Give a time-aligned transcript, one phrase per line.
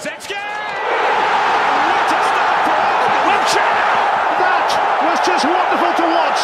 [0.00, 0.40] What a start
[2.64, 2.80] for!
[4.40, 4.68] That
[5.04, 6.40] was just wonderful to watch.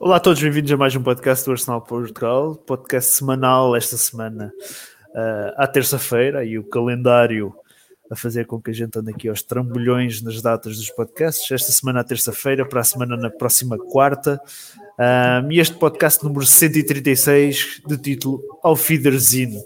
[0.00, 4.52] Olá a todos, bem-vindos a mais um podcast do Arsenal Portugal, podcast semanal esta semana
[5.10, 7.54] uh, à terça-feira e o calendário
[8.10, 11.48] a fazer com que a gente ande aqui aos trambolhões nas datas dos podcasts.
[11.52, 14.40] Esta semana à terça-feira, para a semana na próxima quarta.
[14.98, 19.60] Um, e este podcast número 136, de título Ao Fiderzino.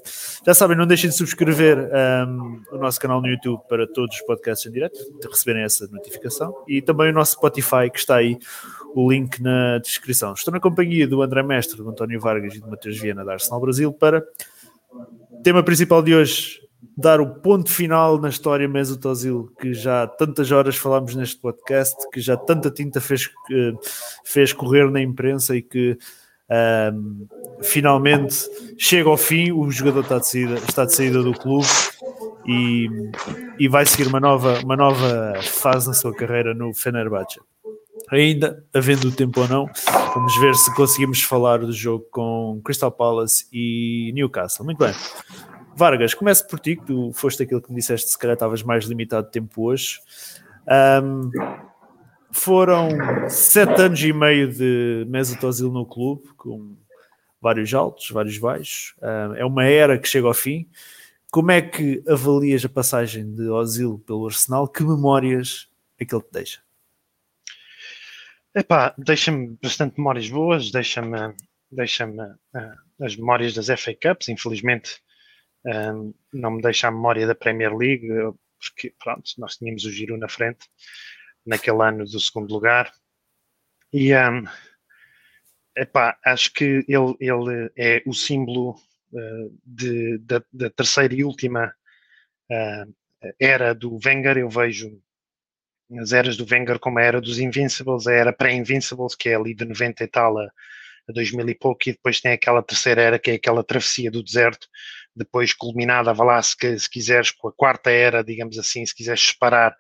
[0.45, 1.91] Já sabem, não deixem de subscrever
[2.27, 5.87] um, o nosso canal no YouTube para todos os podcasts em direto, de receberem essa
[5.89, 8.39] notificação, e também o nosso Spotify, que está aí,
[8.95, 10.33] o link na descrição.
[10.33, 13.61] Estou na companhia do André Mestre, do António Vargas e do Matheus Viana da Arsenal
[13.61, 14.25] Brasil para
[15.43, 16.61] tema principal de hoje,
[16.97, 21.97] dar o ponto final na história Mesut Ozil, que já tantas horas falámos neste podcast,
[22.13, 23.29] que já tanta tinta fez,
[24.25, 25.99] fez correr na imprensa e que
[26.93, 27.27] um,
[27.63, 28.37] finalmente
[28.79, 31.67] chega ao fim, o jogador está de saída, está de saída do clube
[32.47, 32.89] e,
[33.59, 37.41] e vai seguir uma nova, uma nova fase na sua carreira no Fenerbahçe.
[38.11, 39.69] Ainda, havendo tempo ou não,
[40.15, 44.65] vamos ver se conseguimos falar do jogo com Crystal Palace e Newcastle.
[44.65, 44.95] Muito bem.
[45.79, 48.85] Vargas, começo por ti, que tu foste aquilo que me disseste, se calhar estavas mais
[48.85, 50.01] limitado de tempo hoje.
[50.67, 51.31] Um,
[52.33, 52.89] foram
[53.29, 56.77] sete anos e meio de Mesut Ozil no clube, com
[57.41, 58.97] vários altos, vários baixos.
[59.01, 60.69] Um, é uma era que chega ao fim.
[61.31, 64.67] Como é que avalias a passagem de Ozil pelo Arsenal?
[64.67, 66.61] Que memórias é que ele te deixa?
[68.53, 71.37] Epá, deixa-me bastante memórias boas, deixa-me
[71.71, 75.01] deixa uh, as memórias das FA Cups, infelizmente
[76.33, 78.09] não me deixa a memória da Premier League,
[78.59, 80.67] porque pronto, nós tínhamos o Giro na frente
[81.45, 82.93] naquele ano do segundo lugar.
[83.93, 84.45] E um,
[85.77, 88.73] epá, acho que ele, ele é o símbolo
[89.13, 91.75] uh, de, da, da, terceira e última
[92.51, 92.95] uh,
[93.41, 94.39] era do Wenger.
[94.39, 95.01] Eu vejo
[95.99, 99.55] as eras do Wenger como a era dos Invincibles, a era pré-Invincibles, que é ali
[99.55, 100.45] de 90 e tal a,
[101.09, 104.23] a 2000 e pouco, e depois tem aquela terceira era, que é aquela travessia do
[104.23, 104.69] deserto,
[105.19, 109.21] depois culminada, vá lá, se, se quiseres, com a quarta era, digamos assim, se quiseres
[109.21, 109.77] separar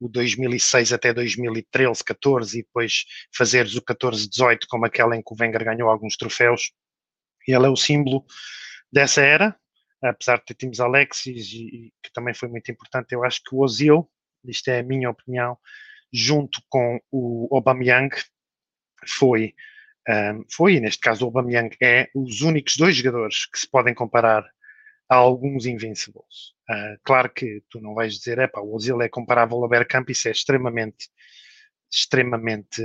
[0.00, 3.04] o 2006 até 2013, 14 e depois
[3.36, 6.72] fazeres o 14, 18 como aquela em que o Wenger ganhou alguns troféus.
[7.46, 8.24] Ele é o símbolo
[8.90, 9.54] dessa era,
[10.02, 13.12] apesar de ter times Alexis e, que também foi muito importante.
[13.12, 14.10] Eu acho que o Ozil,
[14.44, 15.58] isto é a minha opinião,
[16.12, 18.10] junto com o Aubameyang,
[19.06, 19.54] foi,
[20.08, 24.44] um, foi, neste caso o Aubameyang é os únicos dois jogadores que se podem comparar
[25.10, 26.54] há alguns Invincibles.
[26.70, 30.08] Uh, claro que tu não vais dizer, é pá, o Ozil é comparável ao Bergkamp,
[30.08, 31.10] isso é extremamente,
[31.92, 32.80] extremamente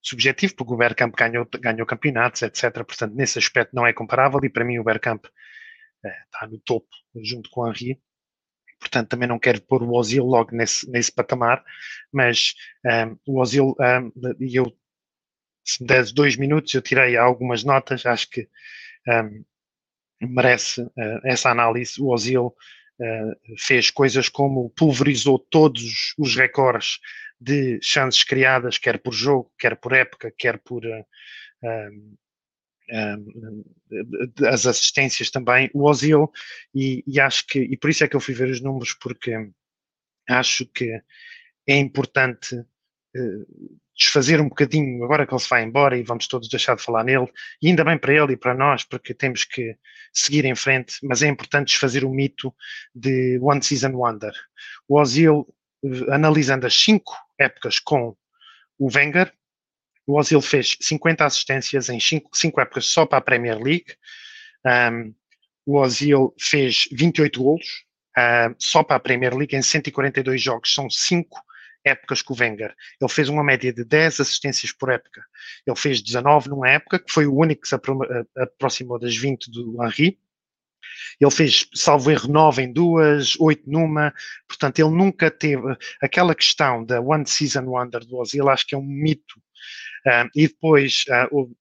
[0.00, 2.72] subjetivo, porque o Bergkamp ganhou, ganhou campeonatos, etc.
[2.84, 6.88] Portanto, nesse aspecto não é comparável e para mim o Bergkamp uh, está no topo,
[7.16, 8.00] junto com o Henry.
[8.78, 11.62] Portanto, também não quero pôr o Ozil logo nesse, nesse patamar,
[12.10, 12.54] mas
[12.86, 13.76] um, ah, o Ozil,
[14.40, 14.74] e eu,
[15.62, 18.48] se me des dois minutos, eu tirei algumas notas, acho que
[19.06, 19.44] um,
[20.20, 22.00] merece uh, essa análise.
[22.00, 26.98] O Ozil uh, fez coisas como pulverizou todos os recordes
[27.40, 31.06] de chances criadas, quer por jogo, quer por época, quer por uh,
[32.92, 35.70] um, um, as assistências também.
[35.72, 36.30] O Ozil,
[36.74, 39.32] e, e acho que, e por isso é que eu fui ver os números, porque
[40.28, 41.00] acho que
[41.66, 42.62] é importante
[44.00, 47.04] desfazer um bocadinho, agora que ele se vai embora e vamos todos deixar de falar
[47.04, 47.28] nele,
[47.60, 49.76] e ainda bem para ele e para nós, porque temos que
[50.12, 52.54] seguir em frente, mas é importante desfazer o mito
[52.94, 54.32] de One Season Wonder.
[54.88, 55.46] O Ozil,
[55.84, 58.16] eh, analisando as cinco épocas com
[58.78, 59.32] o Wenger,
[60.06, 63.94] o Ozil fez 50 assistências em cinco, cinco épocas só para a Premier League,
[64.92, 65.14] um,
[65.66, 67.84] o Ozil fez 28 golos,
[68.16, 71.40] uh, só para a Premier League em 142 jogos, são 5
[71.84, 72.74] épocas com o Wenger.
[73.00, 75.22] Ele fez uma média de 10 assistências por época.
[75.66, 77.76] Ele fez 19 numa época, que foi o único que se
[78.36, 80.18] aproximou das 20 do Henry.
[81.20, 84.12] Ele fez, salvo erro, 9 em duas, 8 numa.
[84.48, 88.78] Portanto, ele nunca teve aquela questão da One Season Wonder do Ozil, acho que é
[88.78, 89.38] um mito.
[90.06, 91.54] Uh, e depois, Uh,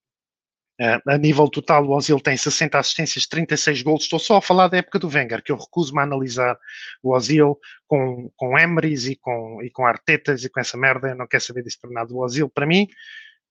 [1.06, 4.04] a nível total, o Ozil tem 60 assistências, 36 gols.
[4.04, 6.58] Estou só a falar da época do Wenger, que eu recuso-me a analisar
[7.04, 11.10] o Ozil com, com Emerys e com, e com Artetas e com essa merda.
[11.10, 12.14] Eu não quero saber disso para nada.
[12.14, 12.88] O Ozil, para mim,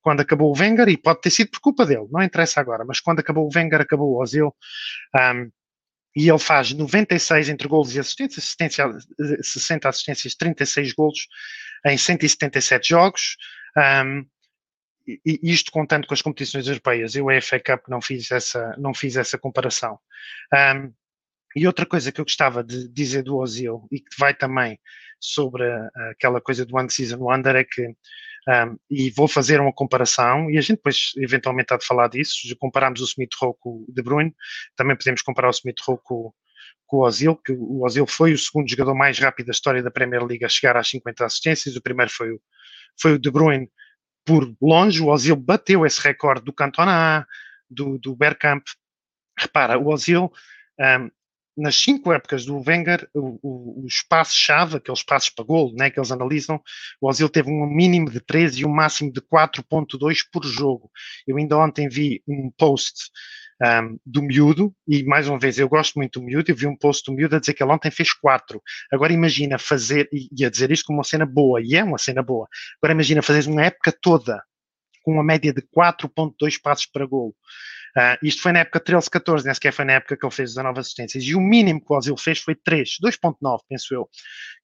[0.00, 3.00] quando acabou o Wenger, e pode ter sido por culpa dele, não interessa agora, mas
[3.00, 4.54] quando acabou o Wenger, acabou o Ozil.
[5.14, 5.50] Um,
[6.16, 8.86] e ele faz 96 entre golos e assistências, assistência,
[9.42, 11.28] 60 assistências, 36 golos
[11.86, 13.36] em 177 jogos.
[13.76, 14.24] Um,
[15.24, 18.92] e isto contando com as competições europeias, eu a FA Cup não fiz essa, não
[18.92, 19.98] fiz essa comparação.
[20.52, 20.92] Um,
[21.56, 24.78] E outra coisa que eu gostava de dizer do Ozil e que vai também
[25.18, 27.82] sobre uh, aquela coisa do One Season Wonder é que
[28.48, 32.48] um, e vou fazer uma comparação, e a gente depois eventualmente há de falar disso,
[32.58, 34.34] compararmos o Smith Rowe com o De Bruyne,
[34.74, 36.32] também podemos comparar o Smith Rowe com,
[36.86, 39.90] com o Ozil, que o Ozil foi o segundo jogador mais rápido da história da
[39.90, 42.40] Premier League a chegar às 50 assistências, o primeiro foi o,
[43.00, 43.68] foi o De Bruyne
[44.28, 47.26] por longe, o Ozil bateu esse recorde do Cantona,
[47.70, 48.62] do, do Bergkamp.
[49.38, 50.30] Repara, o Ozil
[50.78, 51.10] um,
[51.56, 55.98] nas cinco épocas do Wenger, o, o, o espaço-chave, aqueles passos para golo né, que
[55.98, 56.62] eles analisam,
[57.00, 60.90] o Ozil teve um mínimo de 13 e um máximo de 4.2 por jogo.
[61.26, 63.10] Eu ainda ontem vi um post
[63.62, 66.76] um, do miúdo, e mais uma vez, eu gosto muito do miúdo, eu vi um
[66.76, 68.62] post do miúdo a dizer que ele ontem fez 4.
[68.92, 72.22] Agora imagina fazer, e a dizer isto como uma cena boa, e é uma cena
[72.22, 72.46] boa,
[72.80, 74.42] agora imagina fazer uma época toda
[75.02, 77.34] com uma média de 4.2 passos para golo.
[77.96, 80.78] Uh, isto foi na época 13-14, nem sequer foi na época que ele fez 19
[80.78, 81.24] assistências.
[81.24, 84.08] E o mínimo que o Ozil fez foi 3, 2.9, penso eu.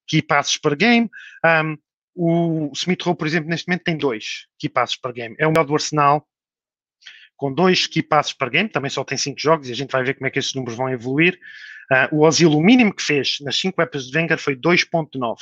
[0.06, 1.08] Key passes per game.
[1.44, 1.76] Um,
[2.14, 5.34] o Smith Rowe, por exemplo, neste momento tem 2 key passes per game.
[5.38, 6.26] É o melhor do Arsenal,
[7.36, 8.68] com 2 key passes per game.
[8.68, 10.76] Também só tem 5 jogos e a gente vai ver como é que esses números
[10.76, 11.38] vão evoluir.
[11.90, 15.36] Uh, o Ozil, o mínimo que fez nas 5 épocas de Wenger foi 2.9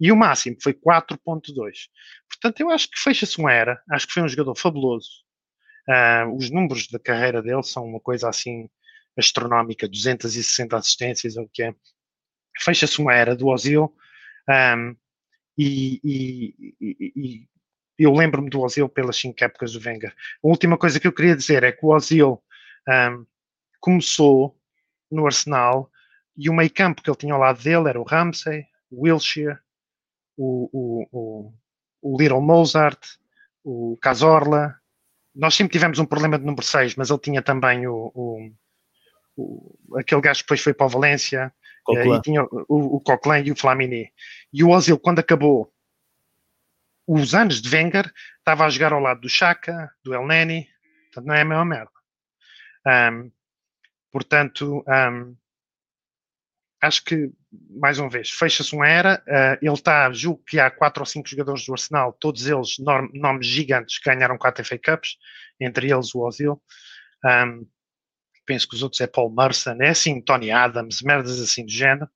[0.00, 1.54] e o máximo foi 4.2.
[2.28, 3.80] Portanto, eu acho que fecha-se uma era.
[3.90, 5.08] Acho que foi um jogador fabuloso.
[5.88, 8.68] Uh, os números da carreira dele são uma coisa assim
[9.16, 11.74] astronómica, 260 assistências, o que é.
[12.60, 13.94] Fecha-se uma era do Ozil
[14.48, 14.96] um,
[15.56, 17.48] e, e, e, e,
[17.98, 20.14] eu lembro-me do Ozil pelas cinco épocas do Wenger.
[20.42, 22.42] A última coisa que eu queria dizer é que o Ozil
[22.88, 23.26] um,
[23.80, 24.56] começou
[25.10, 25.90] no Arsenal
[26.36, 29.58] e o meio campo que ele tinha ao lado dele era o Ramsey, o Wilshere,
[30.36, 31.52] o, o, o,
[32.02, 32.98] o Little Mozart,
[33.64, 34.78] o Cazorla,
[35.34, 38.50] nós sempre tivemos um problema de número 6, mas ele tinha também o, o,
[39.36, 41.52] o aquele gajo que depois foi para o Valência,
[41.90, 44.12] eh, e tinha o, o Coquelin e o Flamini.
[44.52, 45.72] E o Ozil, quando acabou
[47.08, 50.68] os anos de Wenger, estava a jogar ao lado do Chaka, do El Neni,
[51.04, 51.90] portanto não é a mesma merda.
[52.86, 53.32] Um,
[54.12, 55.34] portanto, um,
[56.82, 57.30] acho que,
[57.70, 59.22] mais uma vez, fecha-se uma era.
[59.26, 62.76] Uh, ele está, julgo que há quatro ou cinco jogadores do Arsenal, todos eles
[63.14, 65.16] nomes gigantes ganharam quatro FA Cups,
[65.58, 66.62] entre eles o Ozil.
[67.24, 67.66] Um,
[68.44, 72.08] penso que os outros é Paul Merson, é assim, Tony Adams, merdas assim do género.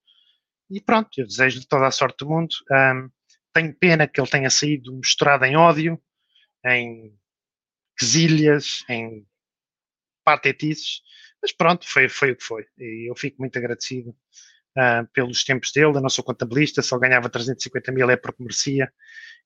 [0.70, 2.54] E pronto, eu desejo-lhe toda a sorte do mundo.
[2.70, 3.10] Um,
[3.52, 6.00] tenho pena que ele tenha saído misturado em ódio,
[6.64, 7.14] em
[7.98, 9.26] quesilhas, em
[10.24, 11.02] patetices,
[11.40, 12.64] mas pronto, foi, foi o que foi.
[12.78, 15.96] E eu fico muito agradecido uh, pelos tempos dele.
[15.96, 18.92] Eu não sou contabilista, só ganhava 350 mil é porque merecia.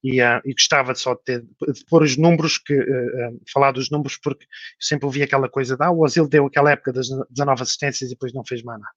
[0.04, 3.90] E, uh, e gostava só de, ter, de pôr os números, que, uh, falar dos
[3.90, 4.46] números, porque
[4.78, 8.12] sempre ouvi aquela coisa de ah, o Asilo deu aquela época das 19 assistências e
[8.12, 8.94] depois não fez mais nada.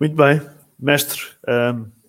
[0.00, 0.40] Muito bem,
[0.78, 1.20] mestre.
[1.46, 2.01] Um,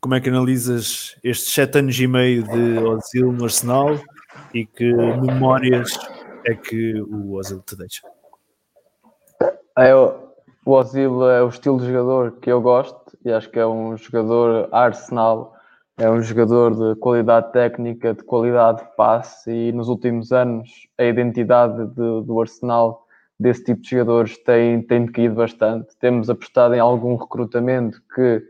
[0.00, 4.00] como é que analisas estes sete anos e meio de Ozil no Arsenal
[4.54, 5.98] e que memórias
[6.46, 8.00] é que o Ozil te deixa?
[9.76, 10.32] Eu,
[10.64, 13.94] o Ozil é o estilo de jogador que eu gosto e acho que é um
[13.96, 15.54] jogador Arsenal,
[15.98, 21.04] é um jogador de qualidade técnica, de qualidade de passe e nos últimos anos a
[21.04, 23.06] identidade de, do Arsenal
[23.38, 25.94] desse tipo de jogadores tem, tem decaído bastante.
[25.98, 28.42] Temos apostado em algum recrutamento que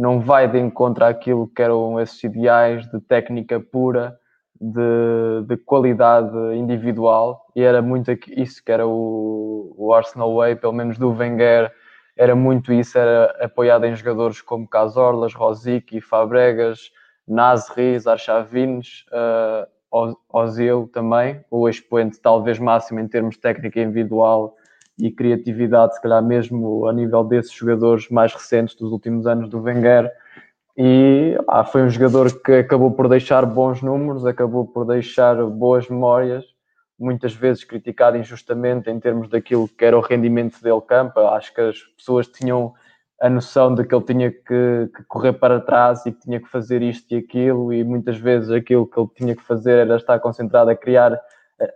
[0.00, 4.18] não vai de encontro àquilo que eram esses ideais de técnica pura,
[4.58, 10.72] de, de qualidade individual e era muito isso que era o, o Arsenal Way, pelo
[10.72, 11.70] menos do Wenger,
[12.16, 16.90] era muito isso, era apoiado em jogadores como Casorlas, Rosic, Fabregas,
[17.28, 24.56] Nasri, Arshavins, uh, Ozil também, o expoente talvez máximo em termos de técnica individual
[25.00, 29.60] e criatividade, se calhar mesmo a nível desses jogadores mais recentes dos últimos anos do
[29.60, 30.10] Wenger,
[30.76, 35.88] e ah, foi um jogador que acabou por deixar bons números, acabou por deixar boas
[35.88, 36.44] memórias,
[36.98, 41.18] muitas vezes criticado injustamente em termos daquilo que era o rendimento dele campo.
[41.20, 42.74] Acho que as pessoas tinham
[43.20, 46.48] a noção de que ele tinha que, que, correr para trás e que tinha que
[46.48, 50.18] fazer isto e aquilo, e muitas vezes aquilo que ele tinha que fazer era estar
[50.20, 51.20] concentrado a criar,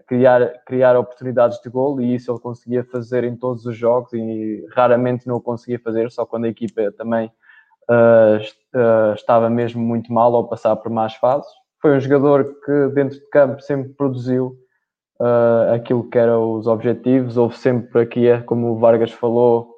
[0.07, 4.67] criar, criar oportunidades de gol, e isso ele conseguia fazer em todos os jogos, e
[4.75, 7.31] raramente não o conseguia fazer, só quando a equipa também
[7.91, 11.51] uh, estava mesmo muito mal ao passar por más fases.
[11.81, 14.57] Foi um jogador que dentro de campo sempre produziu
[15.21, 17.37] uh, aquilo que eram os objetivos.
[17.37, 19.75] Houve sempre aqui, é como o Vargas falou,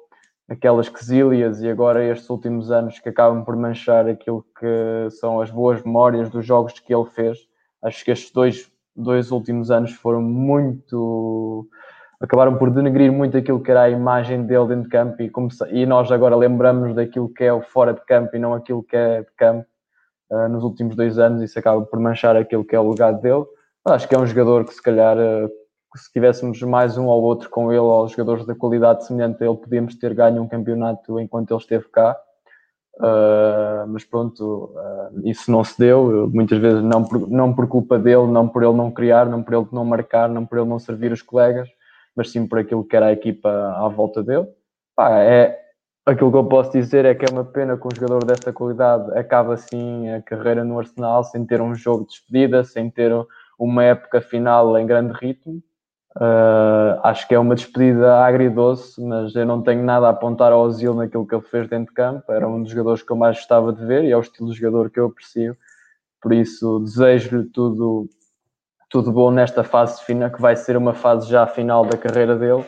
[0.49, 5.51] aquelas quesilhas e agora estes últimos anos que acabam por manchar aquilo que são as
[5.51, 7.39] boas memórias dos jogos que ele fez.
[7.81, 11.67] Acho que estes dois, dois últimos anos foram muito
[12.19, 15.31] acabaram por denegrir muito aquilo que era a imagem dele dentro de campo e,
[15.71, 18.95] e nós agora lembramos daquilo que é o fora de campo e não aquilo que
[18.95, 19.67] é de campo
[20.31, 23.45] uh, nos últimos dois anos, isso acaba por manchar aquilo que é o legado dele.
[23.85, 25.49] Acho que é um jogador que se calhar uh,
[25.95, 29.57] se tivéssemos mais um ou outro com ele ou jogadores da qualidade semelhante a ele,
[29.57, 32.17] podíamos ter ganho um campeonato enquanto ele esteve cá.
[32.97, 37.99] Uh, mas pronto, uh, isso não se deu, muitas vezes não por, não por culpa
[37.99, 40.79] dele, não por ele não criar, não por ele não marcar, não por ele não
[40.79, 41.69] servir os colegas,
[42.15, 44.47] mas sim por aquilo que era a equipa à volta dele.
[44.95, 45.59] Pá, é,
[46.07, 49.15] aquilo que eu posso dizer é que é uma pena que um jogador desta qualidade
[49.15, 53.11] acaba assim a carreira no Arsenal sem ter um jogo de despedida, sem ter
[53.59, 55.61] uma época final em grande ritmo.
[56.19, 60.61] Uh, acho que é uma despedida agridoce, mas eu não tenho nada a apontar ao
[60.61, 62.31] Ozil naquilo que ele fez dentro de campo.
[62.31, 64.57] Era um dos jogadores que eu mais gostava de ver e é o estilo de
[64.57, 65.55] jogador que eu aprecio.
[66.19, 68.09] Por isso, desejo-lhe tudo,
[68.89, 72.65] tudo bom nesta fase final, que vai ser uma fase já final da carreira dele.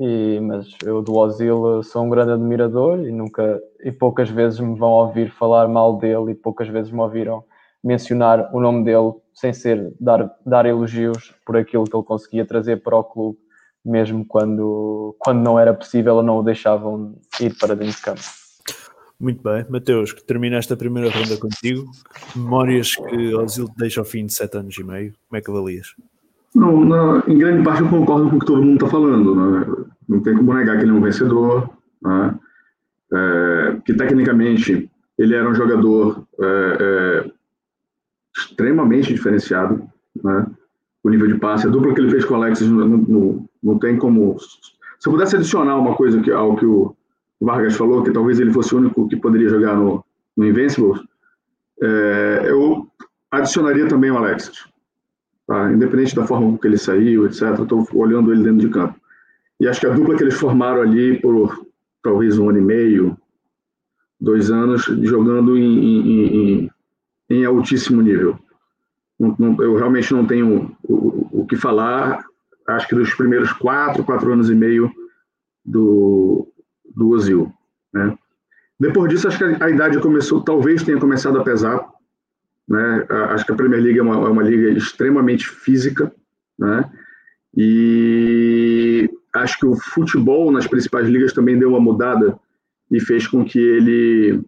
[0.00, 4.76] E, mas eu do Ozil sou um grande admirador e nunca e poucas vezes me
[4.76, 7.44] vão ouvir falar mal dele e poucas vezes me ouviram
[7.82, 12.82] mencionar o nome dele sem ser dar, dar elogios por aquilo que ele conseguia trazer
[12.82, 13.38] para o clube,
[13.84, 18.22] mesmo quando, quando não era possível ou não o deixavam ir para dentro de campo.
[19.18, 21.84] Muito bem, Mateus, que termina esta primeira ronda contigo.
[22.34, 25.94] Memórias que Ozil deixa ao fim de sete anos e meio, como é que avalias?
[26.54, 29.34] Não, não, em grande parte eu concordo com o que todo mundo está falando.
[29.34, 29.86] Né?
[30.08, 31.70] Não tem como negar que ele é um vencedor,
[32.02, 32.38] né?
[33.12, 37.30] é, que tecnicamente ele era um jogador é, é,
[38.56, 39.86] extremamente diferenciado,
[40.24, 40.46] né?
[41.04, 43.78] O nível de passe, a dupla que ele fez com o Alexis não, não, não
[43.78, 44.36] tem como.
[44.40, 46.96] Se eu pudesse adicionar uma coisa que, ao que o
[47.40, 50.04] Vargas falou, que talvez ele fosse o único que poderia jogar no,
[50.36, 51.00] no Invincibles,
[51.80, 52.88] é, eu
[53.30, 54.66] adicionaria também o Alexis.
[55.46, 55.70] Tá?
[55.72, 58.98] Independente da forma como ele saiu, etc., estou olhando ele dentro de campo.
[59.60, 61.66] E acho que a dupla que eles formaram ali por
[62.02, 63.16] talvez um ano e meio,
[64.20, 66.70] dois anos, jogando em, em, em
[67.28, 68.38] em altíssimo nível.
[69.18, 72.24] Eu realmente não tenho o, o, que falar,
[72.68, 74.90] acho que dos primeiros quatro, quatro anos e meio
[75.64, 76.46] do,
[76.94, 77.52] do Ozil.
[77.92, 78.16] Né?
[78.78, 81.88] Depois disso, acho que a, a, idade começou, talvez tenha começado a pesar.
[82.68, 83.06] Né?
[83.30, 86.12] Acho que a Premier League é uma, é uma liga extremamente física,
[86.58, 86.90] né?
[87.56, 92.38] E acho que o futebol nas principais ligas também deu uma mudada
[92.90, 94.42] e fez com que ele,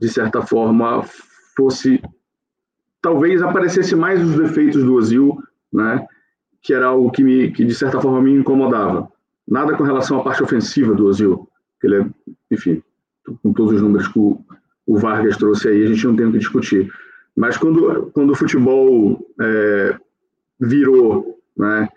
[0.00, 1.02] de certa forma,
[1.56, 2.00] fosse
[3.00, 5.42] talvez aparecesse mais os defeitos do Ozil,
[5.72, 6.06] né?
[6.62, 9.10] Que era algo que me, que de certa forma me incomodava.
[9.48, 11.48] Nada com relação à parte ofensiva do Ozil,
[11.80, 12.06] que ele é,
[12.50, 12.82] enfim,
[13.42, 14.38] com todos os números que o,
[14.86, 16.92] o Vargas trouxe aí, a gente não tem o que discutir.
[17.34, 19.96] Mas quando, quando o futebol é,
[20.60, 21.88] virou, né?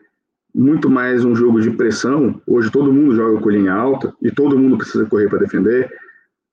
[0.55, 2.39] Muito mais um jogo de pressão.
[2.45, 5.91] Hoje todo mundo joga com linha alta e todo mundo precisa correr para defender.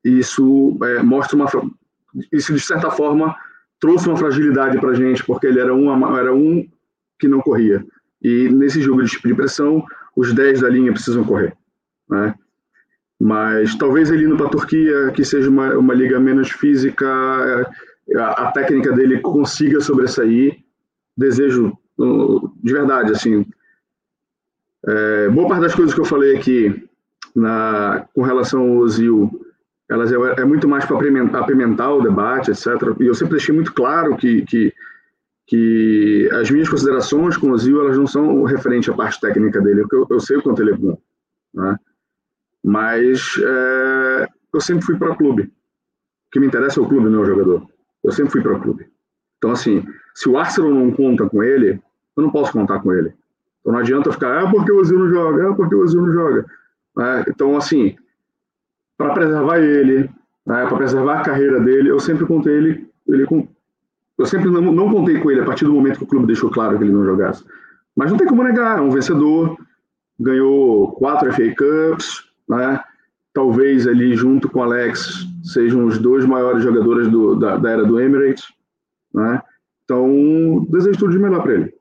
[0.02, 1.46] Isso é, mostra uma,
[2.32, 3.36] isso de certa forma
[3.80, 6.68] trouxe uma fragilidade para a gente, porque ele era um, era um
[7.18, 7.84] que não corria.
[8.22, 9.84] E nesse jogo de pressão,
[10.14, 11.56] os 10 da linha precisam correr.
[12.08, 12.34] Né?
[13.18, 17.06] Mas talvez ele indo para a Turquia, que seja uma, uma liga menos física,
[18.08, 20.58] é, a, a técnica dele consiga sobressair.
[21.16, 21.76] Desejo,
[22.62, 23.46] de verdade, assim.
[24.86, 26.88] É, boa parte das coisas que eu falei aqui
[27.34, 29.30] na, com relação ao Ozil
[29.90, 30.96] elas é, é muito mais para
[31.40, 32.66] apimentar o debate, etc.
[33.00, 34.72] E eu sempre deixei muito claro que, que,
[35.48, 39.82] que as minhas considerações com o Zio, elas não são referente à parte técnica dele,
[39.82, 40.96] porque eu, eu sei o quanto ele é bom.
[41.52, 41.76] Né?
[42.62, 45.42] Mas é, eu sempre fui para o clube.
[45.42, 47.66] O que me interessa é o clube, não é o jogador.
[48.04, 48.86] Eu sempre fui para o clube.
[49.38, 51.82] Então, assim, se o Arsenal não conta com ele,
[52.16, 53.12] eu não posso contar com ele.
[53.60, 56.12] Então não adianta ficar, ah, porque o Ozil não joga, ah, porque o Ozil não
[56.12, 56.46] joga.
[56.98, 57.96] É, então, assim,
[59.00, 60.10] para preservar ele,
[60.46, 63.48] né, para preservar a carreira dele, eu sempre contei ele, ele com,
[64.18, 66.50] eu sempre não, não, contei com ele a partir do momento que o clube deixou
[66.50, 67.42] claro que ele não jogasse.
[67.96, 69.56] Mas não tem como negar, é um vencedor,
[70.18, 72.78] ganhou quatro FA Cups, né?
[73.32, 77.84] talvez ali junto com o Alex sejam os dois maiores jogadores do, da, da, era
[77.84, 78.44] do Emirates,
[79.14, 79.40] né?
[79.84, 81.74] Então desejo tudo de melhor para ele,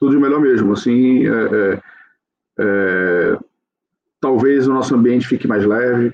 [0.00, 0.72] tudo de melhor mesmo.
[0.72, 1.80] Assim, é, é,
[2.58, 3.38] é,
[4.20, 6.12] talvez o nosso ambiente fique mais leve,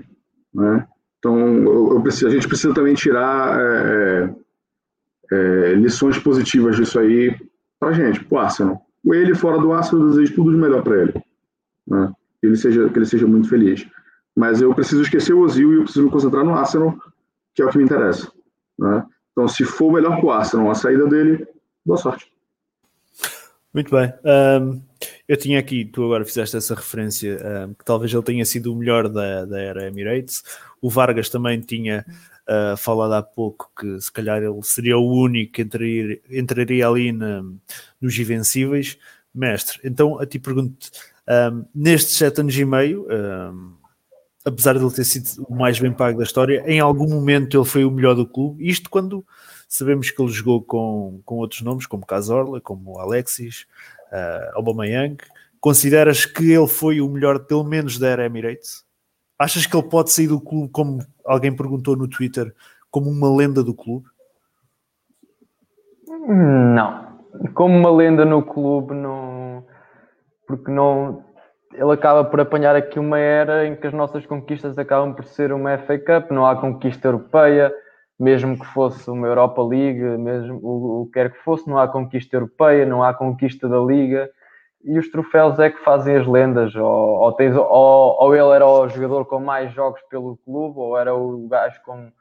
[0.53, 0.87] né?
[1.19, 4.35] Então, eu, eu preciso, a gente precisa também tirar é,
[5.33, 5.37] é,
[5.73, 7.37] é lições positivas disso aí
[7.79, 8.87] para a gente, para o Arsenal.
[9.05, 11.15] Ele fora do Arsenal, eu desejo tudo de melhor para ele.
[11.87, 12.13] Né?
[12.41, 13.87] Que, ele seja, que ele seja muito feliz.
[14.35, 16.97] Mas eu preciso esquecer o Ozil e eu preciso me concentrar no Arsenal,
[17.55, 18.31] que é o que me interessa.
[18.79, 19.05] Né?
[19.33, 21.47] Então, se for melhor para o Arsenal a saída dele,
[21.85, 22.31] boa sorte.
[23.73, 24.13] Muito bem.
[24.25, 24.83] Um,
[25.31, 28.77] Eu tinha aqui, tu agora fizeste essa referência, um, que talvez ele tenha sido o
[28.77, 30.43] melhor da, da era Emirates.
[30.83, 32.05] O Vargas também tinha
[32.49, 37.13] uh, falado há pouco que se calhar ele seria o único que entraria, entraria ali
[37.13, 37.45] na,
[38.01, 38.99] nos Invencíveis.
[39.33, 40.91] Mestre, então a ti pergunto,
[41.53, 43.75] um, nestes sete anos e meio, um,
[44.45, 47.65] apesar de ele ter sido o mais bem pago da história, em algum momento ele
[47.65, 48.69] foi o melhor do clube.
[48.69, 49.25] Isto quando
[49.71, 53.67] sabemos que ele jogou com, com outros nomes, como Casorla, como Alexis,
[54.13, 55.17] uh, Aubameyang.
[55.61, 58.85] Consideras que ele foi o melhor, pelo menos, da era Emirates?
[59.39, 62.53] Achas que ele pode sair do clube, como alguém perguntou no Twitter,
[62.91, 64.07] como uma lenda do clube?
[66.27, 67.09] Não.
[67.55, 69.65] Como uma lenda no clube, não.
[70.47, 71.25] Porque não
[71.73, 75.53] ele acaba por apanhar aqui uma era em que as nossas conquistas acabam por ser
[75.53, 77.73] uma FA Cup, não há conquista europeia,
[78.21, 81.89] mesmo que fosse uma Europa League, mesmo o, o que quer que fosse, não há
[81.89, 84.31] conquista europeia, não há conquista da Liga,
[84.85, 88.67] e os troféus é que fazem as lendas, ou, ou, tens, ou, ou ele era
[88.67, 92.13] o jogador com mais jogos pelo clube, ou era o gajo com,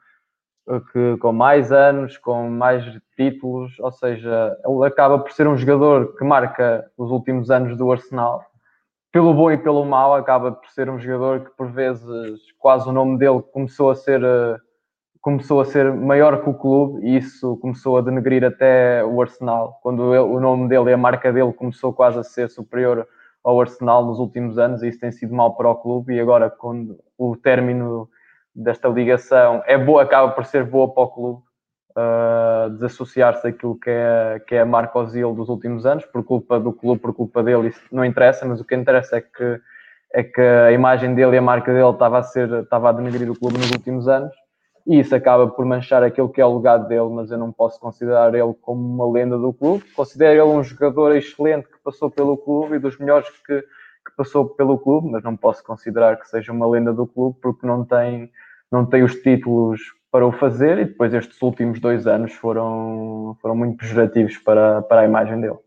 [0.90, 2.82] que, com mais anos, com mais
[3.14, 7.92] títulos, ou seja, ele acaba por ser um jogador que marca os últimos anos do
[7.92, 8.42] Arsenal,
[9.12, 12.92] pelo bom e pelo mau, acaba por ser um jogador que por vezes quase o
[12.92, 14.56] nome dele começou a ser eh,
[15.20, 19.78] começou a ser maior que o clube e isso começou a denegrir até o Arsenal,
[19.82, 23.06] quando ele, o nome dele e a marca dele começou quase a ser superior
[23.44, 26.14] ao Arsenal nos últimos anos e isso tem sido mal para o clube.
[26.14, 28.08] E agora quando o término
[28.54, 31.42] desta ligação é boa, acaba por ser boa para o clube
[31.90, 36.58] uh, desassociar-se daquilo que é, que é a marca Ozil dos últimos anos, por culpa
[36.58, 39.60] do clube, por culpa dele, isso não interessa, mas o que interessa é que,
[40.14, 43.30] é que a imagem dele e a marca dele estava a, ser, estava a denegrir
[43.30, 44.34] o clube nos últimos anos
[44.90, 47.78] e isso acaba por manchar aquilo que é o legado dele, mas eu não posso
[47.78, 49.84] considerar ele como uma lenda do clube.
[49.94, 54.48] Considero ele um jogador excelente que passou pelo clube e dos melhores que, que passou
[54.48, 58.32] pelo clube, mas não posso considerar que seja uma lenda do clube porque não tem,
[58.68, 59.80] não tem os títulos
[60.10, 65.02] para o fazer e depois estes últimos dois anos foram, foram muito pejorativos para, para
[65.02, 65.58] a imagem dele.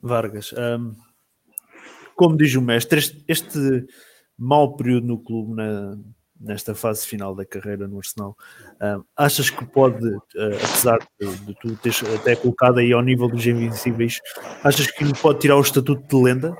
[0.00, 0.94] Vargas, um,
[2.14, 3.84] como diz o mestre, este, este
[4.38, 5.98] mau período no clube na,
[6.40, 8.36] nesta fase final da carreira no Arsenal,
[9.16, 13.46] achas que pode, uh, apesar de, de, tu teres até colocado aí ao nível dos
[13.46, 14.20] invencíveis,
[14.62, 16.56] achas que lhe pode tirar o estatuto de lenda?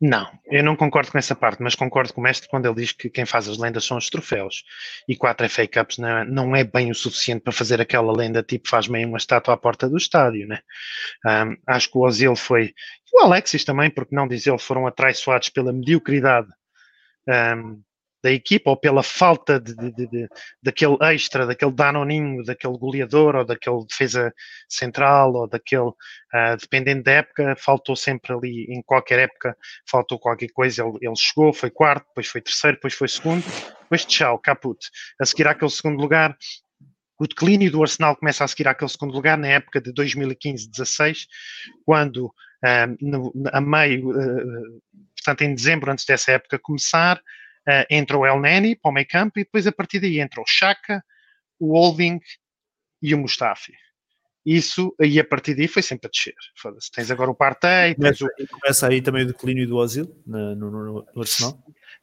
[0.00, 2.92] Não, eu não concordo com essa parte, mas concordo com o mestre quando ele diz
[2.92, 4.64] que quem faz as lendas são os troféus.
[5.08, 8.42] E quatro FA Cups não é, não é bem o suficiente para fazer aquela lenda,
[8.42, 10.60] tipo faz meio uma estátua à porta do estádio, né?
[11.24, 12.74] Um, acho que o Ozil foi,
[13.14, 16.48] o Alexis também, porque não dizer, foram atraiçoados pela mediocridade
[17.28, 17.82] um,
[18.24, 20.28] da equipa ou pela falta de, de, de,
[20.62, 24.32] daquele extra, daquele danoninho, daquele goleador ou daquele defesa
[24.66, 29.54] central ou daquele, uh, dependendo da época, faltou sempre ali, em qualquer época,
[29.86, 30.82] faltou qualquer coisa.
[30.82, 33.44] Ele, ele chegou, foi quarto, depois foi terceiro, depois foi segundo,
[33.82, 34.78] depois tchau, caput.
[35.20, 36.34] A seguir àquele segundo lugar,
[37.18, 41.26] o declínio do Arsenal começa a seguir àquele segundo lugar na época de 2015-16,
[41.84, 44.82] quando uh, no, a meio, uh,
[45.24, 49.08] portanto em dezembro antes dessa época começar, uh, entra o El Neni para o meio
[49.08, 51.02] campo e depois a partir daí entra o Chaka,
[51.58, 52.20] o Holding
[53.00, 53.72] e o Mustafi.
[54.44, 56.34] Isso, aí a partir daí foi sempre a descer.
[56.92, 57.94] Tens agora o Partey.
[57.94, 58.48] Começa, o...
[58.48, 61.58] começa aí também o declínio do Osil no, no, no Arsenal?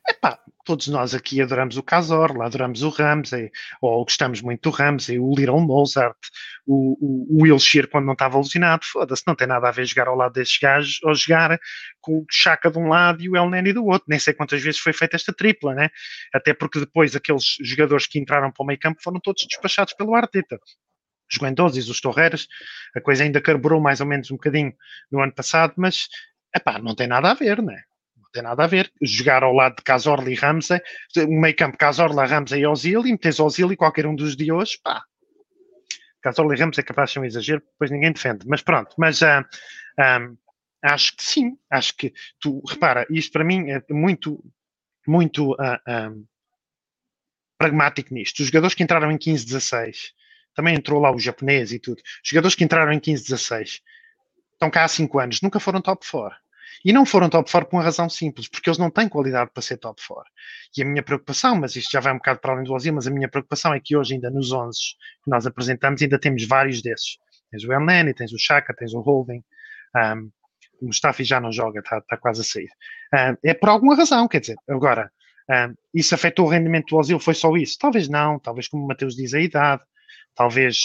[0.08, 5.20] Epá, todos nós aqui adoramos o Cazorla, adoramos o Ramsey, ou gostamos muito do Ramsey,
[5.20, 6.18] o Little Mozart,
[6.66, 10.08] o, o, o Wilshire quando não estava alucinado, foda-se, não tem nada a ver jogar
[10.08, 11.60] ao lado destes gajos ou jogar
[12.00, 14.06] com o Chaka de um lado e o El Neni do outro.
[14.08, 15.90] Nem sei quantas vezes foi feita esta tripla, né?
[16.34, 20.16] Até porque depois aqueles jogadores que entraram para o meio campo foram todos despachados pelo
[20.16, 20.60] Arteta
[21.32, 22.48] os Guendouzi, os Torreiras,
[22.96, 24.74] a coisa ainda carburou mais ou menos um bocadinho
[25.10, 26.10] no ano passado, mas
[26.54, 27.82] epá, não tem nada a ver, né?
[28.32, 28.92] Tem nada a ver.
[29.02, 30.80] Jogar ao lado de Cazorla e Ramsey,
[31.28, 34.80] meio campo Cazorla, Ramsey e Ozil, e metes Ozil e qualquer um dos de hoje,
[34.84, 35.04] pá.
[36.22, 38.46] Cazorla e Ramsey é capaz de ser um exagero, depois ninguém defende.
[38.48, 39.46] Mas pronto, mas uh,
[39.98, 40.38] ah, um,
[40.84, 44.44] ah, acho que sim, acho que tu, repara, isto para mim é muito,
[45.08, 46.26] muito uh, ah, um,
[47.58, 48.40] pragmático nisto.
[48.40, 50.12] Os jogadores que entraram em 15-16,
[50.56, 53.82] também entrou lá o japonês e tudo, os jogadores que entraram em 15-16
[54.54, 56.36] estão cá há 5 anos, nunca foram top 4
[56.84, 59.62] e não foram top 4 por uma razão simples, porque eles não têm qualidade para
[59.62, 60.32] ser top 4.
[60.78, 63.08] E a minha preocupação, mas isto já vai um bocado para além do Ozil, mas
[63.08, 64.78] a minha preocupação é que hoje ainda nos 11
[65.24, 67.18] que nós apresentamos ainda temos vários desses.
[67.50, 69.44] Tens o El Neni, tens o Chaka, tens o Holding,
[69.96, 70.32] um,
[70.82, 72.70] o Mustafi já não joga, está tá quase a sair.
[73.14, 75.12] Um, é por alguma razão, quer dizer, agora,
[75.50, 77.78] um, isso afetou o rendimento do Ozil, foi só isso?
[77.80, 79.84] Talvez não, talvez como o Mateus diz, a idade,
[80.34, 80.78] talvez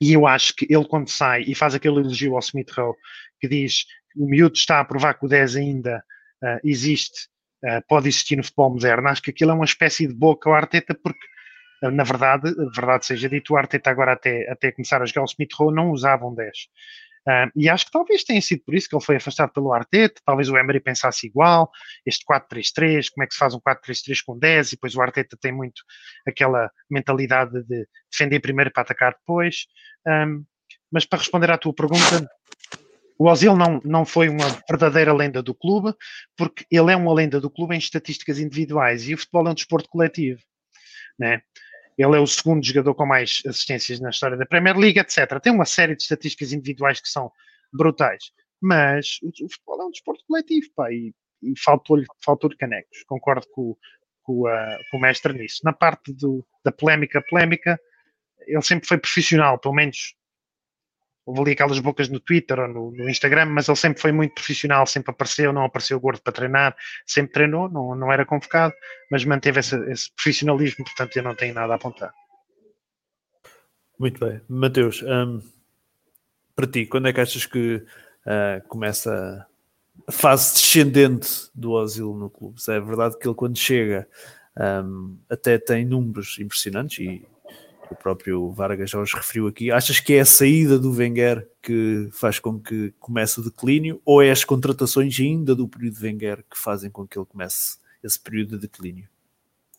[0.00, 2.94] e eu acho que ele, quando sai e faz aquele elogio ao Smith Rowe,
[3.40, 6.04] que diz o miúdo está a provar que o 10 ainda
[6.42, 7.28] uh, existe,
[7.64, 10.54] uh, pode existir no futebol moderno, acho que aquilo é uma espécie de boca ao
[10.54, 11.26] Arteta, porque
[11.90, 15.52] na verdade, verdade seja dito, o Arteta agora até, até começar a jogar o Smith
[15.54, 16.50] Rowe não usava um 10.
[17.26, 20.20] Uh, e acho que talvez tenha sido por isso que ele foi afastado pelo Arteta,
[20.26, 21.70] talvez o Emery pensasse igual,
[22.04, 25.36] este 4-3-3, como é que se faz um 4-3-3 com 10, e depois o Arteta
[25.40, 25.82] tem muito
[26.26, 29.66] aquela mentalidade de defender primeiro para atacar depois.
[30.06, 30.44] Um,
[30.92, 32.28] mas para responder à tua pergunta,
[33.18, 35.94] o Ozil não, não foi uma verdadeira lenda do clube,
[36.36, 39.54] porque ele é uma lenda do clube em estatísticas individuais, e o futebol é um
[39.54, 40.40] desporto coletivo.
[41.18, 41.42] Né?
[41.96, 45.40] Ele é o segundo jogador com mais assistências na história da Premier League, etc.
[45.40, 47.30] Tem uma série de estatísticas individuais que são
[47.72, 48.32] brutais.
[48.60, 53.04] Mas o, futebol é um desporto coletivo, pá, e, e faltou-lhe faltou canecos.
[53.06, 53.76] Concordo com,
[54.22, 55.60] com, a, com, o mestre nisso.
[55.62, 57.78] Na parte do, da polémica, polémica,
[58.46, 60.14] ele sempre foi profissional, pelo menos
[61.26, 64.34] houve ali aquelas bocas no Twitter ou no, no, Instagram, mas ele sempre foi muito
[64.34, 68.74] profissional, sempre apareceu, não apareceu gordo para treinar, sempre treinou, não, não era convocado,
[69.10, 72.12] mas manteve esse, esse profissionalismo, portanto eu não tenho nada a apontar.
[73.98, 74.40] Muito bem.
[74.48, 75.40] Mateus, um,
[76.54, 79.46] para ti, quando é que achas que uh, começa
[80.06, 82.56] a fase descendente do Osil no clube?
[82.68, 84.06] É verdade que ele quando chega
[84.56, 87.26] um, até tem números impressionantes e
[87.94, 89.70] o próprio Vargas já os referiu aqui.
[89.70, 94.22] Achas que é a saída do Wenger que faz com que comece o declínio ou
[94.22, 98.20] é as contratações ainda do período de Wenger que fazem com que ele comece esse
[98.20, 99.08] período de declínio?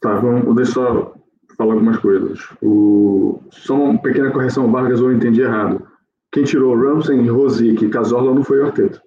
[0.01, 1.15] Tá, vamos, deixa só
[1.57, 2.39] falar algumas coisas.
[2.61, 5.85] O, só uma pequena correção, Vargas, eu entendi errado.
[6.31, 9.01] Quem tirou Ramsey, Rosic e Cazorla não foi o Arteta.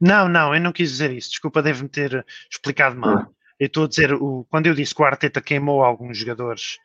[0.00, 1.30] Não, não, eu não quis dizer isso.
[1.30, 3.18] Desculpa, deve-me ter explicado mal.
[3.18, 3.28] Ah.
[3.58, 6.78] Eu estou a dizer, o, quando eu disse que o Arteta queimou alguns jogadores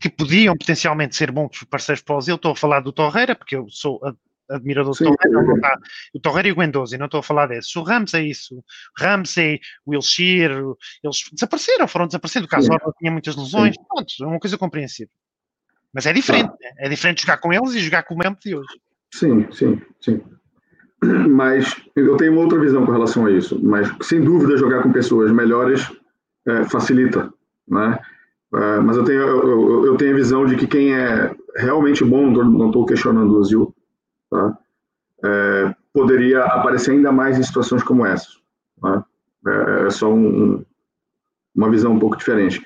[0.00, 2.34] que podiam potencialmente ser bons parceiros para o Brasil.
[2.36, 4.00] Estou a falar do Torreira, porque eu sou
[4.48, 5.42] admirador do Torreira.
[5.42, 5.78] Não está,
[6.14, 7.78] o Torreira e o Guendouzi, não estou a falar desse.
[7.78, 8.62] O Ramos é isso.
[8.96, 10.54] Ramsey, o Wilshire,
[11.02, 12.46] eles desapareceram, foram desaparecendo.
[12.46, 13.74] O caso tinha muitas lesões.
[13.74, 13.84] Sim.
[13.88, 15.12] Pronto, é uma coisa compreensível.
[15.92, 16.52] Mas é diferente.
[16.64, 16.86] Ah.
[16.86, 18.68] É diferente jogar com eles e jogar com o mesmo de hoje.
[19.12, 20.20] Sim, sim, sim.
[21.02, 23.58] Mas eu tenho uma outra visão com relação a isso.
[23.62, 25.90] Mas sem dúvida jogar com pessoas melhores
[26.46, 27.32] é, facilita,
[27.66, 27.98] né?
[28.52, 32.30] Uh, mas eu tenho, eu, eu, tenho a visão de que quem é realmente bom,
[32.30, 33.74] não estou questionando o Ozil,
[34.30, 34.58] tá?
[35.24, 38.28] É, poderia aparecer ainda mais em situações como essa.
[38.80, 39.04] Tá?
[39.46, 40.64] É, é, só um,
[41.54, 42.64] uma visão um pouco diferente.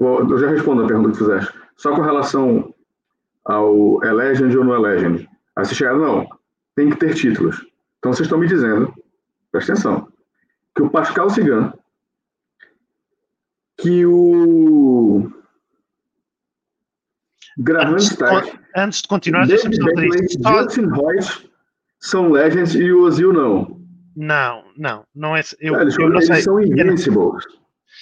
[0.00, 1.52] Eu já respondo a pergunta que fizeste.
[1.76, 2.74] Só com relação
[3.44, 5.28] ao é Legend ou não é Legend.
[5.56, 6.26] Aí você chega, não,
[6.74, 7.56] tem que ter títulos.
[7.98, 8.92] Então vocês estão me dizendo,
[9.50, 10.08] presta atenção,
[10.74, 11.72] que o Pascal Cigano
[13.82, 15.30] que o
[17.58, 21.50] Graham antes, Stack, antes de continuar, só Justin Royce
[22.00, 23.80] são Legends e o Ozil não.
[24.16, 25.42] Não, não, não é.
[25.60, 26.42] Eu, eles, eu não eles sei.
[26.42, 27.44] são Invincibles.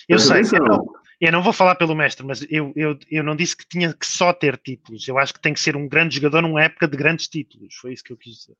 [0.08, 0.86] Eu, sei, eu não,
[1.20, 4.06] eu não, vou falar pelo mestre, mas eu, eu, eu não disse que tinha que
[4.06, 5.06] só ter títulos.
[5.06, 7.74] Eu acho que tem que ser um grande jogador numa época de grandes títulos.
[7.76, 8.56] Foi isso que eu quis dizer.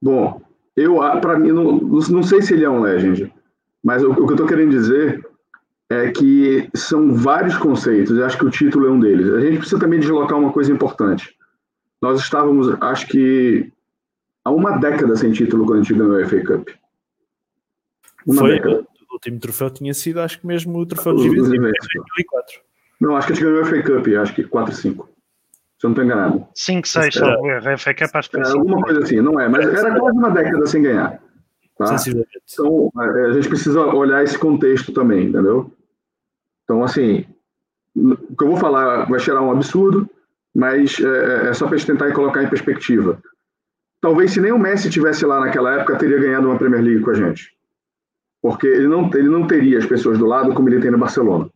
[0.00, 0.40] Bom,
[0.76, 3.32] eu para mim não, não sei se ele é um Legend,
[3.82, 5.24] mas o, o que eu estou querendo dizer
[5.90, 9.32] é que são vários conceitos, acho que o título é um deles.
[9.32, 11.36] A gente precisa também deslocar uma coisa importante.
[12.02, 13.72] Nós estávamos, acho que,
[14.44, 16.68] há uma década sem título quando a gente ganhou a FA Cup.
[18.26, 18.86] Uma Foi, década.
[19.10, 22.60] o último troféu tinha sido, acho que mesmo o troféu de divisão em 2004.
[23.00, 25.08] Não, acho que a gente ganhou a FA Cup, acho que 4 5.
[25.78, 26.48] Se eu não estou enganado.
[26.54, 27.62] 5, 6, salvo erro.
[27.62, 30.82] Cup acho que é, Alguma coisa assim, não é, mas era quase uma década sem
[30.82, 31.20] ganhar.
[31.78, 31.96] Tá?
[32.50, 35.70] Então, a gente precisa olhar esse contexto também, entendeu?
[36.66, 37.24] Então, assim,
[37.94, 40.10] o que eu vou falar vai cheirar um absurdo,
[40.54, 43.22] mas é, é só para tentar colocar em perspectiva.
[44.00, 47.10] Talvez se nem o Messi tivesse lá naquela época, teria ganhado uma Premier League com
[47.10, 47.56] a gente.
[48.42, 51.48] Porque ele não, ele não teria as pessoas do lado como ele tem no Barcelona.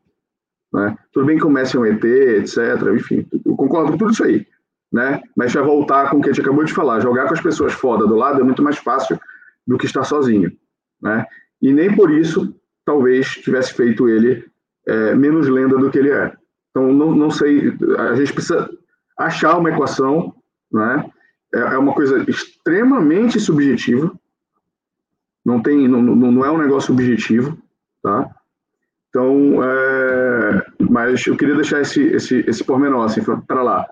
[0.72, 0.96] Né?
[1.12, 2.58] Tudo bem que o Messi é um ET, etc.
[2.94, 4.46] Enfim, eu concordo com tudo isso aí.
[4.92, 5.20] Né?
[5.36, 7.00] Mas vai voltar com o que a gente acabou de falar.
[7.00, 9.20] Jogar com as pessoas foda do lado é muito mais fácil
[9.66, 10.50] do que estar sozinho.
[11.02, 11.24] Né?
[11.60, 14.49] E nem por isso, talvez, tivesse feito ele
[14.86, 16.32] é, menos lenda do que ele é.
[16.70, 18.70] Então, não, não sei, a gente precisa
[19.18, 20.34] achar uma equação,
[20.72, 21.10] né?
[21.54, 24.12] é, é uma coisa extremamente subjetiva,
[25.44, 27.58] não, tem, não, não é um negócio objetivo,
[28.02, 28.30] tá?
[29.08, 33.86] Então, é, mas eu queria deixar esse, esse, esse pormenor, assim, para lá.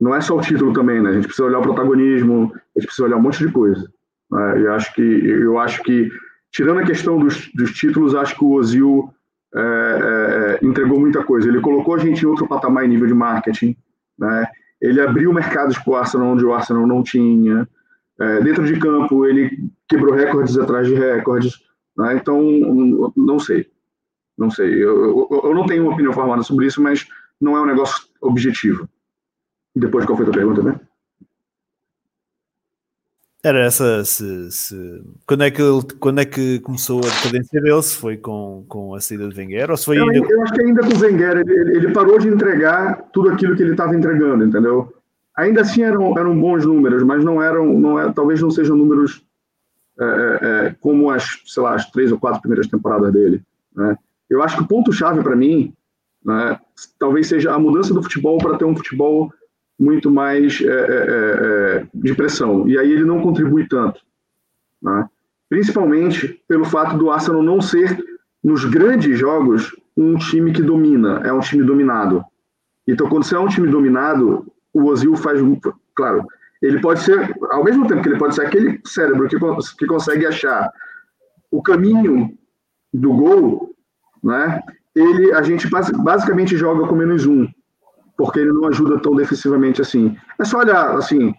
[0.00, 1.10] Não é só o título também, né?
[1.10, 3.88] A gente precisa olhar o protagonismo, a gente precisa olhar um monte de coisa.
[4.30, 4.62] Né?
[4.66, 6.10] Eu acho que, eu acho que
[6.50, 9.08] tirando a questão dos, dos títulos, acho que o Ozil
[9.56, 11.48] é, é, entregou muita coisa.
[11.48, 13.76] Ele colocou a gente em outro patamar em nível de marketing,
[14.18, 14.46] né?
[14.80, 17.68] ele abriu mercados para o Arsenal onde o Arsenal não tinha.
[18.18, 21.54] É, dentro de campo, ele quebrou recordes atrás de recordes.
[21.96, 22.14] Né?
[22.14, 23.66] Então, não sei.
[24.36, 24.74] Não sei.
[24.74, 27.06] Eu, eu, eu, não tenho uma opinião formada sobre isso, mas
[27.40, 28.88] não é um negócio objetivo.
[29.74, 30.78] Depois, qual foi a tua pergunta, né?
[33.46, 35.62] Era essa, se, se, quando, é que,
[36.00, 37.80] quando é que começou a decadência dele?
[37.80, 40.28] Se foi com, com a saída de Wenger ou se foi eu, ainda...
[40.28, 43.62] eu acho que ainda com o Wenger, ele, ele parou de entregar tudo aquilo que
[43.62, 44.92] ele estava entregando, entendeu?
[45.36, 49.24] Ainda assim eram, eram bons números, mas não eram, não é, talvez não sejam números
[50.00, 53.40] é, é, é, como as, sei lá, as três ou quatro primeiras temporadas dele.
[53.76, 53.96] Né?
[54.28, 55.72] Eu acho que o ponto-chave para mim
[56.24, 56.58] né,
[56.98, 59.32] talvez seja a mudança do futebol para ter um futebol
[59.78, 62.68] muito mais é, é, é, é, de pressão.
[62.68, 64.00] E aí ele não contribui tanto.
[64.82, 65.08] Né?
[65.48, 67.98] Principalmente pelo fato do Arsenal não ser,
[68.42, 72.24] nos grandes jogos, um time que domina, é um time dominado.
[72.86, 75.40] Então, quando você é um time dominado, o Ozil faz.
[75.94, 76.24] Claro,
[76.62, 79.36] ele pode ser, ao mesmo tempo que ele pode ser aquele cérebro que,
[79.78, 80.70] que consegue achar
[81.50, 82.36] o caminho
[82.92, 83.74] do gol,
[84.22, 84.62] né?
[84.94, 87.46] Ele, a gente basicamente joga com menos um
[88.16, 90.16] porque ele não ajuda tão defensivamente assim.
[90.38, 91.34] É só olhar, assim,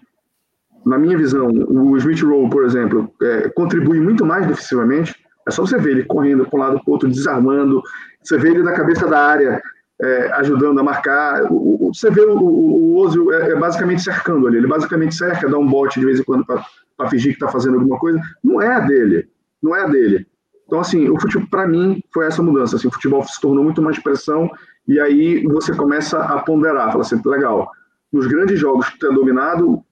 [0.85, 5.15] na minha visão, o Smith Rowe, por exemplo, é, contribui muito mais defensivamente.
[5.47, 7.81] É só você ver ele correndo para um lado para o outro, desarmando.
[8.23, 9.61] Você vê ele na cabeça da área,
[10.01, 11.43] é, ajudando a marcar.
[11.51, 14.57] O, o, você vê o, o, o Ozil é, é, basicamente cercando ali.
[14.57, 17.75] Ele basicamente cerca, dá um bote de vez em quando para fingir que está fazendo
[17.75, 18.19] alguma coisa.
[18.43, 19.27] Não é a dele.
[19.61, 20.27] Não é a dele.
[20.65, 22.75] Então, assim, o futebol, para mim, foi essa mudança.
[22.75, 24.49] Assim, o futebol se tornou muito mais pressão
[24.87, 27.69] e aí você começa a ponderar, fala assim, legal,
[28.11, 29.83] nos grandes jogos que tem dominado,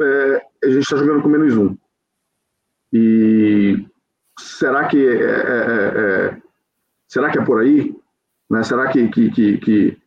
[0.00, 1.76] é, a gente está jogando com menos um.
[2.92, 3.86] E
[4.38, 6.42] será que é, é, é, é,
[7.08, 7.94] será que é por aí?
[8.50, 8.62] Né?
[8.62, 9.98] Será que, que, que, que,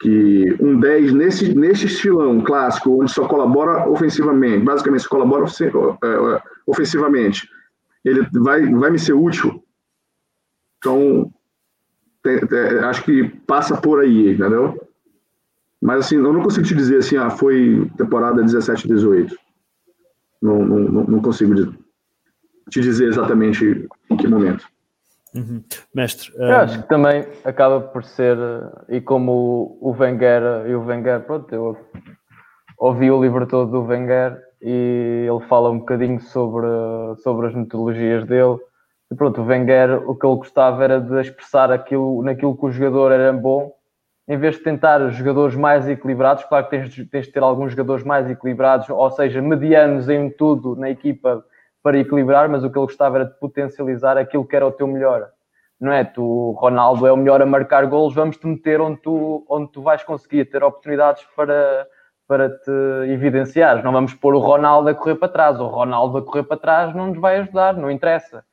[0.00, 6.42] que um 10 nesse, nesse estilão clássico, onde só colabora ofensivamente, basicamente só colabora é,
[6.66, 7.48] ofensivamente,
[8.04, 9.64] ele vai, vai me ser útil?
[10.78, 11.32] Então,
[12.88, 14.80] acho que passa por aí, entendeu?
[15.80, 19.34] Mas assim, eu não consigo te dizer assim, ah, foi temporada 17, 18.
[20.42, 21.54] Não, não, não consigo
[22.68, 24.66] te dizer exatamente em que momento.
[25.34, 25.62] Uhum.
[25.94, 26.44] Mestre, um...
[26.44, 28.36] eu acho que também acaba por ser,
[28.88, 31.76] e como o Wenger e o Wenger, pronto, eu
[32.78, 36.66] ouvi o livro todo do Wenger e ele fala um bocadinho sobre,
[37.22, 38.58] sobre as metodologias dele
[39.10, 42.70] e pronto, o Wenger, o que ele gostava era de expressar aquilo, naquilo que o
[42.70, 43.72] jogador era bom,
[44.28, 48.04] em vez de tentar jogadores mais equilibrados, claro que tens, tens de ter alguns jogadores
[48.04, 51.44] mais equilibrados, ou seja, medianos em tudo na equipa
[51.82, 54.86] para equilibrar, mas o que ele gostava era de potencializar aquilo que era o teu
[54.86, 55.28] melhor.
[55.80, 56.04] Não é?
[56.04, 60.04] Tu, Ronaldo é o melhor a marcar golos, vamos-te meter onde tu, onde tu vais
[60.04, 61.86] conseguir ter oportunidades para,
[62.28, 62.70] para te
[63.08, 63.82] evidenciar.
[63.82, 65.58] Não vamos pôr o Ronaldo a correr para trás.
[65.58, 68.44] O Ronaldo a correr para trás não nos vai ajudar, não interessa.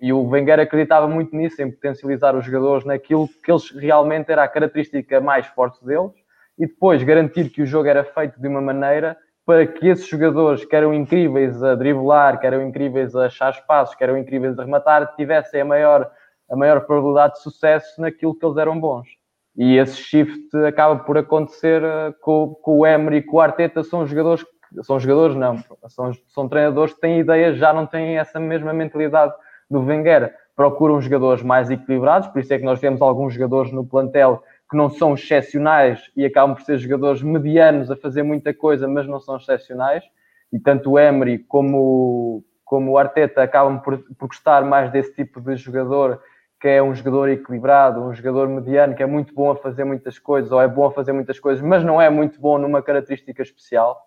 [0.00, 4.44] E o Wenger acreditava muito nisso, em potencializar os jogadores naquilo que eles realmente era
[4.44, 6.12] a característica mais forte deles
[6.58, 9.16] e depois garantir que o jogo era feito de uma maneira
[9.46, 13.94] para que esses jogadores, que eram incríveis a driblar, que eram incríveis a achar espaços,
[13.94, 16.10] que eram incríveis a rematar, tivessem a maior,
[16.48, 19.08] a maior probabilidade de sucesso naquilo que eles eram bons.
[19.56, 23.82] E esse shift acaba por acontecer eh, com, com o Emery e com o Arteta,
[23.82, 24.44] são jogadores,
[24.82, 29.32] são jogadores não, são, são treinadores que têm ideias, já não têm essa mesma mentalidade
[29.70, 33.86] do Wenger procuram jogadores mais equilibrados, por isso é que nós temos alguns jogadores no
[33.86, 38.86] plantel que não são excepcionais e acabam por ser jogadores medianos a fazer muita coisa,
[38.86, 40.04] mas não são excepcionais.
[40.52, 45.40] E tanto o Emery como, como o Arteta acabam por, por gostar mais desse tipo
[45.40, 46.20] de jogador,
[46.60, 50.18] que é um jogador equilibrado, um jogador mediano, que é muito bom a fazer muitas
[50.18, 53.42] coisas, ou é bom a fazer muitas coisas, mas não é muito bom numa característica
[53.42, 54.06] especial.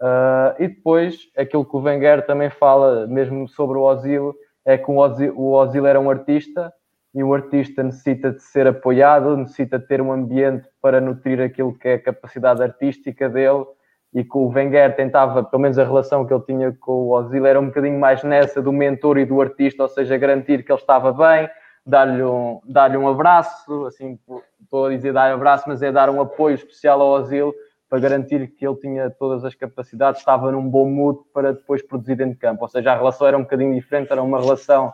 [0.00, 4.34] Uh, e depois, aquilo que o Wenger também fala, mesmo sobre o Ozil,
[4.66, 6.72] é que o Ozil, era um artista
[7.14, 11.72] e o artista necessita de ser apoiado, necessita de ter um ambiente para nutrir aquilo
[11.72, 13.64] que é a capacidade artística dele.
[14.12, 17.44] E que o Wenger tentava, pelo menos a relação que ele tinha com o Ozil
[17.44, 20.80] era um bocadinho mais nessa do mentor e do artista, ou seja, garantir que ele
[20.80, 21.48] estava bem,
[21.84, 24.18] dar-lhe um, dar um abraço, assim,
[24.62, 27.54] estou a dizer dar um abraço, mas é dar um apoio especial ao Ozil
[27.88, 32.16] para garantir que ele tinha todas as capacidades, estava num bom mood para depois produzir
[32.16, 32.62] dentro de campo.
[32.62, 34.92] Ou seja, a relação era um bocadinho diferente, era uma relação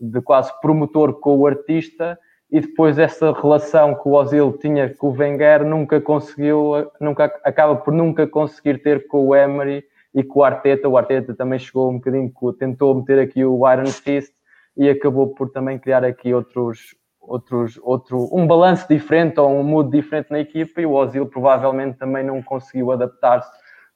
[0.00, 2.18] de quase promotor com o artista
[2.50, 7.76] e depois essa relação que o Ozil tinha com o Wenger nunca conseguiu, nunca, acaba
[7.76, 10.88] por nunca conseguir ter com o Emery e com o Arteta.
[10.88, 14.32] O Arteta também chegou um bocadinho, tentou meter aqui o Iron Fist
[14.76, 19.90] e acabou por também criar aqui outros, outros, outro, um balanço diferente ou um mood
[19.90, 23.50] diferente na equipa e o Ozil provavelmente também não conseguiu adaptar-se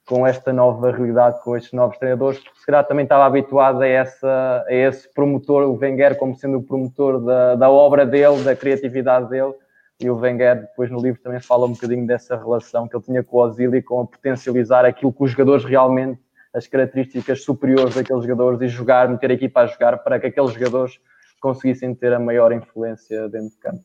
[0.06, 3.88] com esta nova realidade, com estes novos treinadores, porque se calhar também estava habituado a,
[3.88, 8.54] essa, a esse promotor, o Wenger como sendo o promotor da, da obra dele, da
[8.54, 9.54] criatividade dele,
[9.98, 13.22] e o Wenger depois no livro também fala um bocadinho dessa relação que ele tinha
[13.22, 16.20] com o Ozil e com a potencializar aquilo que os jogadores realmente,
[16.52, 20.52] as características superiores daqueles jogadores e jogar, meter a equipa a jogar para que aqueles
[20.52, 21.00] jogadores
[21.44, 23.84] conseguissem ter a maior influência dentro de campo.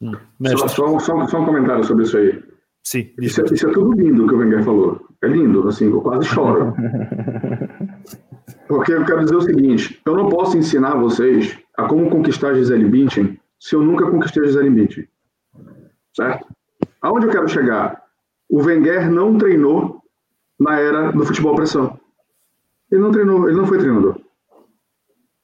[0.00, 0.14] Hum,
[0.56, 2.42] só, só, só, só, um comentário sobre isso aí.
[2.82, 5.06] Sim, isso, é, isso é tudo lindo que o Wenger falou.
[5.22, 6.74] É lindo, assim, eu quase choro.
[8.68, 12.88] Porque eu quero dizer o seguinte: eu não posso ensinar vocês a como conquistar Gisele
[12.88, 15.08] Bündchen se eu nunca conquistei a Gisele Bündchen.
[16.14, 16.46] Certo?
[17.02, 18.02] Aonde eu quero chegar?
[18.48, 20.02] O Wenger não treinou
[20.58, 21.98] na era do futebol pressão.
[22.90, 24.20] Ele não treinou, ele não foi treinador.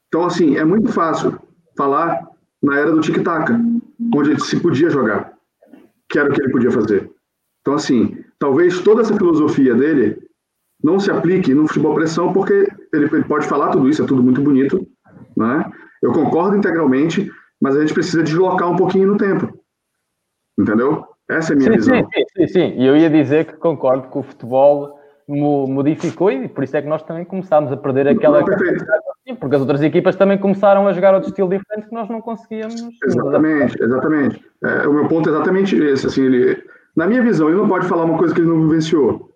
[0.08, 1.39] Então, assim, é muito fácil
[1.76, 2.28] falar
[2.62, 3.52] na era do tic-tac,
[4.14, 5.32] onde se podia jogar,
[6.08, 7.10] que era o que ele podia fazer.
[7.60, 10.18] Então, assim, talvez toda essa filosofia dele
[10.82, 14.22] não se aplique no futebol pressão, porque ele, ele pode falar tudo isso, é tudo
[14.22, 14.86] muito bonito,
[15.36, 15.70] né?
[16.02, 17.30] Eu concordo integralmente,
[17.60, 19.52] mas a gente precisa deslocar um pouquinho no tempo.
[20.58, 21.04] Entendeu?
[21.28, 21.96] Essa é a minha sim, visão.
[21.96, 22.74] Sim, sim, sim.
[22.78, 26.88] E eu ia dizer que concordo que o futebol modificou e por isso é que
[26.88, 28.42] nós também começámos a perder aquela.
[29.30, 32.20] Sim, porque as outras equipas também começaram a jogar outro estilo diferente que nós não
[32.20, 32.80] conseguíamos.
[33.04, 34.44] Exatamente, exatamente.
[34.64, 36.06] É, o meu ponto é exatamente esse.
[36.06, 36.64] Assim, ele,
[36.96, 39.30] na minha visão, ele não pode falar uma coisa que ele não vivenciou.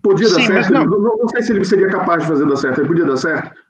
[0.00, 0.84] Podia Sim, dar certo, não.
[0.84, 1.28] Não, não.
[1.28, 2.80] sei se ele seria capaz de fazer dar certo.
[2.80, 3.60] Ele podia dar certo?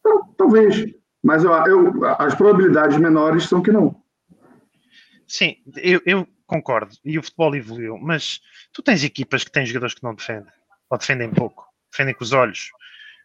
[0.00, 0.86] Então, talvez.
[1.22, 3.94] Mas eu, eu, as probabilidades menores são que não.
[5.26, 6.92] Sim, eu, eu, concordo.
[7.04, 7.96] E o futebol evoluiu.
[7.98, 8.40] Mas
[8.72, 10.52] tu tens equipas que têm jogadores que não defendem.
[10.90, 11.64] Ou defendem pouco.
[11.92, 12.70] Defendem com os olhos.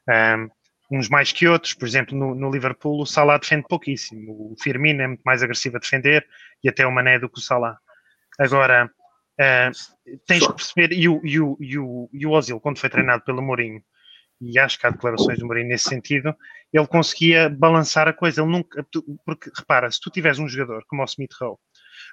[0.07, 0.49] Um,
[0.93, 1.73] uns mais que outros.
[1.73, 4.51] Por exemplo, no, no, Liverpool o Salah defende pouquíssimo.
[4.51, 6.25] O Firmino é muito mais agressivo a defender
[6.63, 7.77] e até o Mané do que o Salah.
[8.39, 12.79] Agora, uh, tens que perceber, e o, e, o, e, o, e o Ozil, quando
[12.79, 13.83] foi treinado pelo Mourinho,
[14.41, 16.35] e acho que há declarações do Mourinho nesse sentido,
[16.71, 18.41] ele conseguia balançar a coisa.
[18.41, 18.85] Ele nunca,
[19.25, 21.57] porque repara, se tu tiveres um jogador como o Smith Rowe,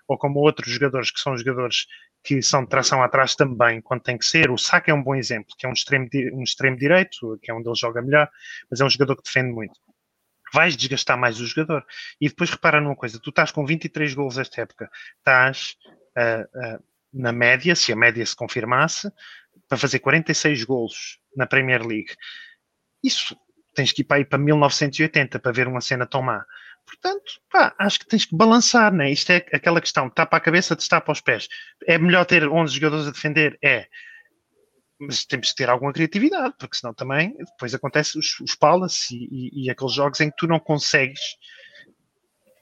[0.06, 1.86] ou como outros jogadores que são jogadores
[2.22, 4.50] que são de tração atrás também, quando tem que ser.
[4.50, 7.54] O Saka é um bom exemplo, que é um extremo, um extremo direito, que é
[7.54, 8.28] onde ele joga melhor,
[8.70, 9.78] mas é um jogador que defende muito.
[10.52, 11.84] Vais desgastar mais o jogador.
[12.20, 15.76] E depois repara numa coisa: tu estás com 23 gols esta época, estás
[16.18, 19.10] uh, uh, na média, se a média se confirmasse,
[19.68, 22.14] para fazer 46 gols na Premier League.
[23.02, 23.36] Isso
[23.74, 26.44] tens que ir para, ir para 1980 para ver uma cena tão má.
[26.90, 29.12] Portanto, pá, acho que tens que balançar, né?
[29.12, 31.48] Isto é aquela questão, tapa a cabeça, destapa os pés.
[31.86, 33.56] É melhor ter 11 jogadores a defender?
[33.62, 33.86] É.
[34.98, 39.28] Mas temos que ter alguma criatividade, porque senão também depois acontece os, os Palace e,
[39.30, 41.20] e, e, aqueles jogos em que tu não consegues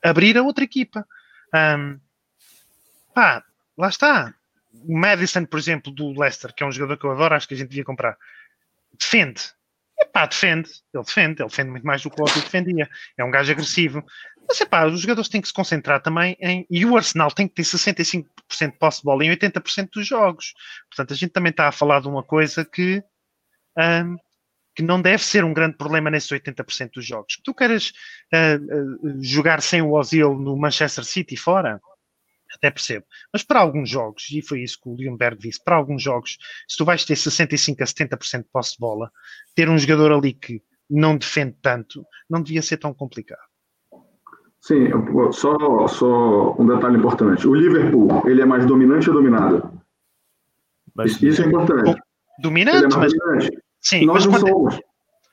[0.04, 1.06] abrir a outra equipa.
[1.54, 1.98] Um,
[3.14, 3.42] pá,
[3.78, 4.34] lá está.
[4.74, 7.54] O Madison, por exemplo, do Leicester, que é um jogador que eu adoro, acho que
[7.54, 8.16] a gente devia comprar.
[8.92, 9.42] Defende,
[10.00, 12.88] Epá, defende, ele defende, ele defende muito mais do que o Ozil defendia.
[13.16, 14.04] É um gajo agressivo.
[14.48, 16.66] Mas epá, os jogadores têm que se concentrar também em.
[16.70, 18.24] E o Arsenal tem que ter 65%
[18.72, 20.54] de posse de bola em 80% dos jogos.
[20.88, 23.02] Portanto, a gente também está a falar de uma coisa que.
[23.76, 24.16] Um,
[24.74, 27.37] que não deve ser um grande problema nesses 80% dos jogos.
[27.42, 27.92] Tu queres
[28.32, 31.80] uh, uh, jogar sem o Ozil no Manchester City fora?
[32.58, 33.06] Até percebo.
[33.32, 36.76] Mas para alguns jogos, e foi isso que o Leonberg disse, para alguns jogos, se
[36.76, 39.10] tu vais ter 65 a 70% de posse de bola,
[39.54, 43.40] ter um jogador ali que não defende tanto, não devia ser tão complicado.
[44.60, 44.88] Sim,
[45.32, 47.46] só, só um detalhe importante.
[47.46, 49.80] O Liverpool, ele é mais dominante ou dominado?
[50.94, 52.00] Mas, isso é importante.
[52.40, 53.12] Dominante, é mas...
[53.12, 53.62] Dominante.
[53.80, 54.80] Sim, Nós mas não somos.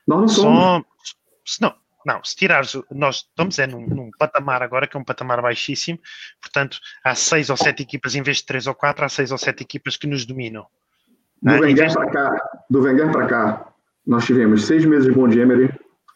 [0.06, 0.60] Nós não somos.
[0.62, 1.58] somos.
[1.60, 1.74] Não,
[2.06, 5.98] não, se tirares, nós estamos é num, num, patamar agora que é um patamar baixíssimo,
[6.40, 9.38] portanto, há seis ou sete equipas em vez de três ou quatro, há seis ou
[9.38, 10.64] sete equipas que nos dominam.
[11.42, 13.72] Do ah, Wenger para cá, do Wenger para cá,
[14.06, 15.68] nós tivemos seis meses de bom de Emery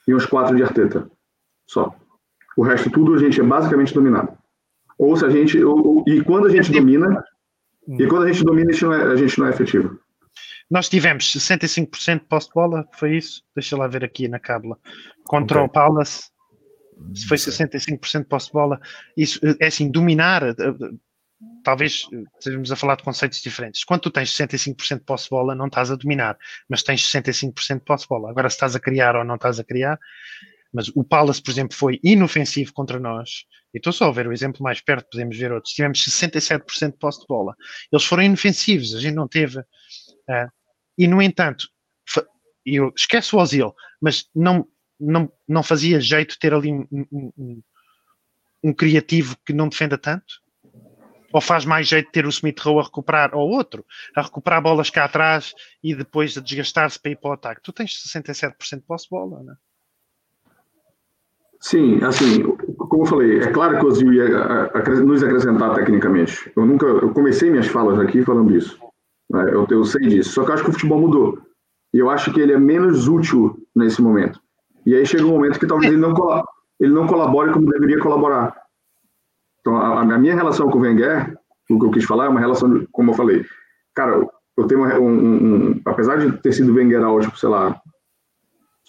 [0.07, 1.11] e uns quatro de Arteta.
[1.67, 1.93] Só.
[2.57, 4.39] O resto tudo a gente é basicamente dominado.
[4.97, 5.63] Ou se a gente.
[5.63, 7.25] Ou, ou, e quando a gente domina,
[7.89, 9.99] e quando a gente domina, a gente não é, a gente não é efetivo.
[10.71, 13.43] Nós tivemos 65% de posse de bola, foi isso?
[13.55, 14.79] Deixa lá ver aqui na cábula.
[15.25, 15.67] Contra okay.
[15.67, 16.31] o Palace,
[17.27, 18.81] foi 65% de posse de bola.
[19.17, 20.91] Isso é assim, dominar, eh, eh,
[21.65, 23.85] talvez eh, estejamos a falar de conceitos diferentes.
[23.85, 26.39] Quando tu tens 65% de posse de bola, não estás a dominar,
[26.69, 28.31] mas tens 65% de posse de bola.
[28.31, 29.99] Agora, se estás a criar ou não estás a criar,
[30.73, 33.45] mas o Palace, por exemplo, foi inofensivo contra nós.
[33.75, 35.75] E estou só a ver o exemplo mais perto, podemos ver outros.
[35.75, 37.57] Tivemos 67% de posse de bola.
[37.93, 39.59] Eles foram inofensivos, a gente não teve.
[39.59, 40.60] Uh,
[41.01, 41.67] e, no entanto,
[42.65, 44.69] eu esqueço o Ozil, mas não,
[45.01, 47.63] não, não fazia jeito ter ali um, um,
[48.63, 50.27] um, criativo que não defenda tanto?
[51.33, 53.83] Ou faz mais jeito ter o Smith Rowe a recuperar, ou outro,
[54.15, 57.63] a recuperar bolas cá atrás e depois a desgastar-se para ir para o ataque?
[57.63, 59.57] Tu tens 67% de posse de bola, não é?
[61.61, 62.43] Sim, assim,
[62.77, 64.29] como eu falei, é claro que o Ozil ia
[65.03, 66.53] nos acrescentar tecnicamente.
[66.55, 68.79] Eu nunca, eu comecei minhas falas aqui falando isso.
[69.31, 69.55] Né?
[69.55, 70.33] Eu, eu sei disso.
[70.33, 71.39] Só que eu acho que o futebol mudou.
[71.95, 74.41] E eu acho que ele é menos útil nesse momento.
[74.85, 76.15] E aí chega um momento que talvez ele não,
[76.79, 78.57] ele não colabore como deveria colaborar.
[79.61, 81.37] Então, a, a minha relação com o Wenger,
[81.71, 83.45] o que eu quis falar, é uma relação, de, como eu falei,
[83.95, 84.27] cara,
[84.57, 87.81] eu tenho um, um, um apesar de ter sido Wenger há, tipo, sei lá,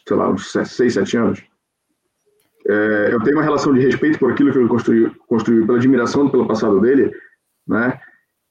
[0.08, 1.44] sei lá, uns 6, 7 anos,
[2.68, 6.30] é, eu tenho uma relação de respeito por aquilo que ele construiu, construiu pela admiração
[6.30, 7.14] pelo passado dele,
[7.68, 8.00] né,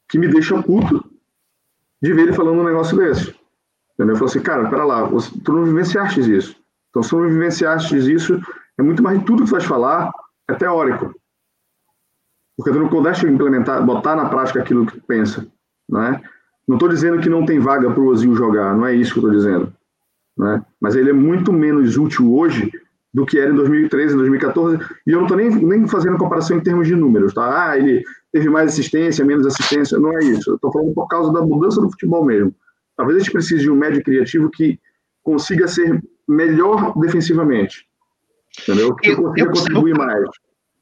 [0.08, 1.09] que me deixa puto
[2.02, 3.34] de ver ele falando um negócio desse.
[3.94, 4.14] Entendeu?
[4.14, 6.56] Eu falo assim, cara, pera lá, você, tu não vivenciaste isso.
[6.88, 8.40] Então, se tu não vivenciaste isso,
[8.78, 10.10] é muito mais de tudo que tu vais falar,
[10.48, 11.14] é teórico.
[12.56, 15.46] Porque tu não pudeste implementar, botar na prática aquilo que tu pensa,
[15.88, 16.22] não é?
[16.66, 19.18] Não estou dizendo que não tem vaga para o Ozil jogar, não é isso que
[19.18, 19.72] eu estou dizendo.
[20.36, 20.64] Né?
[20.80, 22.70] Mas ele é muito menos útil hoje
[23.12, 26.60] do que era em 2013, 2014, e eu não estou nem, nem fazendo comparação em
[26.60, 27.70] termos de números, tá?
[27.70, 30.50] Ah, ele teve mais assistência, menos assistência, não é isso.
[30.50, 32.54] Eu estou falando por causa da mudança do futebol mesmo.
[32.96, 34.78] Talvez a gente precise de um médio criativo que
[35.22, 37.86] consiga ser melhor defensivamente,
[38.60, 38.94] entendeu?
[38.94, 40.28] Que eu, consiga eu contribuir mais.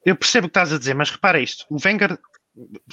[0.05, 2.19] Eu percebo o que estás a dizer, mas repara isto: o Wenger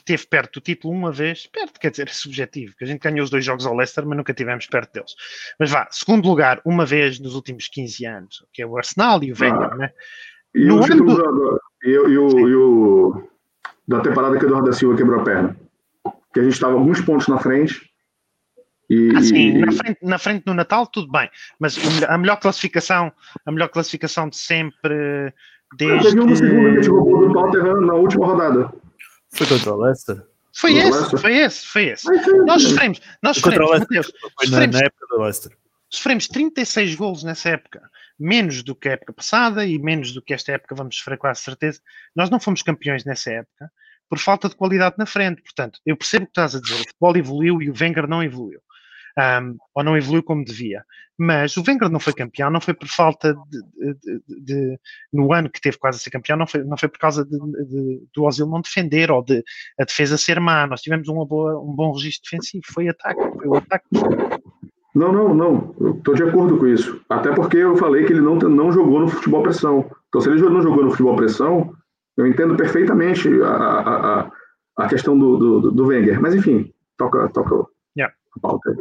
[0.06, 3.24] teve perto do título uma vez, perto, quer dizer, é subjetivo, que a gente ganhou
[3.24, 5.16] os dois jogos ao Leicester, mas nunca tivemos perto deles.
[5.60, 9.32] Mas vá, segundo lugar, uma vez nos últimos 15 anos, que é o Arsenal e
[9.32, 9.92] o Wenger, ah, né?
[10.54, 11.62] E no o ano do...
[11.84, 13.30] e, e, o, e o
[13.88, 15.56] da temporada que o Eduardo da Silva quebrou a perna.
[16.34, 17.90] Que a gente estava alguns pontos na frente.
[18.90, 21.28] E, assim, na frente, na frente no Natal, tudo bem,
[21.60, 21.76] mas
[22.08, 23.12] a melhor classificação,
[23.44, 25.34] a melhor classificação de sempre
[25.76, 26.10] desde.
[26.10, 28.72] Teve uma segunda que jogou do Tottenham na última rodada.
[29.34, 30.24] Foi contra o Leicester?
[30.56, 31.20] Foi esse, Leicester?
[31.20, 32.38] foi esse, foi esse.
[32.46, 35.52] Nós sofremos, nós sofremos, Mateus, foi na, na época do Leicester.
[35.96, 37.90] Sofremos 36 golos nessa época,
[38.20, 41.42] menos do que a época passada e menos do que esta época vamos sofrer quase
[41.42, 41.80] certeza.
[42.16, 43.72] Nós não fomos campeões nessa época
[44.10, 45.42] por falta de qualidade na frente.
[45.42, 46.76] Portanto, eu percebo o que estás a dizer.
[46.76, 48.60] O futebol evoluiu e o Wenger não evoluiu
[49.18, 50.84] um, ou não evoluiu como devia.
[51.18, 54.80] Mas o Wenger não foi campeão, não foi por falta de, de, de,
[55.14, 57.38] no ano que teve quase a ser campeão, não foi, não foi por causa de,
[58.14, 59.42] do Ozil não defender ou de
[59.80, 60.68] a defesa ser má.
[60.68, 63.86] Nós tivemos uma boa, um bom registro defensivo, foi ataque, foi o ataque.
[64.96, 65.76] Não, não, não.
[65.98, 67.02] Estou de acordo com isso.
[67.10, 69.92] Até porque eu falei que ele não, não jogou no futebol pressão.
[70.08, 71.76] Então, se ele não jogou no futebol pressão,
[72.16, 74.32] eu entendo perfeitamente a, a,
[74.78, 76.22] a questão do, do, do Wenger.
[76.22, 77.68] Mas, enfim, toca, toca
[77.98, 78.16] yeah.
[78.38, 78.78] a pauta aí.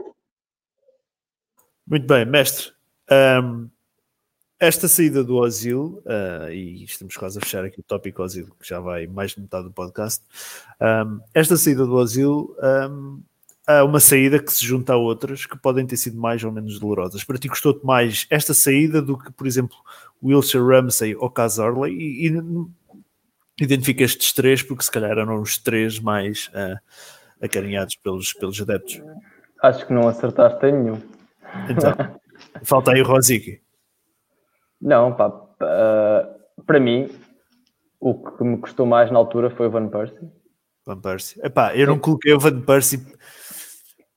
[1.85, 2.73] Muito bem, mestre.
[3.11, 3.69] Um,
[4.61, 8.69] esta saída do Osil, uh, e estamos quase a fechar aqui o tópico Osil, que
[8.69, 10.25] já vai mais de metade do podcast.
[10.81, 13.21] Um, esta saída do Osil um,
[13.67, 16.79] é uma saída que se junta a outras que podem ter sido mais ou menos
[16.79, 17.25] dolorosas.
[17.25, 19.77] Para ti gostou-te mais esta saída do que, por exemplo,
[20.23, 21.93] Wilshire Ramsey ou Casorley?
[21.93, 26.79] E, e identifica estes três porque se calhar eram os três mais uh,
[27.43, 29.01] acarinhados pelos, pelos adeptos.
[29.63, 31.01] Acho que não acertaste em nenhum.
[31.71, 31.95] Então,
[32.63, 33.63] falta aí o Rosicky.
[34.81, 37.09] Não, pá, uh, para mim,
[37.99, 40.31] o que me custou mais na altura foi o Van Persie.
[40.85, 41.41] Van Persie.
[41.43, 43.01] Epá, eu não coloquei o Van Persie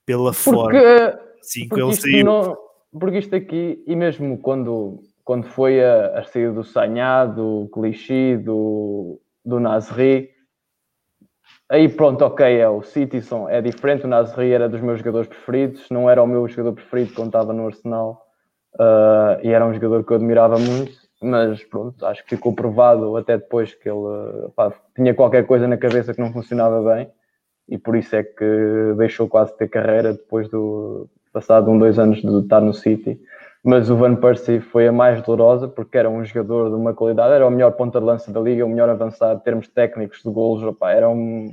[0.08, 1.20] pela porque, forma.
[1.42, 2.26] Sim, porque ele saiu.
[2.26, 2.58] Não,
[2.98, 8.38] porque isto aqui, e mesmo quando, quando foi a, a saída do Sanhá, do Clichy,
[8.38, 10.32] do, do Nasri,
[11.70, 15.90] Aí pronto, ok, é o Citizen, é diferente, o Nasri era dos meus jogadores preferidos,
[15.90, 18.26] não era o meu jogador preferido quando estava no Arsenal
[18.76, 23.18] uh, e era um jogador que eu admirava muito, mas pronto, acho que ficou provado
[23.18, 27.12] até depois que ele pá, tinha qualquer coisa na cabeça que não funcionava bem
[27.68, 32.00] e por isso é que deixou quase de ter carreira depois do passado um, dois
[32.00, 33.20] anos de estar no City.
[33.64, 37.34] Mas o Van Persie foi a mais dolorosa porque era um jogador de uma qualidade,
[37.34, 40.32] era o melhor ponta de lança da liga, o melhor avançado em termos técnicos de
[40.32, 41.50] golos, opa, era, um,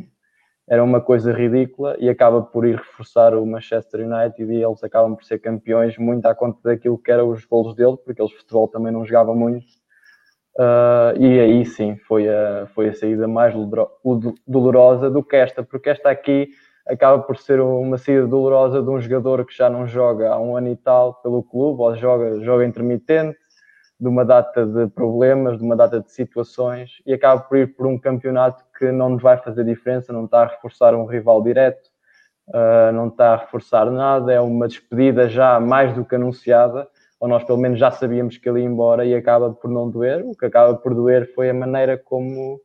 [0.68, 5.16] era uma coisa ridícula e acaba por ir reforçar o Manchester United e eles acabam
[5.16, 8.68] por ser campeões muito à conta daquilo que eram os golos dele, porque eles futebol
[8.68, 9.66] também não jogavam muito.
[10.56, 13.52] Uh, e aí sim foi a, foi a saída mais
[14.46, 16.48] dolorosa do que esta, porque esta aqui
[16.86, 20.56] acaba por ser uma saída dolorosa de um jogador que já não joga há um
[20.56, 23.38] ano e tal pelo clube, ou joga, joga intermitente,
[23.98, 27.86] de uma data de problemas, de uma data de situações, e acaba por ir por
[27.86, 31.88] um campeonato que não nos vai fazer diferença, não está a reforçar um rival direto,
[32.48, 36.88] uh, não está a reforçar nada, é uma despedida já mais do que anunciada,
[37.20, 40.24] ou nós pelo menos já sabíamos que ele ia embora e acaba por não doer.
[40.24, 42.60] O que acaba por doer foi a maneira como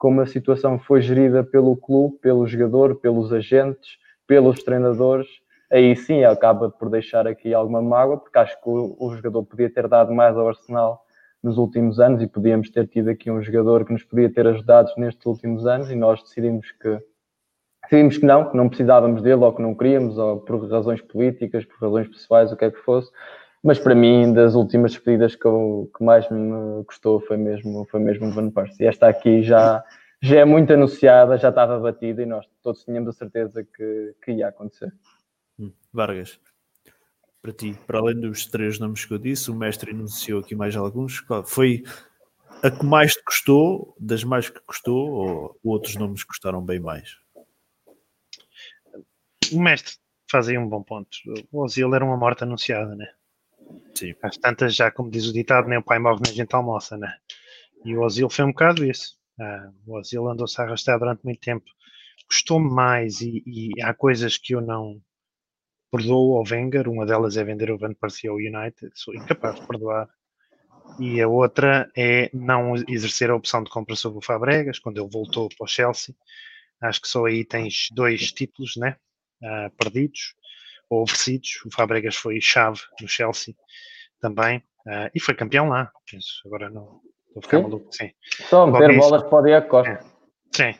[0.00, 5.28] como a situação foi gerida pelo clube, pelo jogador, pelos agentes, pelos treinadores,
[5.70, 9.68] aí sim acaba por deixar aqui alguma mágoa, porque acho que o, o jogador podia
[9.68, 11.04] ter dado mais ao Arsenal
[11.42, 14.90] nos últimos anos e podíamos ter tido aqui um jogador que nos podia ter ajudado
[14.96, 16.98] nestes últimos anos e nós decidimos que
[17.82, 21.64] decidimos que não, que não precisávamos dele ou que não queríamos, ou por razões políticas,
[21.64, 23.10] por razões pessoais, o que é que fosse.
[23.62, 28.00] Mas para mim, das últimas despedidas que, eu, que mais me gostou foi mesmo, foi
[28.00, 28.86] mesmo o Van Persie.
[28.86, 29.84] Esta aqui já,
[30.22, 34.32] já é muito anunciada, já estava batida e nós todos tínhamos a certeza que, que
[34.32, 34.90] ia acontecer.
[35.58, 36.40] Hum, Vargas,
[37.42, 40.74] para ti, para além dos três nomes que eu disse, o mestre anunciou aqui mais
[40.74, 41.22] alguns.
[41.44, 41.82] Foi
[42.62, 47.18] a que mais te custou, das mais que custou, ou outros nomes custaram bem mais?
[49.52, 49.96] O mestre
[50.30, 51.10] faz aí um bom ponto.
[51.52, 53.06] O Ozil era uma morte anunciada, né?
[53.94, 54.14] Sim.
[54.22, 56.96] Às tantas, já como diz o ditado, nem o pai morre nem a gente almoça,
[56.96, 57.12] né?
[57.84, 59.16] E o Ozil foi um bocado isso.
[59.38, 61.64] Ah, o Ozil andou-se a arrastar durante muito tempo.
[62.26, 65.00] Custou-me mais e, e, há coisas que eu não
[65.90, 66.88] perdoo ao Wenger.
[66.88, 68.90] Uma delas é vender o Van Persie ao United.
[68.94, 70.08] Sou incapaz de perdoar.
[70.98, 75.10] E a outra é não exercer a opção de compra sobre o Fabregas, quando ele
[75.10, 76.14] voltou para o Chelsea.
[76.80, 78.96] Acho que só aí tens dois títulos, né?
[79.42, 80.34] Uh, perdidos
[80.90, 81.62] ou oferecidos.
[81.64, 83.54] O Fabregas foi chave no Chelsea
[84.20, 85.90] também uh, e foi campeão lá.
[86.10, 86.42] Penso.
[86.44, 87.62] Agora não estou a ficar Sim.
[87.62, 87.92] maluco.
[87.92, 88.10] Sim.
[88.48, 89.92] Só meter Qualquer bolas para o Diego Costa.
[89.92, 90.00] É.
[90.52, 90.78] Sim.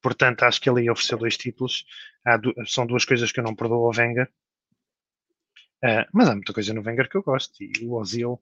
[0.00, 1.84] Portanto, acho que ele ofereceu dois títulos.
[2.40, 4.30] Du são duas coisas que eu não perdoo ao Wenger.
[5.82, 7.62] Uh, mas há muita coisa no Wenger que eu gosto.
[7.62, 8.40] E o Ozil,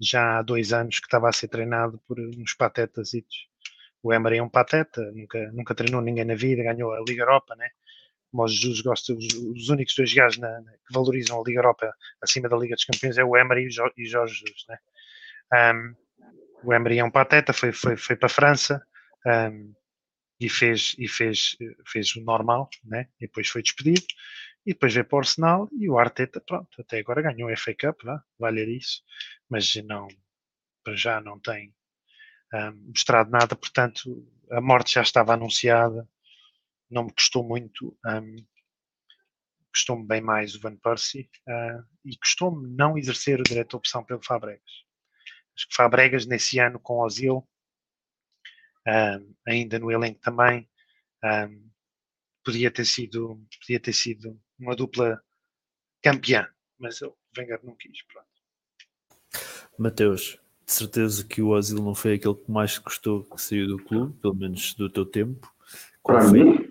[0.00, 3.12] já há dois anos que estava a ser treinado por uns patetas.
[4.02, 7.54] O Emery é um pateta, nunca, nunca treinou ninguém na vida, ganhou a Liga Europa,
[7.54, 7.68] né?
[8.30, 11.58] Como o Jesus gosta, os, os únicos dois gajos na, na, que valorizam a Liga
[11.58, 14.78] Europa acima da Liga dos Campeões é o Emery e o Jorge Jesus, né?
[15.74, 15.94] Um,
[16.62, 18.86] o Emery é um pateta, foi, foi, foi para a França
[19.26, 19.74] um,
[20.38, 21.56] e, fez, e fez,
[21.86, 23.08] fez o normal, né?
[23.18, 24.06] E depois foi despedido
[24.64, 27.74] e depois veio para o Arsenal e o Arteta, pronto, até agora ganhou a FA
[27.74, 28.02] Cup,
[28.38, 29.02] vale isso,
[29.48, 30.06] mas não,
[30.84, 31.74] para já não tem
[32.54, 36.08] um, mostrado nada, portanto a morte já estava anunciada,
[36.90, 38.36] não me custou muito, um,
[39.72, 44.04] custou-me bem mais o Van Persie uh, e custou-me não exercer o direito de opção
[44.04, 44.72] pelo Fabregas.
[45.56, 47.48] Acho que Fabregas nesse ano com Ozil,
[48.86, 50.68] um, ainda no elenco também,
[52.42, 55.22] podia ter sido podia ter sido uma dupla
[56.02, 58.02] campeã, mas o Wenger não quis.
[58.06, 58.26] Pronto.
[59.78, 63.84] Mateus, de certeza que o Ozil não foi aquele que mais custou que saiu do
[63.84, 65.52] clube, pelo menos do teu tempo.
[66.02, 66.44] Qual para foi?
[66.44, 66.69] Mim?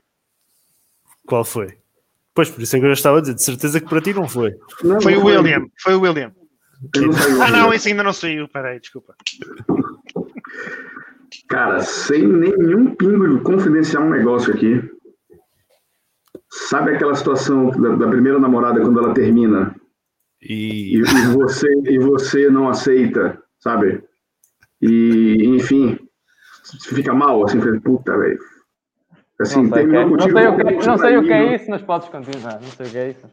[1.30, 1.77] Qual foi?
[2.34, 4.13] Pois, por isso é que eu já estava a dizer, de certeza que para ti
[4.13, 4.55] não foi.
[4.84, 5.38] Não, foi não o foi.
[5.38, 6.32] William, foi o William.
[6.95, 8.47] Não ah, não, esse ainda não saiu.
[8.47, 9.13] Peraí, desculpa.
[11.47, 14.82] Cara, sem nenhum pingo de confidenciar um negócio aqui.
[16.49, 19.75] Sabe aquela situação da, da primeira namorada quando ela termina?
[20.41, 20.97] E...
[20.97, 24.01] E, e, você, e você não aceita, sabe?
[24.82, 25.99] E, enfim,
[26.86, 28.39] fica mal, assim, puta, velho.
[29.41, 31.69] Assim, não sei, que é, não sei, o, que, não sei o que é isso,
[31.69, 32.55] mas podes continuar.
[32.55, 33.27] Não sei o que é isso.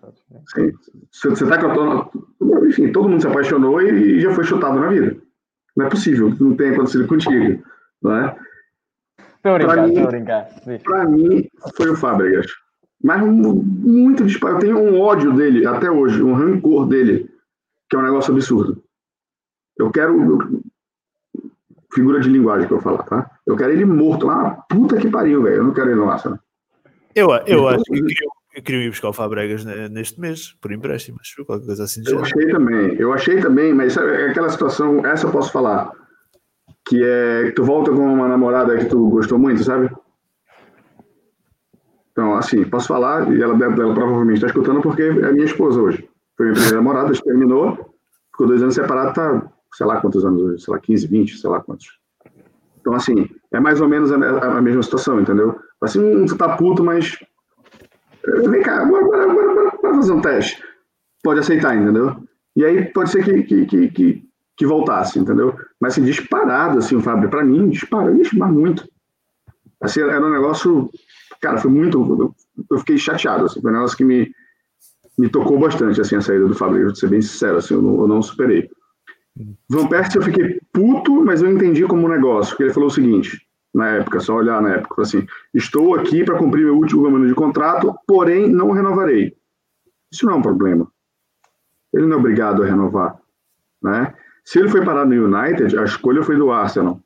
[0.54, 0.72] Sim.
[1.11, 4.88] Você, você tá com Enfim, todo mundo se apaixonou e, e já foi chutado na
[4.88, 5.16] vida.
[5.76, 7.61] Não é possível que não tenha acontecido contigo.
[8.00, 8.36] Não é?
[9.18, 10.48] Estou a brincar, estou a brincar.
[10.84, 12.46] Para mim, foi o Fábregas.
[13.02, 14.59] Mas muito disparado.
[14.59, 17.28] Eu tenho um ódio dele até hoje, um rancor dele,
[17.90, 18.82] que é um negócio absurdo.
[19.76, 20.62] Eu quero.
[21.92, 23.36] Figura de linguagem que eu falar, tá?
[23.47, 24.51] Eu quero ele morto lá.
[24.68, 25.57] Puta que pariu, velho.
[25.57, 26.38] Eu não quero ele no Arsenal.
[27.14, 27.99] Eu, eu acho que
[28.55, 32.03] eu queria, ir buscar o Fabregas neste mês, por empréstimo, qualquer coisa assim.
[32.07, 35.90] Eu achei também, eu achei também, mas é aquela situação, essa eu posso falar,
[36.86, 39.90] que é que tu volta com uma namorada que tu gostou muito, sabe?
[42.12, 46.09] Então, assim, posso falar, e ela, ela provavelmente está escutando porque é minha esposa hoje.
[46.36, 47.94] Foi minha primeira namorada, terminou,
[48.30, 51.51] ficou dois anos separado, tá, sei lá quantos anos hoje, sei lá, 15, 20, sei
[51.51, 51.99] lá quantos.
[52.87, 55.59] Então, assim, é mais ou menos a, a, a mesma situação, entendeu?
[55.82, 57.18] Assim, tu tá puto, mas.
[58.49, 60.62] Vem cá, bora, bora, bora, bora, fazer um teste.
[61.20, 62.16] Pode aceitar, entendeu?
[62.55, 64.22] E aí pode ser que, que, que, que,
[64.57, 65.57] que voltasse, entendeu?
[65.80, 68.89] Mas assim, disparado, assim, o Fábio, pra mim, ixi, mas muito.
[69.80, 70.89] Assim, era um negócio
[71.41, 72.34] cara, foi muito.
[72.70, 74.30] Eu fiquei chateado, assim, foi um negócio que me,
[75.18, 78.01] me tocou bastante, assim, a saída do Fabrício, vou ser bem sincero, assim, eu não,
[78.03, 78.70] eu não superei.
[79.68, 82.93] Van Persie eu fiquei puto, mas eu entendi como um negócio, porque ele falou o
[82.93, 87.26] seguinte, na época, só olhar na época, assim, estou aqui para cumprir meu último ano
[87.26, 89.37] de contrato, porém não renovarei.
[90.11, 90.91] Isso não é um problema.
[91.93, 93.18] Ele não é obrigado a renovar,
[93.82, 94.14] né?
[94.45, 97.01] Se ele foi parar no United, a escolha foi do Arsenal.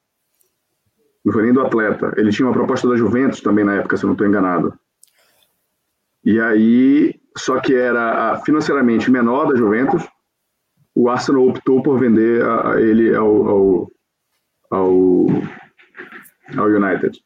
[1.24, 2.12] Não foi nem do atleta.
[2.16, 4.78] Ele tinha uma proposta da Juventus também na época, se eu não estou enganado.
[6.24, 10.07] E aí, só que era financeiramente menor da Juventus,
[10.95, 13.91] o Arsenal optou por vender a, a ele ao, ao,
[14.70, 15.26] ao,
[16.57, 17.18] ao United.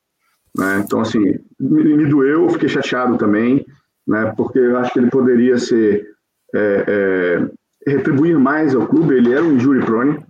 [0.56, 0.82] Né?
[0.84, 1.20] Então, assim,
[1.58, 3.64] me, me, doeu, fiquei chateado também,
[4.06, 4.32] né?
[4.36, 6.06] porque eu acho que ele poderia ser.
[6.56, 7.50] É, é,
[7.86, 10.24] retribuir mais ao clube, ele era um injury prone,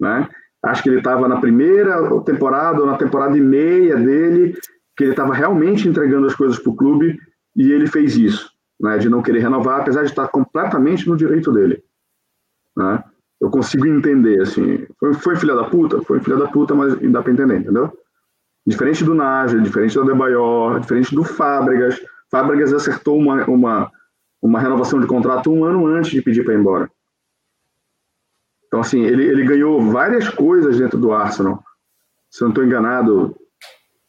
[0.00, 0.28] né?
[0.62, 4.54] Acho que ele estava na primeira temporada ou na temporada e meia dele,
[4.96, 7.18] que ele estava realmente entregando as coisas para o clube
[7.56, 8.98] e ele fez isso, né?
[8.98, 11.82] De não querer renovar, apesar de estar completamente no direito dele,
[12.80, 13.04] né?
[13.40, 16.02] Eu consigo entender, assim, foi, foi filha da puta?
[16.02, 17.92] Foi filha da puta, mas dá para entender, entendeu?
[18.66, 22.00] Diferente do Nájera, diferente do Adebayor, diferente do Fábregas.
[22.30, 23.90] Fábregas acertou uma, uma,
[24.42, 26.90] uma renovação de contrato um ano antes de pedir para ir embora.
[28.66, 31.62] Então, assim, ele, ele ganhou várias coisas dentro do Arsenal.
[32.30, 33.34] Se eu não estou enganado,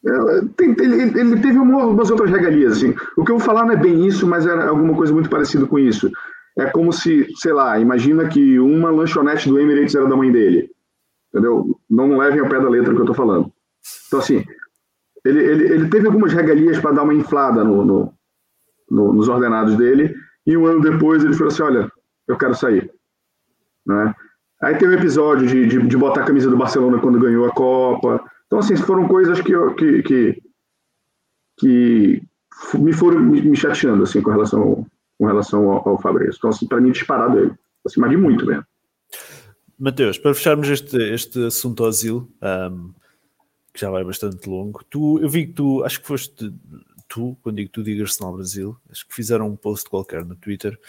[0.06, 2.74] é, ele, ele, teve umas outras regalias.
[2.74, 2.94] Assim.
[3.18, 5.66] O que eu vou falar não é bem isso, mas era alguma coisa muito parecida
[5.66, 6.12] com isso.
[6.58, 10.70] É como se, sei lá, imagina que uma lanchonete do Emirates era da mãe dele.
[11.30, 11.80] Entendeu?
[11.90, 13.52] Não levem ao pé da letra que eu estou falando.
[14.08, 14.44] Então, assim,
[15.26, 18.14] ele, ele, ele teve algumas regalias para dar uma inflada no, no,
[18.90, 20.14] no, nos ordenados dele,
[20.46, 21.92] e um ano depois ele falou assim: Olha,
[22.28, 22.92] eu quero sair.
[23.86, 24.14] Né?
[24.62, 27.52] Aí tem o episódio de, de, de, botar a camisa do Barcelona quando ganhou a
[27.52, 28.24] Copa.
[28.46, 30.42] Então, assim, foram coisas que, que, que,
[31.58, 32.22] que
[32.78, 34.86] me foram me chateando, assim, com relação
[35.22, 36.40] com relação ao, ao Fabrício.
[36.40, 37.54] Então, assim, para mim, disparado ele.
[37.96, 38.66] Mas de muito mesmo.
[39.78, 42.92] Mateus, para fecharmos este, este assunto ao asilo, um,
[43.72, 46.52] que já vai bastante longo, tu, eu vi que tu, acho que foste
[47.08, 50.80] tu, quando digo tu, digo Arsenal Brasil, acho que fizeram um post qualquer no Twitter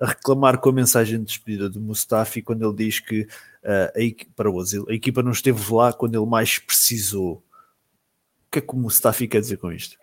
[0.00, 4.00] a reclamar com a mensagem de despedida do Mustafi quando ele diz que uh, a
[4.00, 7.42] equipa, para o Brasil, a equipa não esteve lá quando ele mais precisou.
[8.46, 9.96] O que é que o Mustafi quer dizer com isto?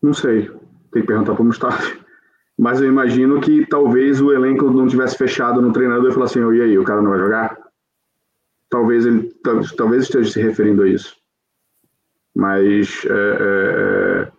[0.00, 0.48] Não sei,
[0.96, 1.98] tem que perguntar para o Mustafi.
[2.58, 6.42] Mas eu imagino que talvez o elenco não tivesse fechado no treinador e falar assim:
[6.42, 7.56] oh, e aí, o cara não vai jogar?
[8.70, 9.30] Talvez ele
[9.76, 11.14] talvez esteja se referindo a isso.
[12.34, 14.32] Mas é, é,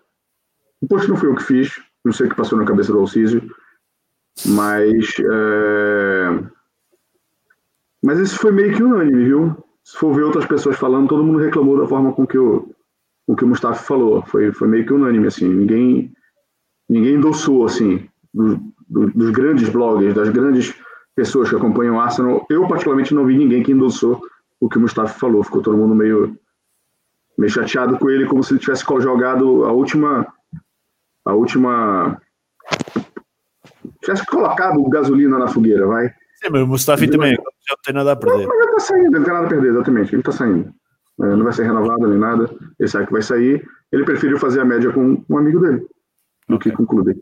[0.82, 3.00] o post não foi eu que fiz, não sei o que passou na cabeça do
[3.00, 3.42] Alcísio
[4.46, 5.16] mas.
[5.20, 6.44] É...
[8.04, 9.64] Mas isso foi meio que unânime, viu?
[9.84, 12.70] Se for ver outras pessoas falando, todo mundo reclamou da forma com que o,
[13.26, 14.24] com que o Mustafa falou.
[14.28, 15.48] Foi, foi meio que unânime, assim.
[15.48, 16.14] Ninguém,
[16.90, 20.74] ninguém endossou, assim, do, do, dos grandes bloggers, das grandes
[21.16, 22.46] pessoas que acompanham o Arsenal.
[22.50, 24.22] Eu, particularmente, não vi ninguém que endossou
[24.60, 25.44] o que o Mustafa falou.
[25.44, 26.38] Ficou todo mundo meio,
[27.38, 30.28] meio chateado com ele, como se ele tivesse jogado a última,
[31.26, 32.22] a última
[34.02, 36.08] tivesse colocado gasolina na fogueira, vai.
[36.36, 38.48] Sim, mas o Mustafi também já não tem nada a perder.
[38.48, 40.16] Não, mas ele tá saindo, ele não tem nada a perder, exatamente.
[40.16, 40.74] Ele tá saindo.
[41.20, 42.50] É, não vai ser renovado nem nada.
[42.80, 43.68] Ele sabe que vai sair.
[43.92, 45.84] Ele preferiu fazer a média com um amigo dele
[46.48, 46.72] do okay.
[46.72, 47.22] que clube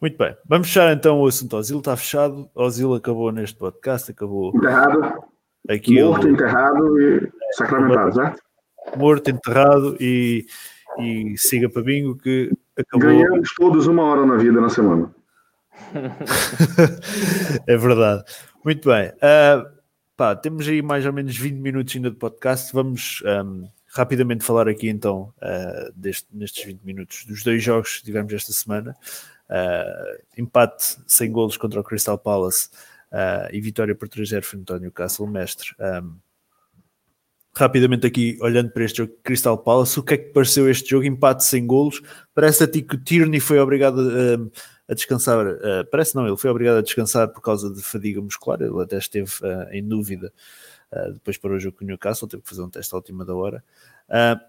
[0.00, 0.36] Muito bem.
[0.46, 1.54] Vamos fechar então o assunto.
[1.54, 2.50] O asilo está fechado.
[2.54, 4.10] O asilo acabou neste podcast.
[4.10, 4.54] Acabou.
[4.54, 5.24] Enterrado.
[5.68, 6.10] Aquilo...
[6.10, 8.42] Morto, enterrado e sacramentado, certo?
[8.96, 10.46] Morto, enterrado e,
[10.98, 13.08] e siga para bingo que acabou.
[13.08, 15.14] Ganhamos todos uma hora na vida na semana.
[17.66, 18.24] é verdade.
[18.64, 19.08] Muito bem.
[19.08, 19.80] Uh,
[20.16, 22.72] pá, temos aí mais ou menos 20 minutos ainda de podcast.
[22.72, 28.04] Vamos um, rapidamente falar aqui então, uh, deste, nestes 20 minutos, dos dois jogos que
[28.04, 28.96] tivemos esta semana.
[29.48, 32.68] Uh, empate sem golos contra o Crystal Palace
[33.50, 35.74] e vitória por 3-0 frente ao Newcastle, mestre.
[35.80, 36.14] Um,
[37.52, 41.04] rapidamente aqui, olhando para este jogo Crystal Palace, o que é que pareceu este jogo?
[41.04, 42.00] Empate sem golos.
[42.32, 46.36] Parece a ti que o Tierney foi obrigado a a descansar, uh, parece não, ele
[46.36, 50.32] foi obrigado a descansar por causa de fadiga muscular, ele até esteve uh, em dúvida
[50.92, 53.24] uh, depois para o jogo com o Newcastle, teve que fazer um teste à última
[53.24, 53.62] da hora.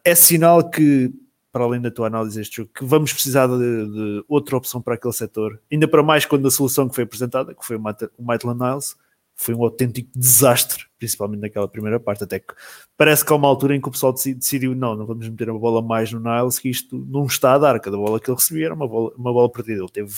[0.04, 1.14] é sinal que,
[1.52, 4.96] para além da tua análise deste jogo, que vamos precisar de, de, outra opção para
[4.96, 8.60] aquele setor, ainda para mais quando a solução que foi apresentada, que foi o Maitland
[8.60, 8.96] Niles,
[9.42, 12.54] foi um autêntico desastre, principalmente naquela primeira parte, até que
[12.96, 15.54] parece que há uma altura em que o pessoal decidiu, não, não vamos meter a
[15.54, 18.66] bola mais no Niles, que isto não está a dar, cada bola que ele recebia
[18.68, 20.14] era uma bola, uma bola perdida, ele teve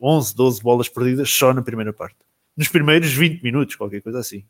[0.00, 2.16] 11, 12 bolas perdidas só na primeira parte,
[2.56, 4.44] nos primeiros 20 minutos, qualquer coisa assim.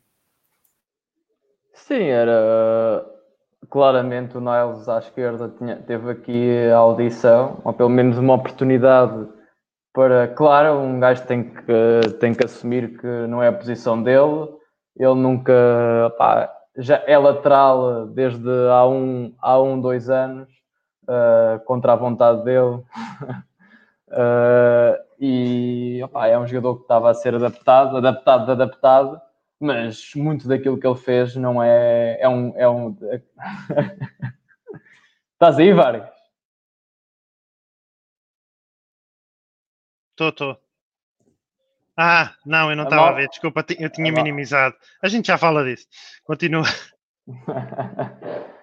[1.73, 3.05] Sim, era
[3.69, 9.27] claramente o Niles à esquerda tinha, teve aqui a audição, ou pelo menos uma oportunidade
[9.93, 14.47] para, claro, um gajo tem que, tem que assumir que não é a posição dele,
[14.95, 15.53] ele nunca,
[16.17, 20.49] pá, já é lateral desde há um, há um dois anos,
[21.03, 22.83] uh, contra a vontade dele,
[24.07, 29.21] uh, e opá, é um jogador que estava a ser adaptado, adaptado, adaptado,
[29.59, 32.17] mas muito daquilo que ele fez não é.
[32.21, 32.57] É um.
[32.57, 32.95] É um...
[35.33, 36.09] Estás aí, Vargas?
[40.11, 40.57] Estou, estou.
[41.95, 44.23] Ah, não, eu não É estava a ver, desculpa, eu tinha mal.
[44.23, 44.75] minimizado.
[45.01, 45.85] A gente já fala disso.
[46.23, 46.63] Continua.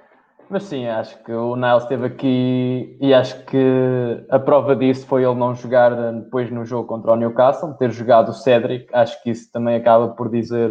[0.49, 5.25] Mas sim, acho que o Niles esteve aqui e acho que a prova disso foi
[5.25, 8.87] ele não jogar depois no jogo contra o Newcastle, ter jogado o Cedric.
[8.95, 10.71] Acho que isso também acaba por dizer,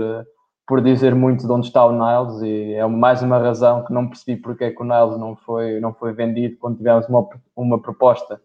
[0.66, 4.08] por dizer muito de onde está o Niles e é mais uma razão que não
[4.08, 7.82] percebi porque é que o Niles não foi, não foi vendido quando tivemos uma, uma
[7.82, 8.40] proposta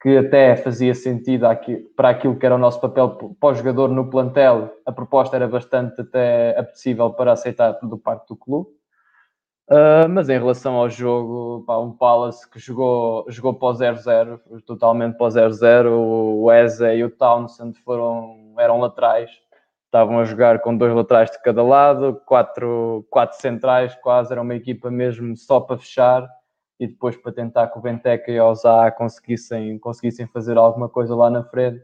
[0.00, 1.46] que até fazia sentido
[1.94, 4.72] para aquilo que era o nosso papel para o jogador no plantel.
[4.86, 8.70] A proposta era bastante até apetecível para aceitar do parte do clube.
[9.70, 14.40] Uh, mas em relação ao jogo, pá, um Palace que jogou, jogou para o 0-0,
[14.66, 15.88] totalmente para o 0-0.
[15.88, 19.30] O Eze e o Townsend foram, eram laterais,
[19.86, 24.54] estavam a jogar com dois laterais de cada lado, quatro, quatro centrais, quase era uma
[24.54, 26.28] equipa mesmo só para fechar
[26.80, 31.14] e depois para tentar que o Benteca e o Zá conseguissem, conseguissem fazer alguma coisa
[31.14, 31.82] lá na frente.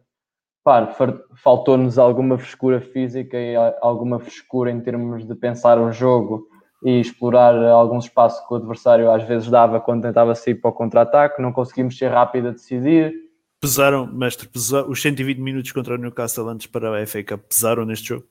[1.37, 6.47] Faltou-nos alguma frescura física e alguma frescura em termos de pensar o jogo
[6.85, 10.73] e explorar alguns espaços que o adversário às vezes dava quando tentava sair para o
[10.73, 11.43] contra-ataque.
[11.43, 13.13] Não conseguimos ser rápido a decidir.
[13.61, 17.85] Pesaram, mestre, pesa- os 120 minutos contra o Newcastle antes para a FA Cup pesaram
[17.85, 18.25] neste jogo?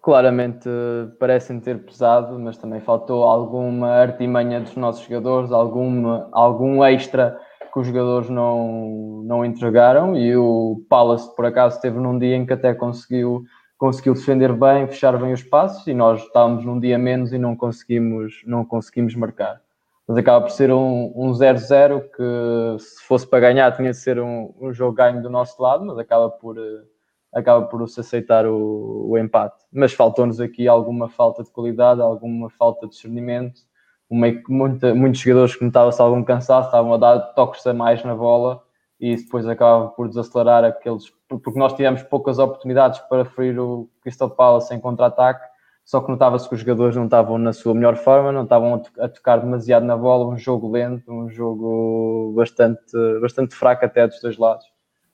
[0.00, 6.84] Claramente eh, parecem ter pesado, mas também faltou alguma artimanha dos nossos jogadores, alguma, algum
[6.84, 7.36] extra
[7.72, 10.16] que os jogadores não, não entregaram.
[10.16, 13.42] E o Palace, por acaso, esteve num dia em que até conseguiu,
[13.82, 17.56] conseguiu defender bem, fechar bem os passos, e nós estávamos num dia menos e não
[17.56, 19.60] conseguimos, não conseguimos marcar.
[20.06, 24.20] Mas acaba por ser um um 0-0 que, se fosse para ganhar, tinha de ser
[24.20, 26.56] um, um jogo ganho do nosso lado, mas acaba por.
[26.58, 26.84] eh,
[27.32, 29.64] acaba por se aceitar o, o empate.
[29.72, 33.62] Mas faltou-nos aqui alguma falta de qualidade, alguma falta de discernimento.
[34.08, 38.14] Uma, muita, muitos jogadores que notava-se algum cansaço, estavam a dar toques a mais na
[38.14, 38.62] bola
[39.02, 41.12] e isso depois acaba por desacelerar aqueles.
[41.28, 45.44] Porque nós tivemos poucas oportunidades para ferir o Crystal Palace em contra-ataque,
[45.84, 49.04] só que notava-se que os jogadores não estavam na sua melhor forma, não estavam a,
[49.04, 52.80] a tocar demasiado na bola, um jogo lento, um jogo bastante,
[53.20, 54.64] bastante fraco até dos dois lados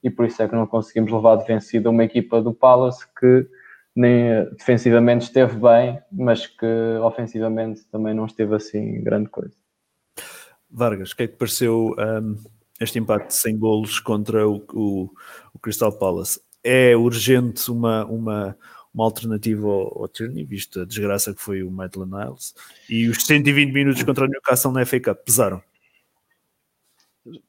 [0.02, 3.46] e por isso é que não conseguimos levar de vencida uma equipa do Palace que
[3.94, 6.66] nem defensivamente esteve bem, mas que
[7.02, 9.56] ofensivamente também não esteve assim grande coisa.
[10.70, 12.36] Vargas, o que é que pareceu um,
[12.80, 15.10] este empate sem golos contra o, o,
[15.54, 16.40] o Crystal Palace?
[16.62, 18.56] É urgente uma, uma,
[18.92, 22.54] uma alternativa ao, ao Tierney, visto a desgraça que foi o Maitland Niles,
[22.88, 25.62] e os 120 minutos contra o Newcastle na FA Cup pesaram.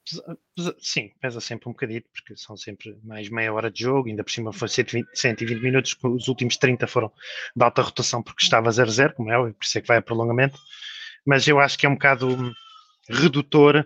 [0.03, 4.09] Pesa- pesa- Sim, pesa sempre um bocadito, porque são sempre mais meia hora de jogo,
[4.09, 7.11] ainda por cima foi 120, 120 minutos, os últimos 30 foram
[7.55, 10.01] de alta rotação porque estava 0-0, como é óbvio, por isso é que vai a
[10.01, 10.59] prolongamento.
[11.25, 12.51] Mas eu acho que é um bocado
[13.09, 13.85] redutor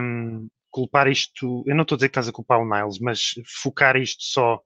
[0.00, 1.64] hum, culpar isto.
[1.66, 4.60] Eu não estou a dizer que estás a culpar o Niles, mas focar isto só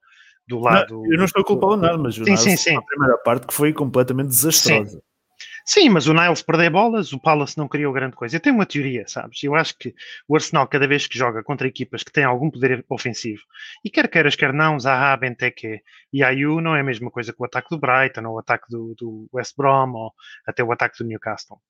[0.49, 1.03] do lado.
[1.03, 2.77] Não, eu não estou a culpar o Niles, mas o Sim, Niles sim, sim.
[2.77, 5.01] a primeira parte que foi completamente desastrosa.
[5.65, 8.35] Sim, mas o Niles perder bolas, o Palace não criou grande coisa.
[8.35, 9.41] Eu tenho uma teoria, sabes?
[9.45, 9.95] Eu acho que
[10.27, 13.43] o Arsenal, cada vez que joga contra equipas que têm algum poder ofensivo,
[13.85, 15.81] e quer queiras, quer não, Zaha, Benteke
[16.13, 18.65] e Ayu, não é a mesma coisa que o ataque do Brighton, ou o ataque
[18.69, 20.13] do, do West Brom, ou
[20.45, 21.61] até o ataque do Newcastle.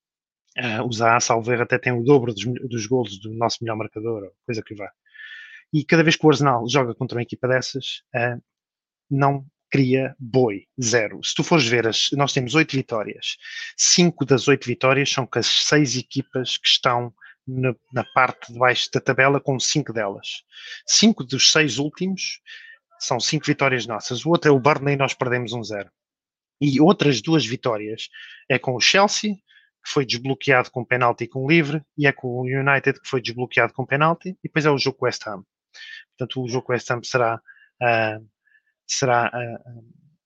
[0.56, 4.32] Ah, o Zaha, salvo até tem o dobro dos, dos golos do nosso melhor marcador,
[4.44, 4.90] coisa que vá.
[5.72, 8.38] E cada vez que o Arsenal joga contra uma equipa dessas, ah,
[9.10, 11.22] não cria boi, zero.
[11.22, 13.36] Se tu fores ver, as, nós temos oito vitórias.
[13.76, 17.14] Cinco das oito vitórias são com as seis equipas que estão
[17.46, 20.42] na, na parte de baixo da tabela, com cinco delas.
[20.86, 22.40] Cinco dos seis últimos
[22.98, 24.26] são cinco vitórias nossas.
[24.26, 25.90] O outro é o Burnley nós perdemos um zero.
[26.60, 28.08] E outras duas vitórias
[28.48, 29.36] é com o Chelsea,
[29.84, 33.20] que foi desbloqueado com penalti e com livre, e é com o United, que foi
[33.20, 35.42] desbloqueado com penalti, e depois é o jogo West Ham.
[36.16, 37.40] Portanto, o jogo West Ham será
[37.82, 38.18] ah,
[38.86, 39.40] será a,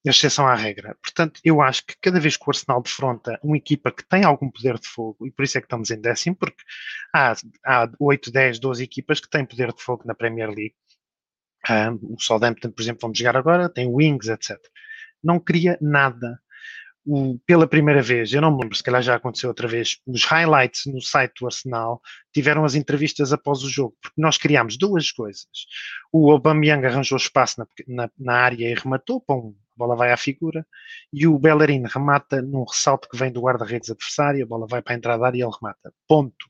[0.07, 0.97] a exceção à regra.
[1.03, 4.51] Portanto, eu acho que cada vez que o Arsenal defronta uma equipa que tem algum
[4.51, 6.63] poder de fogo, e por isso é que estamos em décimo, porque
[7.15, 7.35] há,
[7.65, 10.75] há 8, 10, 12 equipas que têm poder de fogo na Premier League.
[11.67, 14.59] Ah, o Southampton, por exemplo, vamos jogar agora, tem Wings, etc.
[15.23, 16.39] Não cria nada.
[17.07, 20.25] O- pela primeira vez, eu não me lembro, se calhar já aconteceu outra vez, os
[20.25, 22.01] highlights no site do Arsenal
[22.33, 25.47] tiveram as entrevistas após o jogo, porque nós criámos duas coisas.
[26.11, 30.17] O Aubameyang arranjou espaço na, na, na área e rematou, pum, a bola vai à
[30.17, 30.67] figura,
[31.13, 34.95] e o Bellerin remata num ressalto que vem do guarda-redes adversário, a bola vai para
[34.95, 35.93] a entrada da área e ele remata.
[36.09, 36.47] Ponto.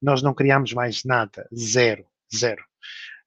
[0.00, 1.48] Nós não criámos mais nada.
[1.54, 2.04] Zero.
[2.34, 2.62] Zero.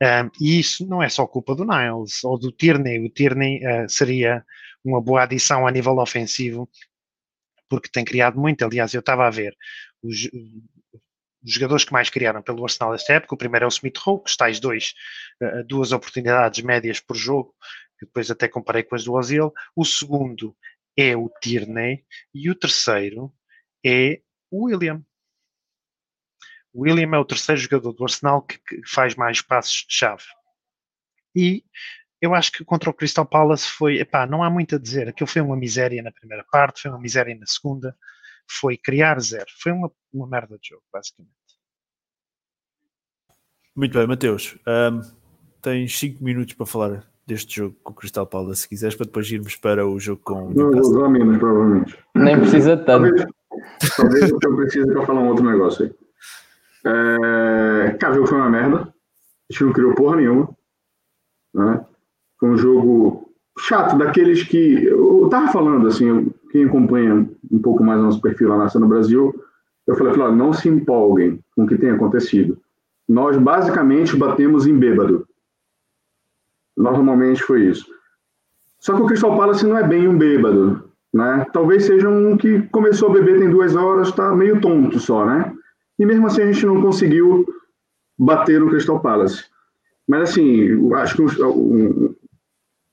[0.01, 3.05] Um, e isso não é só culpa do Niles ou do Tierney.
[3.05, 4.43] O Tierney uh, seria
[4.86, 6.69] uma boa adição a nível ofensivo,
[7.69, 8.63] porque tem criado muito.
[8.63, 9.55] Aliás, eu estava a ver
[10.01, 10.29] os,
[11.43, 13.36] os jogadores que mais criaram pelo Arsenal esta época.
[13.36, 14.93] O primeiro é o Smith Rowe, que está dois,
[15.41, 17.53] uh, duas oportunidades médias por jogo,
[17.99, 19.53] que depois até comparei com as do Ozil.
[19.75, 20.55] O segundo
[20.97, 23.33] é o Tierney e o terceiro
[23.86, 25.03] é o William.
[26.73, 30.25] O William é o terceiro jogador do Arsenal que, que faz mais passos-chave.
[31.36, 31.63] E
[32.22, 35.09] eu acho que contra o Crystal Palace foi, epá, não há muito a dizer.
[35.09, 37.95] Aquilo foi uma miséria na primeira parte, foi uma miséria na segunda,
[38.47, 39.47] foi criar zero.
[39.61, 41.34] Foi uma, uma merda de jogo, basicamente.
[43.76, 44.57] Muito bem, Mateus.
[44.66, 45.01] Um,
[45.61, 49.30] tens 5 minutos para falar deste jogo com o Crystal Palace, se quiseres, para depois
[49.30, 50.93] irmos para o jogo com o Newcastle.
[50.93, 51.97] Não, menos, provavelmente.
[52.16, 53.16] Nem precisa tanto.
[53.16, 53.26] Talvez,
[53.97, 55.95] talvez eu precise para falar um outro negócio aí.
[56.86, 58.93] É, cara, o jogo foi uma merda.
[59.49, 60.55] A gente não criou porra nenhuma.
[61.53, 61.86] Né?
[62.39, 63.29] Foi um jogo
[63.59, 64.86] chato, daqueles que.
[64.86, 69.33] Eu tava falando, assim, quem acompanha um pouco mais nosso perfil lá na no Brasil,
[69.88, 72.57] eu falei, falei não se empolguem com o que tem acontecido.
[73.07, 75.27] Nós basicamente batemos em bêbado.
[76.75, 77.86] Normalmente foi isso.
[78.79, 81.45] Só que o Crystal Palace não é bem um bêbado, né?
[81.53, 85.53] Talvez seja um que começou a beber tem duas horas, está meio tonto só, né?
[85.97, 87.45] E mesmo assim a gente não conseguiu
[88.17, 89.45] bater no Crystal Palace.
[90.07, 92.15] Mas assim, acho que um,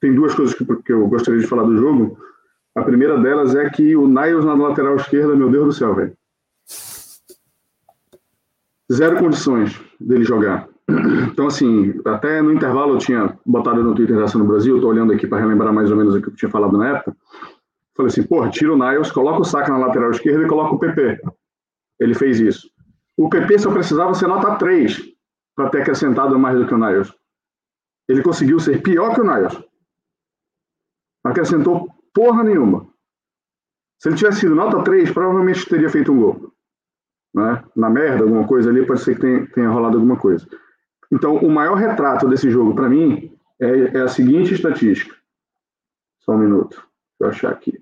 [0.03, 2.19] tem duas coisas que, que, eu gostaria de falar do jogo.
[2.75, 6.13] A primeira delas é que o Niles na lateral esquerda, meu Deus do céu, velho.
[8.93, 10.69] Zero condições dele jogar.
[11.31, 15.13] Então, assim, até no intervalo eu tinha botado no Twitter da no Brasil, tô olhando
[15.13, 17.17] aqui para relembrar mais ou menos o que eu tinha falado na época.
[17.97, 20.79] Falei assim, porra, tira o Niles, coloca o Saka na lateral esquerda e coloca o
[20.79, 21.21] PP.
[22.01, 22.69] Ele fez isso.
[23.17, 25.01] O PP só precisava ser nota 3
[25.55, 27.13] para ter acrescentado mais do que o Niles.
[28.09, 29.57] Ele conseguiu ser pior que o Niles.
[31.25, 32.87] Acrescentou porra nenhuma.
[33.99, 36.53] Se ele tivesse sido nota 3, provavelmente teria feito um gol.
[37.35, 37.65] Né?
[37.77, 40.47] Na merda, alguma coisa ali, pode ser que tenha, tenha rolado alguma coisa.
[41.11, 45.15] Então, o maior retrato desse jogo, para mim, é, é, a seguinte estatística.
[46.21, 46.87] Só um minuto.
[47.21, 47.81] Deixa eu achar aqui.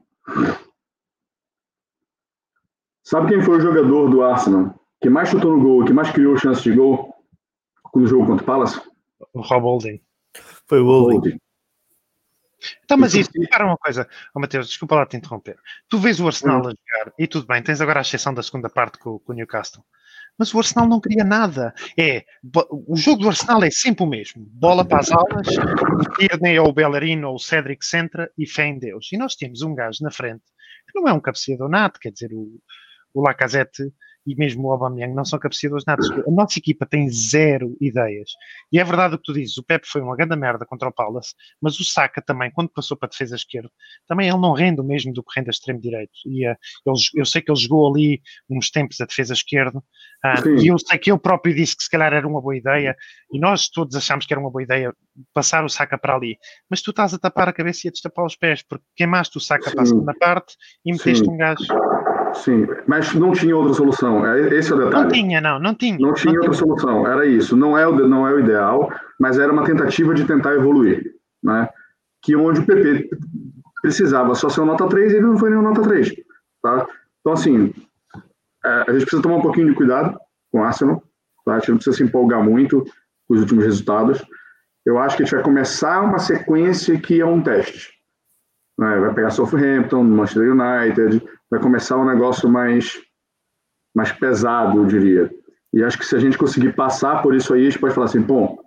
[3.03, 6.37] Sabe quem foi o jogador do Arsenal que mais chutou no gol, que mais criou
[6.37, 7.15] chances de gol
[7.95, 8.81] no jogo contra o Palace?
[9.33, 10.01] O Rob Holding.
[10.67, 11.39] Foi o Holding.
[12.85, 15.57] Então, mas isso, para uma coisa, oh, Mateus, desculpa lá te interromper.
[15.89, 18.69] Tu vês o Arsenal a jogar, e tudo bem, tens agora a exceção da segunda
[18.69, 19.85] parte com, com o Newcastle,
[20.39, 21.75] mas o Arsenal não queria nada.
[21.99, 22.25] É,
[22.87, 24.47] o jogo do Arsenal é sempre o mesmo.
[24.53, 28.67] Bola para as aulas, o Tierney ou o Bellerino ou o Cedric centra e fé
[28.67, 29.09] em Deus.
[29.13, 30.45] E nós temos um gajo na frente
[30.91, 32.61] que não é um cabeceador nato, quer dizer, o,
[33.15, 33.93] o Lacazette
[34.31, 36.01] e mesmo o Aubameyang não são cabeceadores nada.
[36.27, 38.31] A nossa equipa tem zero ideias.
[38.73, 40.93] E é verdade o que tu dizes, o Pepe foi uma grande merda contra o
[40.93, 43.71] Palace, mas o Saka também, quando passou para a defesa esquerda,
[44.07, 46.13] também ele não rende o mesmo do que rende a extremo direito.
[46.27, 46.57] E uh,
[46.87, 50.79] ele, eu sei que ele jogou ali uns tempos a defesa esquerda, uh, e eu
[50.79, 52.97] sei que eu próprio disse que se calhar era uma boa ideia,
[53.33, 54.95] e nós todos achámos que era uma boa ideia
[55.35, 58.25] passar o Saka para ali, mas tu estás a tapar a cabeça e a destapar
[58.25, 59.75] os pés, porque queimaste o Saka Sim.
[59.75, 60.55] para a segunda parte
[60.85, 61.33] e meteste Sim.
[61.33, 61.67] um gajo
[62.35, 64.27] Sim, mas não tinha outra solução.
[64.27, 65.05] É, esse é o detalhe.
[65.05, 65.99] Não tinha, não, não tinha.
[65.99, 66.67] Não tinha não outra tinha.
[66.67, 67.07] solução.
[67.07, 67.57] Era isso.
[67.57, 71.15] Não é, o, não é o ideal, mas era uma tentativa de tentar evoluir.
[71.43, 71.69] Né?
[72.23, 73.11] Que onde o PP
[73.83, 76.15] precisava só ser uma nota 3, ele não foi nenhuma nota 3.
[76.63, 76.87] Tá?
[77.21, 77.73] Então, assim,
[78.65, 80.19] é, a gente precisa tomar um pouquinho de cuidado
[80.53, 81.03] com o Arsenal.
[81.45, 81.55] Tá?
[81.55, 82.85] A gente não precisa se empolgar muito
[83.27, 84.25] com os últimos resultados.
[84.85, 87.91] Eu acho que a gente vai começar uma sequência que é um teste.
[88.79, 88.99] Né?
[88.99, 93.01] Vai pegar Southampton, Manchester United, vai começar um negócio mais,
[93.95, 95.31] mais pesado, eu diria.
[95.73, 98.07] E acho que se a gente conseguir passar por isso aí, a gente pode falar
[98.07, 98.59] assim, bom,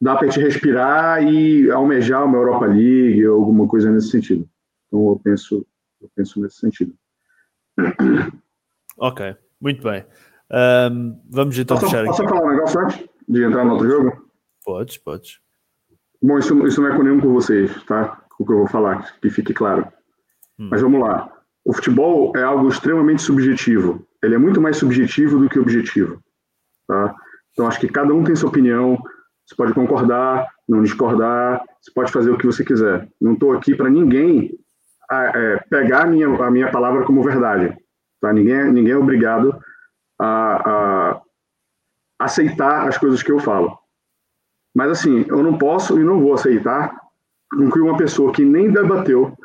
[0.00, 4.48] dá para gente respirar e almejar uma Europa League ou alguma coisa nesse sentido.
[4.86, 5.66] Então eu penso,
[6.00, 6.92] eu penso nesse sentido.
[9.00, 10.04] Ok, muito bem.
[10.50, 12.30] Um, vamos então posso, fechar posso aqui.
[12.30, 14.30] Posso falar um negócio antes de entrar no outro jogo?
[14.64, 15.40] Podes, podes.
[16.20, 18.20] Bom, isso, isso não é com nenhum com vocês, tá?
[18.40, 19.86] O que eu vou falar, que fique claro.
[20.58, 20.68] Hum.
[20.70, 21.37] Mas vamos lá
[21.68, 24.02] o futebol é algo extremamente subjetivo.
[24.22, 26.18] Ele é muito mais subjetivo do que objetivo.
[26.86, 27.14] Tá?
[27.52, 28.96] Então, acho que cada um tem sua opinião.
[29.44, 33.06] Você pode concordar, não discordar, você pode fazer o que você quiser.
[33.20, 34.50] Não estou aqui para ninguém
[35.12, 37.76] é, pegar a minha, a minha palavra como verdade.
[38.18, 38.32] Tá?
[38.32, 39.54] Ninguém, ninguém é obrigado
[40.18, 40.70] a,
[41.10, 41.22] a
[42.18, 43.78] aceitar as coisas que eu falo.
[44.74, 46.96] Mas, assim, eu não posso e não vou aceitar
[47.50, 49.36] com que uma pessoa que nem debateu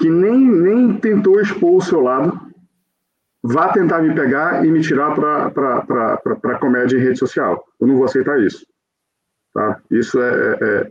[0.00, 2.40] que nem, nem tentou expor o seu lado,
[3.42, 7.62] vá tentar me pegar e me tirar para comédia em rede social.
[7.78, 8.66] Eu não vou aceitar isso.
[9.52, 9.78] Tá?
[9.90, 10.90] Isso é, é,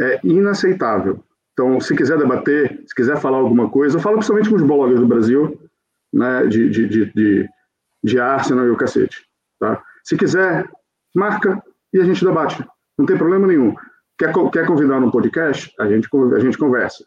[0.00, 1.22] é inaceitável.
[1.52, 4.98] Então, se quiser debater, se quiser falar alguma coisa, eu falo principalmente com os bloggers
[4.98, 5.60] do Brasil,
[6.12, 7.48] né, de, de, de, de,
[8.02, 9.28] de Arsenal e o cacete.
[9.60, 9.80] Tá?
[10.02, 10.68] Se quiser,
[11.14, 12.66] marca e a gente debate.
[12.98, 13.76] Não tem problema nenhum.
[14.18, 15.72] Quer, quer convidar no podcast?
[15.78, 17.04] A gente, a gente conversa.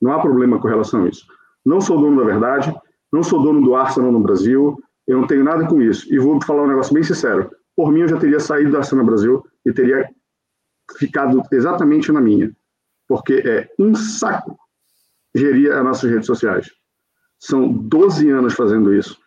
[0.00, 1.26] Não há problema com relação a isso.
[1.64, 2.74] Não sou dono da verdade,
[3.12, 6.12] não sou dono do Arsenal no Brasil, eu não tenho nada com isso.
[6.12, 7.50] E vou falar um negócio bem sincero.
[7.74, 10.08] Por mim, eu já teria saído do Arsenal Brasil e teria
[10.98, 12.54] ficado exatamente na minha.
[13.06, 14.58] Porque é um saco
[15.34, 16.70] gerir as nossas redes sociais.
[17.38, 19.18] São 12 anos fazendo isso.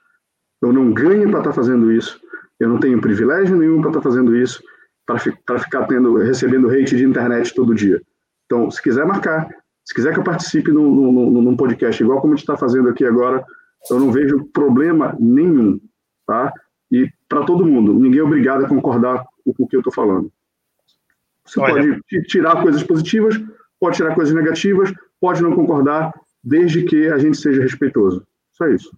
[0.61, 2.19] Eu não ganho para estar tá fazendo isso.
[2.59, 4.61] Eu não tenho privilégio nenhum para estar tá fazendo isso,
[5.05, 5.17] para
[5.59, 8.01] ficar tendo, recebendo hate de internet todo dia.
[8.45, 9.49] Então, se quiser marcar,
[9.91, 12.87] se quiser que eu participe num, num, num podcast, igual como a gente está fazendo
[12.87, 13.45] aqui agora,
[13.89, 15.81] eu não vejo problema nenhum,
[16.25, 16.53] tá?
[16.89, 20.31] E para todo mundo, ninguém é obrigado a concordar com o que eu estou falando.
[21.43, 21.73] Você Olha.
[21.73, 23.35] pode tirar coisas positivas,
[23.81, 28.25] pode tirar coisas negativas, pode não concordar, desde que a gente seja respeitoso.
[28.53, 28.97] Só isso.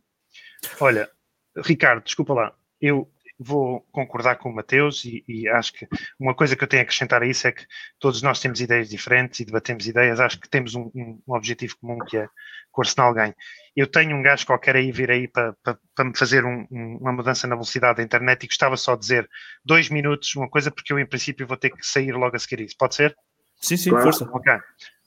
[0.79, 1.09] Olha,
[1.57, 2.53] Ricardo, desculpa lá.
[2.79, 3.07] Eu
[3.43, 5.87] vou concordar com o Mateus e, e, acho que
[6.19, 7.65] uma coisa que eu tenho a acrescentar a isso é que
[7.99, 10.19] todos nós temos ideias diferentes e debatemos ideias.
[10.19, 13.35] Acho que temos um, um, um objetivo comum que é que o Arsenal ganhe.
[13.75, 17.11] Eu tenho um gajo qualquer aí vir aí para, para, para me fazer um, uma
[17.11, 19.29] mudança na velocidade da internet e gostava só de dizer
[19.63, 22.61] dois minutos, uma coisa, porque eu em princípio vou ter que sair logo a seguir
[22.61, 22.75] isso.
[22.77, 23.15] Pode ser?
[23.61, 24.05] Sim, sim, claro.
[24.05, 24.25] força.
[24.31, 24.53] Ok,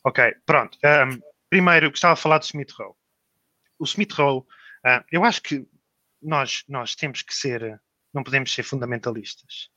[0.04, 0.78] ok, pronto.
[0.84, 1.20] Um,
[1.50, 2.94] primeiro, gostava de falar do Smith Rowe.
[3.78, 5.66] O Smith Rowe, uh, eu acho que
[6.22, 7.80] nós, nós temos que ser
[8.16, 9.68] não podemos ser fundamentalistas.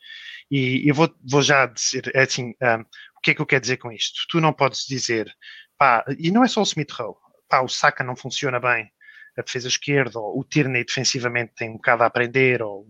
[0.49, 3.61] E eu vou, vou já dizer, é assim, um, o que é que eu quero
[3.61, 4.25] dizer com isto?
[4.29, 5.31] Tu não podes dizer,
[5.77, 7.15] pá, e não é só o Smith Rowe,
[7.47, 8.89] pá, o Saka não funciona bem,
[9.37, 12.87] a defesa esquerda, ou o Tierney defensivamente tem um bocado a aprender, ou,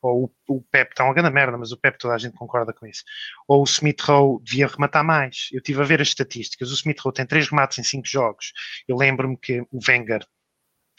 [0.00, 2.72] ou o, o Pep está uma grande merda, mas o Pep toda a gente concorda
[2.72, 3.02] com isso.
[3.48, 5.48] Ou o Smith Rowe devia rematar mais.
[5.52, 8.52] Eu estive a ver as estatísticas, o Smith Rowe tem três remates em cinco jogos.
[8.86, 10.24] Eu lembro-me que o Wenger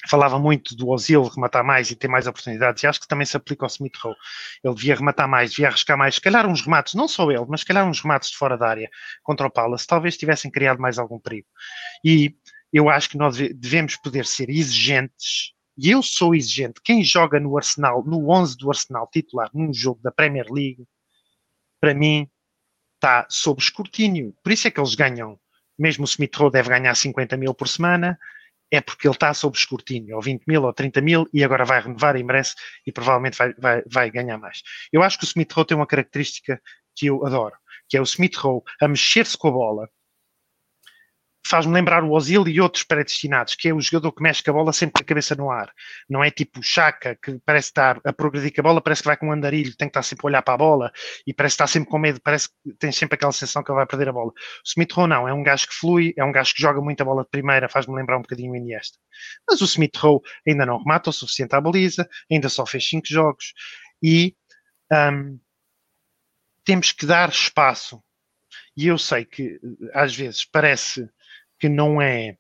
[0.10, 3.38] falava muito do Ozil rematar mais e ter mais oportunidades, e acho que também se
[3.38, 4.16] aplica ao Smith Rowe.
[4.64, 7.62] Ele devia rematar mais, devia arriscar mais, se calhar uns remates, não só ele, mas
[7.62, 8.90] se calhar uns remates de fora da área
[9.24, 11.48] contra o Palace, talvez tivessem criado mais algum perigo.
[12.04, 12.36] E
[12.72, 16.82] eu acho que nós devemos poder ser exigentes, e eu sou exigente.
[16.84, 20.86] Quem joga no Arsenal, no 11 do Arsenal titular, num jogo da Premier League,
[21.80, 22.30] para mim,
[22.96, 24.34] está sob escrutínio.
[24.44, 25.40] Por isso é que eles ganham.
[25.78, 28.18] Mesmo o Smith Rowe deve ganhar 50 mil por semana,
[28.74, 31.80] é porque ele está sob escrutínio, ou 20 mil, ou 30 mil, e agora vai
[31.80, 32.56] renovar e merece,
[32.88, 34.64] e provavelmente vai, vai, vai ganhar mais.
[34.92, 36.60] Eu acho que o Smith Rowe tem uma característica
[36.96, 37.56] que eu adoro,
[37.88, 39.90] que é o Smith Rowe a mexer-se com a bola,
[41.46, 44.54] faz-me lembrar o Ozil e outros predestinados, que é o jogador que mexe com a
[44.54, 45.72] bola sempre com a cabeça no ar.
[46.10, 49.08] Não é tipo o Chaka, que parece estar a progredir com a bola, parece que
[49.08, 50.92] vai com um andarilho, tem que estar sempre a olhar para a bola
[51.28, 53.86] e parece estar sempre com medo, parece que tem sempre aquela sensação que ele vai
[53.86, 54.30] perder a bola.
[54.30, 54.34] O
[54.66, 57.06] Smith Rowe não, é um gajo que flui, é um gajo que joga muito a
[57.06, 58.98] bola de primeira, faz-me lembrar um bocadinho o Iniesta.
[59.50, 63.08] Mas o Smith Rowe ainda não remata o suficiente à baliza, ainda só fez cinco
[63.08, 63.54] jogos
[64.02, 64.36] e
[64.92, 65.40] um,
[66.64, 68.02] temos que dar espaço.
[68.76, 69.60] E eu sei que
[69.94, 71.08] às vezes parece
[71.64, 72.36] que não é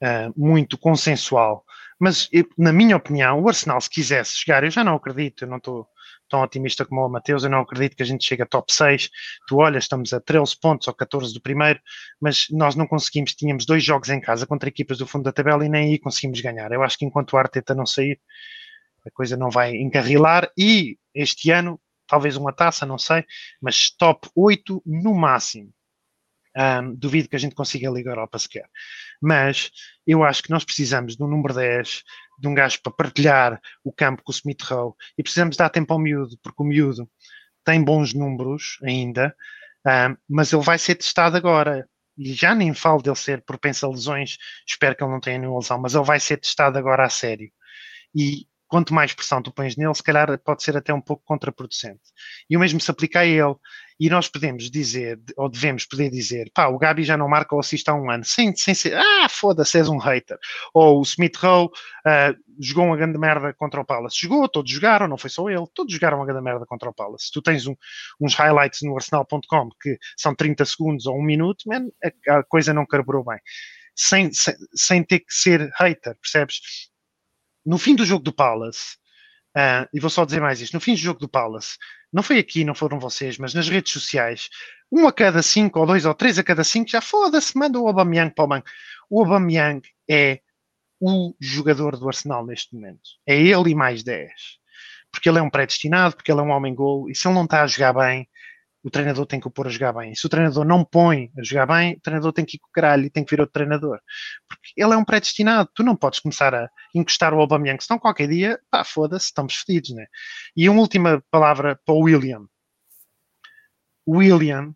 [0.00, 1.64] uh, muito consensual.
[1.98, 5.56] Mas, na minha opinião, o Arsenal, se quisesse chegar, eu já não acredito, eu não
[5.56, 5.88] estou
[6.28, 9.10] tão otimista como o Mateus, eu não acredito que a gente chegue a top 6.
[9.48, 11.80] Tu olhas, estamos a 13 pontos ou 14 do primeiro,
[12.20, 15.66] mas nós não conseguimos, tínhamos dois jogos em casa contra equipas do fundo da tabela
[15.66, 16.70] e nem aí conseguimos ganhar.
[16.70, 18.20] Eu acho que enquanto o Arteta não sair,
[19.04, 23.24] a coisa não vai encarrilar e este ano, talvez uma taça, não sei,
[23.60, 25.72] mas top 8 no máximo.
[26.56, 28.68] Um, duvido que a gente consiga a Liga Europa sequer.
[29.22, 29.70] Mas
[30.06, 32.02] eu acho que nós precisamos de um número 10,
[32.40, 35.92] de um gajo para partilhar o campo com o Smith Rowe e precisamos dar tempo
[35.92, 37.08] ao miúdo, porque o miúdo
[37.64, 39.34] tem bons números ainda,
[39.86, 41.88] um, mas ele vai ser testado agora.
[42.18, 44.36] E já nem falo dele ser propenso a lesões,
[44.66, 47.50] espero que ele não tenha nenhuma lesão, mas ele vai ser testado agora a sério.
[48.14, 52.00] E quanto mais pressão tu pões nele, se calhar pode ser até um pouco contraproducente.
[52.48, 53.54] E o mesmo se aplica a ele.
[54.00, 57.60] E nós podemos dizer, ou devemos poder dizer, pá, o Gabi já não marca o
[57.60, 60.38] assist há um ano, sem, sem ser, ah, foda-se, és um hater.
[60.72, 64.16] Ou o Smith Rowe uh, jogou uma grande merda contra o Palace.
[64.18, 67.30] Jogou, todos jogaram, não foi só ele, todos jogaram uma grande merda contra o Palace.
[67.30, 67.74] Tu tens um,
[68.18, 71.88] uns highlights no arsenal.com que são 30 segundos ou um minuto, man,
[72.26, 73.38] a, a coisa não carburou bem.
[73.94, 76.58] Sem, sem, sem ter que ser hater, percebes?
[77.66, 78.96] No fim do jogo do Palace,
[79.56, 81.76] uh, e vou só dizer mais isto, no fim do jogo do Palace,
[82.12, 84.48] não foi aqui, não foram vocês, mas nas redes sociais,
[84.90, 87.86] um a cada cinco, ou dois, ou três a cada cinco, já foda-se, manda o
[87.86, 88.68] Aubameyang para o banco.
[89.08, 90.40] O Aubameyang é
[91.00, 93.08] o jogador do Arsenal neste momento.
[93.26, 94.30] É ele e mais 10.
[95.12, 97.62] Porque ele é um predestinado, porque ele é um homem-gol, e se ele não está
[97.62, 98.28] a jogar bem,
[98.82, 100.14] o treinador tem que o pôr a jogar bem.
[100.14, 102.72] Se o treinador não põe a jogar bem, o treinador tem que ir com o
[102.72, 104.00] caralho e tem que vir outro treinador.
[104.48, 105.70] Porque ele é um predestinado.
[105.74, 109.90] Tu não podes começar a encostar o Aubameyang, senão qualquer dia, pá, foda-se, estamos fedidos,
[109.90, 110.06] né?
[110.56, 112.46] E uma última palavra para o William.
[114.06, 114.74] O William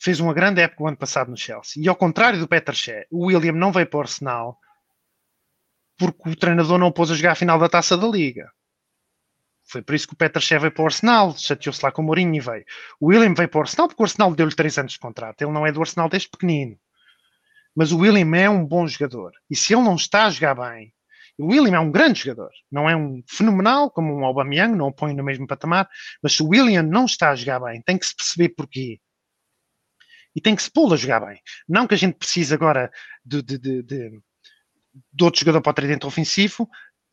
[0.00, 1.82] fez uma grande época o ano passado no Chelsea.
[1.82, 4.58] E ao contrário do Peter Shea, o William não veio para o Arsenal
[5.98, 8.50] porque o treinador não o pôs a jogar a final da Taça da Liga.
[9.72, 12.04] Foi por isso que o Peter Shea veio para o Arsenal, chateou-se lá com o
[12.04, 12.64] Mourinho e veio.
[13.00, 15.40] O William veio para o Arsenal porque o Arsenal deu-lhe 3 anos de contrato.
[15.40, 16.78] Ele não é do Arsenal desde pequenino.
[17.74, 19.32] Mas o William é um bom jogador.
[19.50, 20.92] E se ele não está a jogar bem,
[21.38, 22.50] o William é um grande jogador.
[22.70, 25.88] Não é um fenomenal como um Aubameyang, não o põe no mesmo patamar.
[26.22, 29.00] Mas se o William não está a jogar bem, tem que se perceber porquê.
[30.36, 31.40] E tem que se pô-lo a jogar bem.
[31.66, 32.90] Não que a gente precise agora
[33.24, 34.22] de, de, de
[35.12, 36.68] de outro jogador para o tridente ofensivo,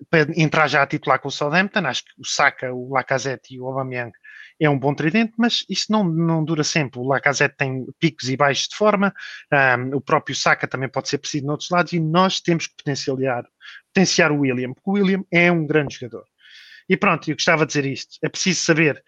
[0.09, 3.59] para entrar já a titular com o Southampton, acho que o Saka, o Lacazette e
[3.59, 4.11] o Aubameyang
[4.59, 6.99] é um bom tridente, mas isso não, não dura sempre.
[6.99, 9.13] O Lacazette tem picos e baixos de forma,
[9.51, 13.45] um, o próprio Saka também pode ser preciso noutros lados, e nós temos que potenciar,
[13.93, 16.25] potenciar o William, porque o William é um grande jogador.
[16.89, 18.17] E pronto, eu gostava de dizer isto.
[18.23, 19.03] É preciso saber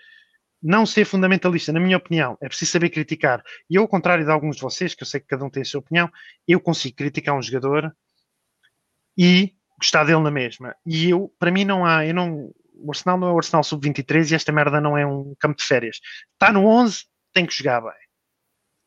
[0.62, 3.44] não ser fundamentalista, na minha opinião, é preciso saber criticar.
[3.70, 5.62] E eu, ao contrário de alguns de vocês, que eu sei que cada um tem
[5.62, 6.10] a sua opinião,
[6.48, 7.92] eu consigo criticar um jogador
[9.18, 10.76] e gostar dele na mesma.
[10.86, 14.32] E eu, para mim, não há, eu não, o Arsenal não é o Arsenal sub-23
[14.32, 16.00] e esta merda não é um campo de férias.
[16.34, 17.92] Está no 11, tem que jogar bem.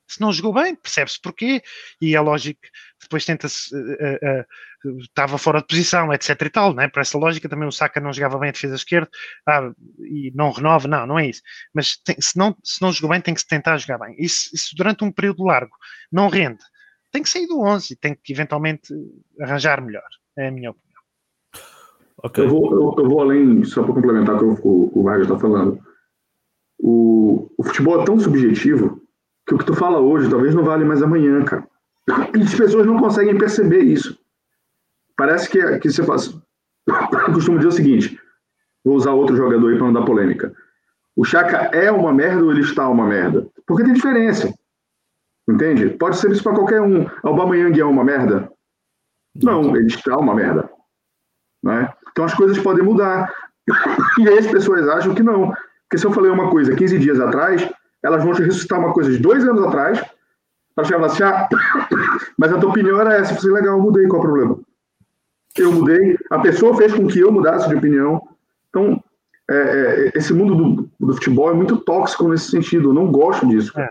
[0.07, 1.62] Se não jogou bem, percebe-se porquê,
[2.01, 2.61] e é lógico
[3.03, 6.88] depois tenta-se, uh, uh, estava fora de posição, etc e tal, né?
[6.88, 9.09] por essa lógica também o Saka não jogava bem a defesa esquerda
[9.47, 11.42] ah, e não renova, não, não é isso.
[11.72, 14.16] Mas tem, se, não, se não jogou bem, tem que se tentar jogar bem.
[14.28, 15.76] Se, se durante um período largo
[16.12, 16.62] não rende,
[17.11, 18.92] tem que sair do 11 e tem que eventualmente
[19.40, 20.09] arranjar melhor.
[20.36, 20.84] É a minha opinião.
[22.24, 22.42] Okay.
[22.42, 25.38] Eu, vou, eu, eu, vou além, só para complementar o que o, o Vargas está
[25.38, 25.78] falando.
[26.78, 29.02] O, o futebol é tão subjetivo
[29.46, 31.68] que o que tu fala hoje talvez não vale mais amanhã, cara.
[32.34, 34.18] E as pessoas não conseguem perceber isso.
[35.14, 36.28] Parece que, que você faz.
[36.88, 38.18] Eu costumo dizer o seguinte:
[38.82, 40.54] vou usar outro jogador aí para não dar polêmica.
[41.14, 43.46] O Chaka é uma merda ou ele está uma merda?
[43.66, 44.52] Porque tem diferença.
[45.46, 45.90] Entende?
[45.90, 47.06] Pode ser isso para qualquer um.
[47.22, 48.50] Aubameyang é uma merda?
[49.42, 50.70] Não, ele está uma merda.
[51.62, 51.92] Né?
[52.14, 53.32] Então as coisas podem mudar.
[54.16, 55.48] E aí as pessoas acham que não.
[55.48, 57.68] Porque se eu falei uma coisa 15 dias atrás,
[58.02, 60.00] elas vão te ressuscitar uma coisa de dois anos atrás,
[60.74, 61.48] para chegar assim, ah,
[62.38, 63.32] mas a tua opinião era essa.
[63.32, 64.58] Eu falei, legal, eu mudei, qual é o problema?
[65.56, 68.20] Eu mudei, a pessoa fez com que eu mudasse de opinião.
[68.68, 69.02] Então,
[69.50, 72.90] é, é, esse mundo do, do, futebol é muito tóxico nesse sentido.
[72.90, 73.72] Eu não gosto disso.
[73.78, 73.90] É.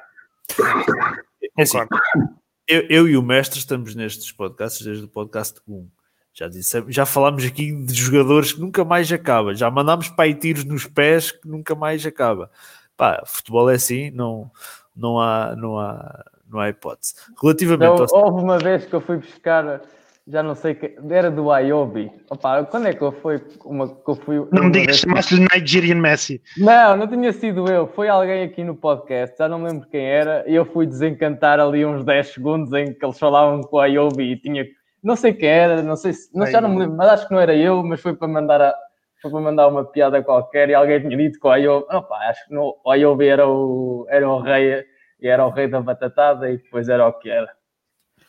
[1.57, 1.78] É assim,
[2.67, 5.88] eu, eu, e o mestre estamos nestes podcasts desde o podcast 1.
[6.34, 9.53] Já, disse, já falámos aqui de jogadores que nunca mais acaba.
[9.53, 12.49] Já mandámos para aí tiros nos pés que nunca mais acaba.
[12.97, 14.49] Pá, futebol é assim, não,
[14.95, 17.13] não, há, não, há, não há hipótese.
[17.41, 18.25] Relativamente então, ao...
[18.25, 19.81] Houve uma vez que eu fui buscar
[20.25, 22.09] já não sei que era do Ayobi.
[22.29, 25.95] Opa, quando é que eu fui uma que eu fui Não me digas chamaste-lhe Nigerian
[25.95, 26.41] Messi.
[26.57, 30.45] Não, não tinha sido eu, foi alguém aqui no podcast, já não lembro quem era,
[30.47, 34.31] e eu fui desencantar ali uns 10 segundos em que eles falavam com o Ayobi
[34.31, 34.65] e tinha
[35.04, 37.34] não sei quem era, não sei se, não, já não me lembro, mas acho que
[37.34, 38.76] não era eu, mas foi para mandar a,
[39.22, 42.54] foi para mandar uma piada qualquer e alguém tinha dito que o opa, acho que
[42.54, 44.86] no, o era o, era o rei
[45.20, 47.49] e era o rei da batatada e depois era o que era.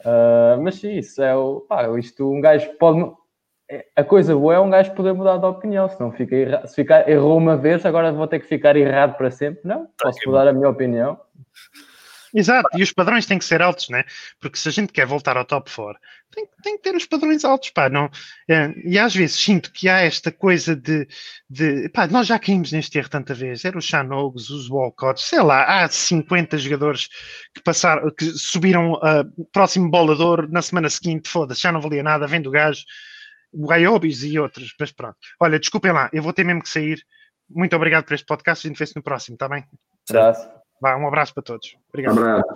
[0.01, 1.61] Uh, mas sim, isso é o.
[1.63, 3.13] Pá, isto um gajo pode.
[3.71, 6.67] É, a coisa boa é um gajo poder mudar de opinião, se não fica erra...
[6.67, 9.63] se ficar errou uma vez, agora vou ter que ficar errado para sempre.
[9.65, 11.19] Não, tá posso mudar a minha opinião.
[12.35, 14.03] Exato, e os padrões têm que ser altos, né?
[14.41, 16.01] Porque se a gente quer voltar ao top 4,
[16.33, 17.89] tem, tem que ter os padrões altos, pá.
[17.89, 18.11] Não,
[18.49, 21.07] é, e às vezes sinto que há esta coisa de,
[21.49, 21.89] de.
[21.91, 23.65] Pá, nós já caímos neste erro tanta vez.
[23.65, 27.09] Era os Chanogos, os Walcotts, sei lá, há 50 jogadores
[27.55, 32.27] que passaram, que subiram a próximo bolador na semana seguinte, foda-se, já não valia nada,
[32.27, 32.83] vendo o gajo,
[33.53, 35.17] o Raiobis e outros, mas pronto.
[35.41, 37.01] Olha, desculpem lá, eu vou ter mesmo que sair.
[37.49, 39.65] Muito obrigado por este podcast, a gente vê-se no próximo, está bem?
[40.11, 40.64] Abraço.
[40.81, 41.77] Vá, um abraço para todos.
[41.89, 42.19] Obrigado.
[42.19, 42.49] Um abraço.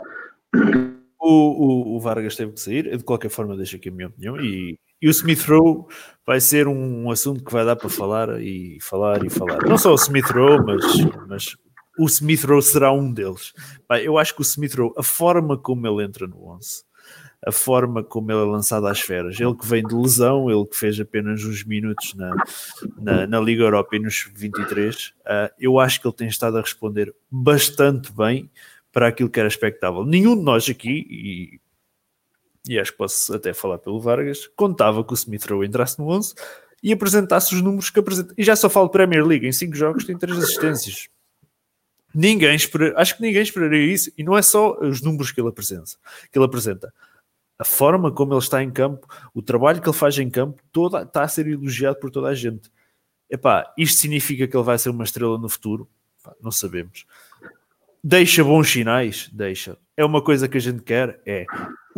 [1.20, 4.40] O, o, o, Vargas teve que sair, de qualquer forma, deixo aqui a minha opinião.
[4.40, 5.84] E, e o Smith Rowe
[6.26, 9.58] vai ser um, um, assunto que vai dar para falar e falar e falar.
[9.66, 10.84] Não só o Smith Rowe, mas,
[11.28, 11.56] mas
[11.98, 13.52] o Smith Rowe será um deles.
[14.02, 16.84] eu acho que o Smith Rowe, a forma como ele entra no 11,
[17.46, 20.76] a forma como ele é lançado às feras, ele que vem de lesão, ele que
[20.76, 22.34] fez apenas uns minutos na,
[23.00, 26.58] na, na Liga Europa e nos 23, uh, ah, eu acho que ele tem estado
[26.58, 28.50] a responder bastante bem
[28.92, 30.04] para aquilo que era expectável.
[30.04, 31.60] Nenhum de nós aqui, e,
[32.68, 36.08] e acho que posso até falar pelo Vargas, contava que o Smith Rowe entrasse no
[36.08, 36.34] 11
[36.82, 38.34] e apresentasse os números que apresenta.
[38.36, 41.08] E já só falo Premier League, em 5 jogos tem 3 assistências.
[42.14, 44.10] Ninguém espera, acho que ninguém esperaria isso.
[44.16, 45.92] E não é só os números que ele apresenta,
[46.32, 46.92] que ele apresenta.
[47.58, 51.02] A forma como ele está em campo, o trabalho que ele faz em campo, toda,
[51.02, 52.70] está a ser elogiado por toda a gente.
[53.28, 55.88] Epá, isto significa que ele vai ser uma estrela no futuro?
[56.20, 57.04] Epá, não sabemos.
[58.02, 59.28] Deixa bons sinais?
[59.32, 59.76] Deixa.
[59.96, 61.20] É uma coisa que a gente quer?
[61.26, 61.44] É.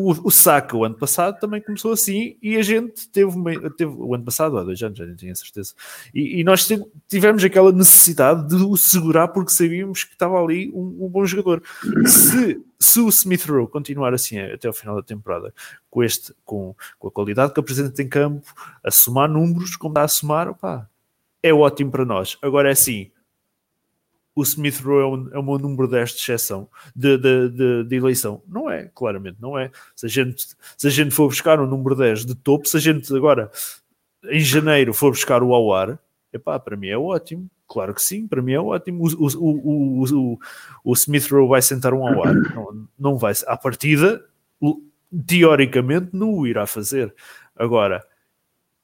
[0.00, 4.14] O, o o ano passado, também começou assim e a gente teve, uma, teve o
[4.14, 5.74] ano passado, há dois anos, já não tinha certeza.
[6.14, 6.66] E, e, nós
[7.08, 11.62] tivemos aquela necessidade de o segurar porque sabíamos que estava ali um, um bom jogador.
[12.06, 15.52] Se, se o Smith Rowe continuar assim até ao final da temporada,
[15.90, 18.46] com, este, com, com a qualidade que apresenta em campo,
[18.82, 20.88] a somar números, como está a somar, opá,
[21.42, 22.38] é ótimo para nós.
[22.42, 23.10] Agora é assim
[24.34, 27.96] o Smith Rowe é, um, é meu número 10 de exceção, de, de, de, de,
[27.96, 28.42] eleição.
[28.48, 29.70] Não é, claramente, não é.
[29.94, 30.46] Se a, gente,
[30.76, 33.50] se a gente for buscar um número 10 de topo, se a gente agora,
[34.24, 35.98] em janeiro, for buscar o Awar,
[36.32, 37.50] epá, para mim é ótimo.
[37.66, 39.04] Claro que sim, para mim é ótimo.
[39.04, 40.38] O, o, o, o,
[40.84, 42.34] o Smith Rowe vai sentar um Awar.
[42.34, 43.32] Não, não vai.
[43.46, 44.24] À partida,
[45.26, 47.14] teoricamente, não o irá fazer.
[47.56, 48.04] Agora,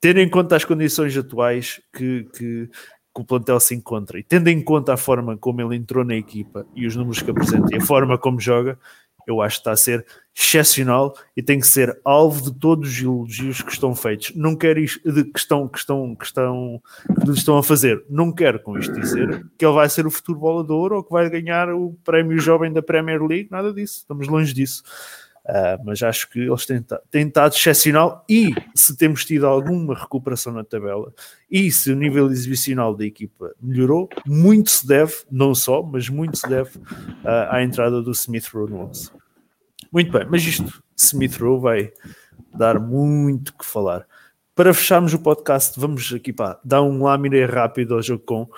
[0.01, 2.71] tendo em conta as condições atuais que, que,
[3.17, 6.15] que o plantel se encontra e tendo em conta a forma como ele entrou na
[6.15, 8.79] equipa e os números que apresenta e a forma como joga,
[9.27, 10.07] eu acho que está a ser
[10.39, 14.33] excepcional e tem que ser alvo de todos os elogios que estão feitos.
[14.37, 16.83] Não quero isto, que, estão, que, estão, que, estão,
[17.25, 18.05] que estão a fazer.
[18.09, 21.29] Não quero com isto dizer que ele vai ser o futuro bolador ou que vai
[21.31, 24.01] ganhar o prémio jovem da Premier League, nada disso.
[24.01, 24.85] Estamos longe disso.
[25.47, 30.53] Uh, mas acho que eles têm, têm estado excepcional e se temos tido alguma recuperação
[30.53, 31.15] na tabela
[31.49, 36.37] e se o nível exibicional da equipa melhorou, muito se deve, não só, mas muito
[36.37, 39.13] se deve uh, à entrada do Smith Rowe no 11.
[39.93, 41.93] Muito bem, mas isto, Smith Rowe vai
[42.53, 44.05] dar muito que falar.
[44.53, 48.49] Para fecharmos o podcast, vamos aqui pá, dar um lâmina rápido ao jogo com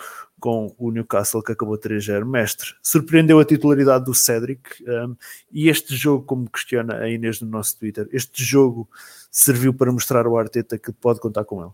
[0.40, 2.24] com o Newcastle que acabou 3-0.
[2.24, 5.16] Mestre, surpreendeu a titularidade do Cédric um,
[5.52, 8.88] e este jogo, como questiona a Inês no nosso Twitter, este jogo
[9.30, 11.72] serviu para mostrar ao Arteta que pode contar com ele?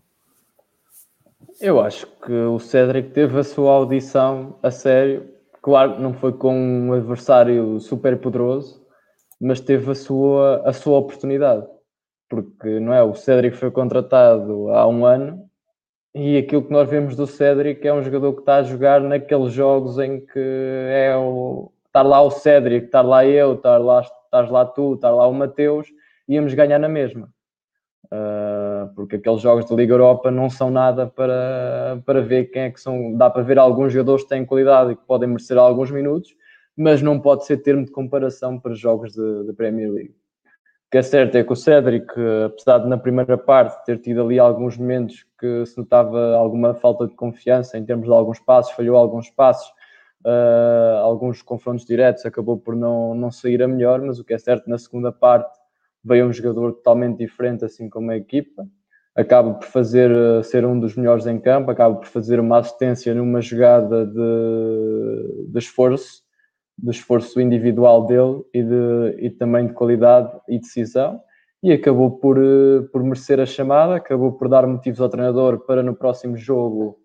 [1.59, 5.29] Eu acho que o Cédric teve a sua audição a sério.
[5.61, 8.85] Claro, não foi com um adversário super poderoso,
[9.39, 11.65] mas teve a sua, a sua oportunidade.
[12.29, 13.01] Porque não é?
[13.01, 15.44] O Cédric foi contratado há um ano
[16.15, 19.51] e aquilo que nós vemos do Cédric é um jogador que está a jogar naqueles
[19.51, 24.49] jogos em que é o estar lá o Cédric, estar lá eu, estar lá, estás
[24.49, 25.87] lá tu, estar lá o Mateus,
[26.25, 27.29] íamos ganhar na mesma.
[28.05, 32.71] Uh, porque aqueles jogos de Liga Europa não são nada para, para ver quem é
[32.71, 33.13] que são.
[33.17, 36.33] Dá para ver alguns jogadores que têm qualidade e que podem merecer alguns minutos,
[36.77, 40.15] mas não pode ser termo de comparação para jogos de, de Premier League
[40.91, 42.07] que é certo é que o Cédric,
[42.45, 47.07] apesar de na primeira parte ter tido ali alguns momentos que se notava alguma falta
[47.07, 49.67] de confiança em termos de alguns passos, falhou alguns passos,
[50.25, 54.37] uh, alguns confrontos diretos, acabou por não, não sair a melhor, mas o que é
[54.37, 55.57] certo, na segunda parte
[56.03, 58.67] veio um jogador totalmente diferente, assim como a equipa,
[59.15, 63.13] acaba por fazer uh, ser um dos melhores em campo, acaba por fazer uma assistência
[63.13, 66.24] numa jogada de, de esforço,
[66.77, 71.21] do esforço individual dele e, de, e também de qualidade e decisão
[71.65, 75.81] e acabou por, eh, por merecer a chamada, acabou por dar motivos ao treinador para
[75.81, 76.99] no próximo jogo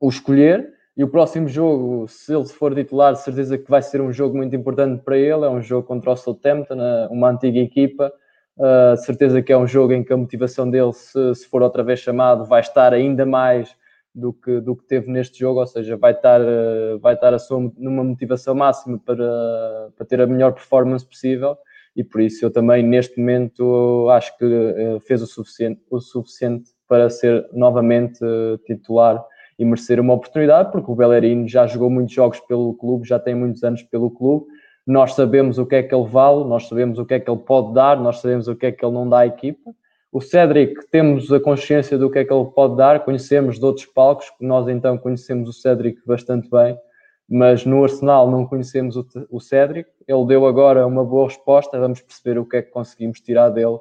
[0.00, 0.68] o escolher.
[0.96, 4.56] E o próximo jogo, se ele for titular, certeza que vai ser um jogo muito
[4.56, 5.44] importante para ele.
[5.44, 6.74] É um jogo contra o Southampton,
[7.08, 8.12] uma antiga equipa.
[8.58, 11.84] Uh, certeza que é um jogo em que a motivação dele, se, se for outra
[11.84, 13.74] vez chamado, vai estar ainda mais
[14.14, 17.38] do que, do que teve neste jogo, ou seja, vai estar, eh, vai estar a
[17.38, 21.56] sua, numa motivação máxima para, para ter a melhor performance possível.
[21.94, 26.70] E por isso eu também neste momento acho que eh, fez o suficiente, o suficiente
[26.88, 29.22] para ser novamente eh, titular
[29.58, 33.34] e merecer uma oportunidade, porque o Bellerin já jogou muitos jogos pelo clube, já tem
[33.34, 34.46] muitos anos pelo clube,
[34.86, 37.40] nós sabemos o que é que ele vale, nós sabemos o que é que ele
[37.40, 39.74] pode dar, nós sabemos o que é que ele não dá à equipa,
[40.12, 43.86] o Cédric, temos a consciência do que é que ele pode dar, conhecemos de outros
[43.86, 46.78] palcos, nós então conhecemos o Cédric bastante bem,
[47.26, 48.94] mas no Arsenal não conhecemos
[49.30, 49.88] o, Cédric.
[50.06, 53.78] Ele deu agora uma boa resposta, vamos perceber o que é que conseguimos tirar dele.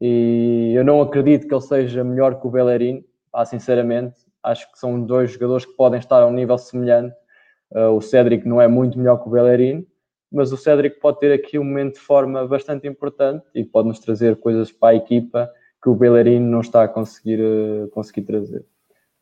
[0.00, 4.14] E eu não acredito que ele seja melhor que o Bellerin, ah, sinceramente.
[4.42, 7.14] Acho que são dois jogadores que podem estar a um nível semelhante.
[7.70, 9.86] Uh, o Cédric não é muito melhor que o Bellerin,
[10.32, 13.98] mas o Cédric pode ter aqui um momento de forma bastante importante e pode nos
[13.98, 15.50] trazer coisas para a equipa
[15.84, 18.64] que o Bellerin não está a conseguir, uh, conseguir trazer.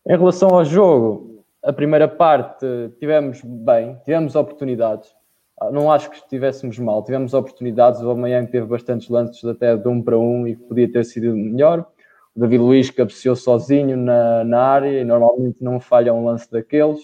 [0.06, 2.64] Em relação ao jogo, a primeira parte
[3.01, 5.12] tivemos bem, tivemos oportunidades.
[5.60, 8.01] Ah, não acho que estivéssemos mal, tivemos oportunidades.
[8.01, 11.84] O Amanhã teve bastantes lances até de um para um e podia ter sido melhor.
[12.32, 17.01] O David Luiz cabeceou sozinho na, na área e normalmente não falha um lance daqueles.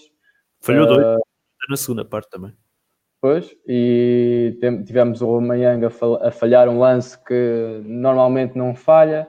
[0.61, 1.19] Falhou uh, dois.
[1.69, 2.53] na segunda parte também.
[3.21, 9.27] Pois, e tivemos o Aubameyang a falhar um lance que normalmente não falha.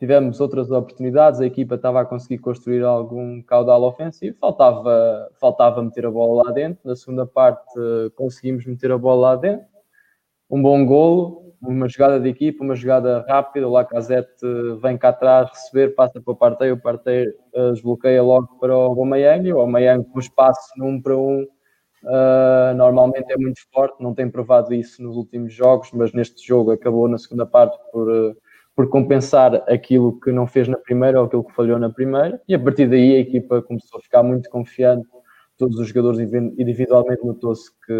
[0.00, 6.06] Tivemos outras oportunidades, a equipa estava a conseguir construir algum caudal ofensivo, faltava, faltava meter
[6.06, 6.80] a bola lá dentro.
[6.88, 7.70] Na segunda parte
[8.16, 9.66] conseguimos meter a bola lá dentro.
[10.50, 13.68] Um bom golo, uma jogada de equipa, uma jogada rápida.
[13.68, 14.42] O Lacazette
[14.80, 18.80] vem cá atrás receber, passa para o parteio, o parteio uh, desbloqueia logo para o
[18.80, 21.46] Aubameyang o Aubameyang com espaço num para um
[22.02, 26.70] Uh, normalmente é muito forte, não tem provado isso nos últimos jogos, mas neste jogo
[26.70, 28.34] acabou na segunda parte por, uh,
[28.74, 32.54] por compensar aquilo que não fez na primeira ou aquilo que falhou na primeira, e
[32.54, 35.06] a partir daí a equipa começou a ficar muito confiante.
[35.58, 37.92] Todos os jogadores individualmente notou-se que,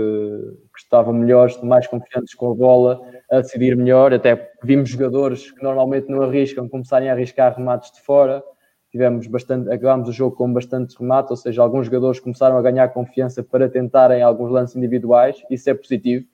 [0.74, 2.98] que, estavam melhores, mais confiantes com a bola,
[3.30, 4.14] a decidir melhor.
[4.14, 8.42] Até vimos jogadores que normalmente não arriscam começarem a arriscar remates de fora
[8.90, 12.88] tivemos bastante, acabámos o jogo com bastante remate, ou seja, alguns jogadores começaram a ganhar
[12.88, 16.26] confiança para tentarem alguns lances individuais, isso é positivo,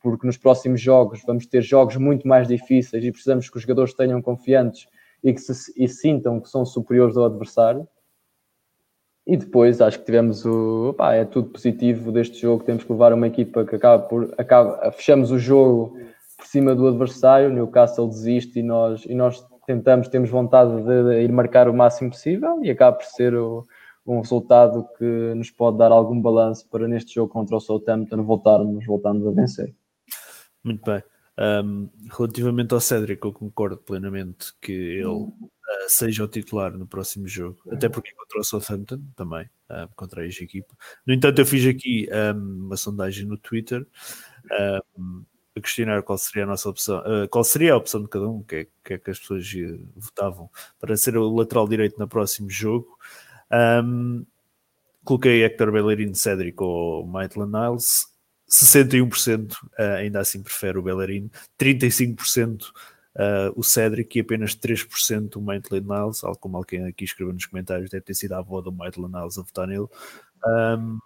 [0.00, 3.94] porque nos próximos jogos vamos ter jogos muito mais difíceis e precisamos que os jogadores
[3.94, 4.86] tenham confiantes
[5.22, 7.86] e que se, e sintam que são superiores ao adversário.
[9.26, 10.90] E depois acho que tivemos o.
[10.90, 12.64] Opá, é tudo positivo deste jogo.
[12.64, 14.34] Temos que levar uma equipa que acaba por.
[14.38, 15.96] Acaba, fechamos o jogo
[16.36, 17.50] por cima do adversário.
[17.50, 22.10] O Newcastle desiste e nós, e nós tentamos, temos vontade de ir marcar o máximo
[22.10, 23.64] possível e acaba por ser o,
[24.06, 28.84] um resultado que nos pode dar algum balanço para neste jogo contra o Southampton voltarmos,
[28.84, 29.74] voltarmos a vencer.
[30.62, 31.02] Muito bem.
[31.38, 35.32] Um, relativamente ao Cédric, eu concordo plenamente que ele uh,
[35.88, 40.24] seja o titular no próximo jogo, até porque contra o Southampton também, uh, contra a
[40.24, 40.76] ex-equipa.
[41.06, 43.86] No entanto, eu fiz aqui um, uma sondagem no Twitter
[44.98, 45.24] um,
[45.56, 48.42] a questionar qual seria a nossa opção, uh, qual seria a opção de cada um,
[48.42, 52.06] que é, que, é que as pessoas uh, votavam para ser o lateral direito no
[52.06, 52.98] próximo jogo.
[55.02, 58.09] Coloquei Hector Bellerin, Cédric ou Maitland Niles.
[58.50, 62.62] 61% uh, ainda assim prefere o Bellerin, 35%
[63.16, 67.46] uh, o Cédric e apenas 3% o Maitland Niles, algo como alguém aqui escreveu nos
[67.46, 69.86] comentários, deve ter sido a avó do Maitland Niles a votar nele.
[70.44, 70.98] Um,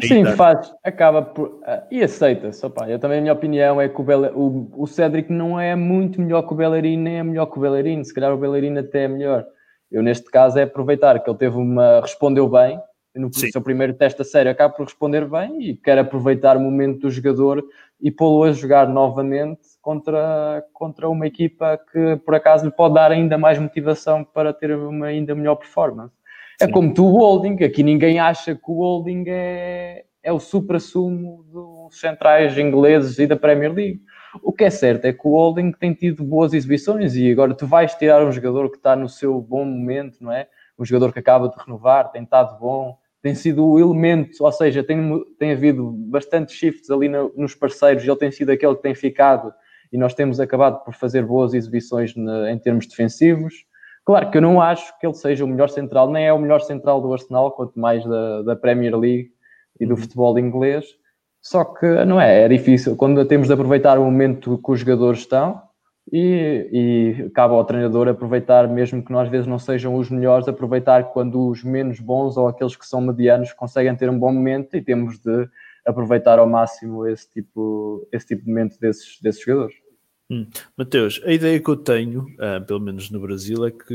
[0.00, 1.48] Sim, faz, acaba por.
[1.48, 2.64] Uh, e aceita-se.
[2.88, 6.20] Eu também, a minha opinião é que o, Bele, o, o Cédric não é muito
[6.20, 8.02] melhor que o Bellerin, nem é melhor que o Bellerin.
[8.02, 9.46] Se calhar o Bellerin até é melhor.
[9.92, 12.00] Eu, neste caso, é aproveitar que ele teve uma.
[12.00, 12.80] respondeu bem
[13.14, 13.50] no Sim.
[13.50, 17.10] seu primeiro teste a sério, acaba por responder bem e quer aproveitar o momento do
[17.10, 17.64] jogador
[18.00, 23.12] e pô-lo a jogar novamente contra, contra uma equipa que, por acaso, lhe pode dar
[23.12, 26.12] ainda mais motivação para ter uma ainda melhor performance.
[26.60, 31.44] É como tu, o holding, aqui ninguém acha que o holding é, é o supra-sumo
[31.44, 34.00] dos centrais ingleses e da Premier League.
[34.42, 37.66] O que é certo é que o holding tem tido boas exibições e agora tu
[37.66, 40.48] vais tirar um jogador que está no seu bom momento, não é?
[40.78, 44.84] Um jogador que acaba de renovar, tem estado bom, tem sido o elemento, ou seja,
[44.84, 48.94] tem, tem havido bastantes shifts ali no, nos parceiros, ele tem sido aquele que tem
[48.94, 49.50] ficado
[49.90, 53.54] e nós temos acabado por fazer boas exibições na, em termos defensivos.
[54.04, 56.60] Claro que eu não acho que ele seja o melhor central, nem é o melhor
[56.60, 59.30] central do Arsenal, quanto mais da, da Premier League
[59.80, 60.00] e do uhum.
[60.02, 60.84] futebol inglês.
[61.40, 62.94] Só que não é, é difícil.
[62.94, 65.62] Quando temos de aproveitar o momento que os jogadores estão
[66.12, 70.46] e, e cabe ao treinador aproveitar, mesmo que nós às vezes não sejam os melhores,
[70.46, 74.76] aproveitar quando os menos bons ou aqueles que são medianos conseguem ter um bom momento
[74.76, 75.48] e temos de
[75.84, 79.76] aproveitar ao máximo esse tipo, esse tipo de momento desses, desses jogadores.
[80.30, 80.46] Hum.
[80.76, 83.94] Mateus, a ideia que eu tenho, uh, pelo menos no Brasil, é que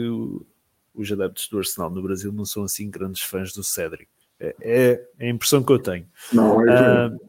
[0.94, 4.10] os adeptos do Arsenal no Brasil não são assim grandes fãs do Cédric.
[4.40, 6.06] É, é, é a impressão que eu tenho.
[6.31, 7.19] Não, é uh,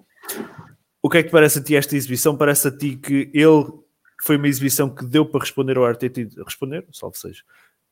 [1.02, 2.36] o que é que parece a ti esta exibição?
[2.36, 3.79] Parece a ti que ele
[4.22, 7.42] foi uma exibição que deu para responder ao Arteta e responder, salvo seja,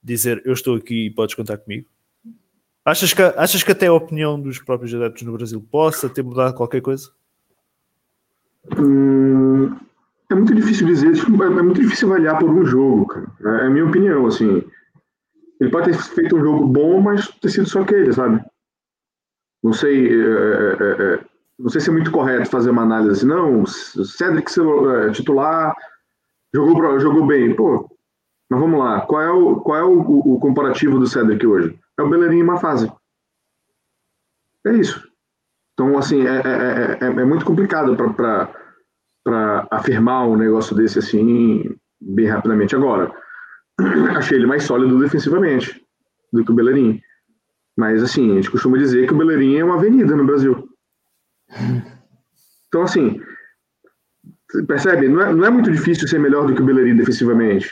[0.03, 1.87] dizer eu estou aqui e podes contar comigo?
[2.85, 6.55] Achas que, achas que até a opinião dos próprios adeptos no Brasil possa ter mudado
[6.55, 7.11] qualquer coisa?
[8.79, 9.77] Hum,
[10.31, 13.27] é muito difícil dizer, é, é muito difícil avaliar por um jogo, cara.
[13.45, 14.63] É, é a minha opinião, assim.
[15.61, 18.43] Ele pode ter feito um jogo bom, mas ter sido só aquele, sabe?
[19.63, 21.25] Não sei, é, é, é,
[21.59, 25.75] não sei se é muito correto fazer uma análise não, Cedric é, titular
[26.55, 27.89] jogou, jogou bem, pô,
[28.51, 31.79] mas vamos lá, qual é o, qual é o, o comparativo do Cedric hoje?
[31.99, 32.91] É o Bellerin em uma fase.
[34.66, 35.07] É isso.
[35.75, 38.53] Então, assim, é, é, é, é muito complicado para
[39.29, 42.75] para afirmar um negócio desse assim bem rapidamente.
[42.75, 43.12] Agora,
[44.16, 45.85] achei ele mais sólido defensivamente
[46.33, 46.99] do que o Bellerin.
[47.77, 50.69] Mas assim, a gente costuma dizer que o Bellerin é uma avenida no Brasil.
[52.70, 53.19] Então, assim,
[54.66, 55.09] percebe?
[55.09, 57.69] Não é, não é muito difícil ser melhor do que o Bellerin defensivamente.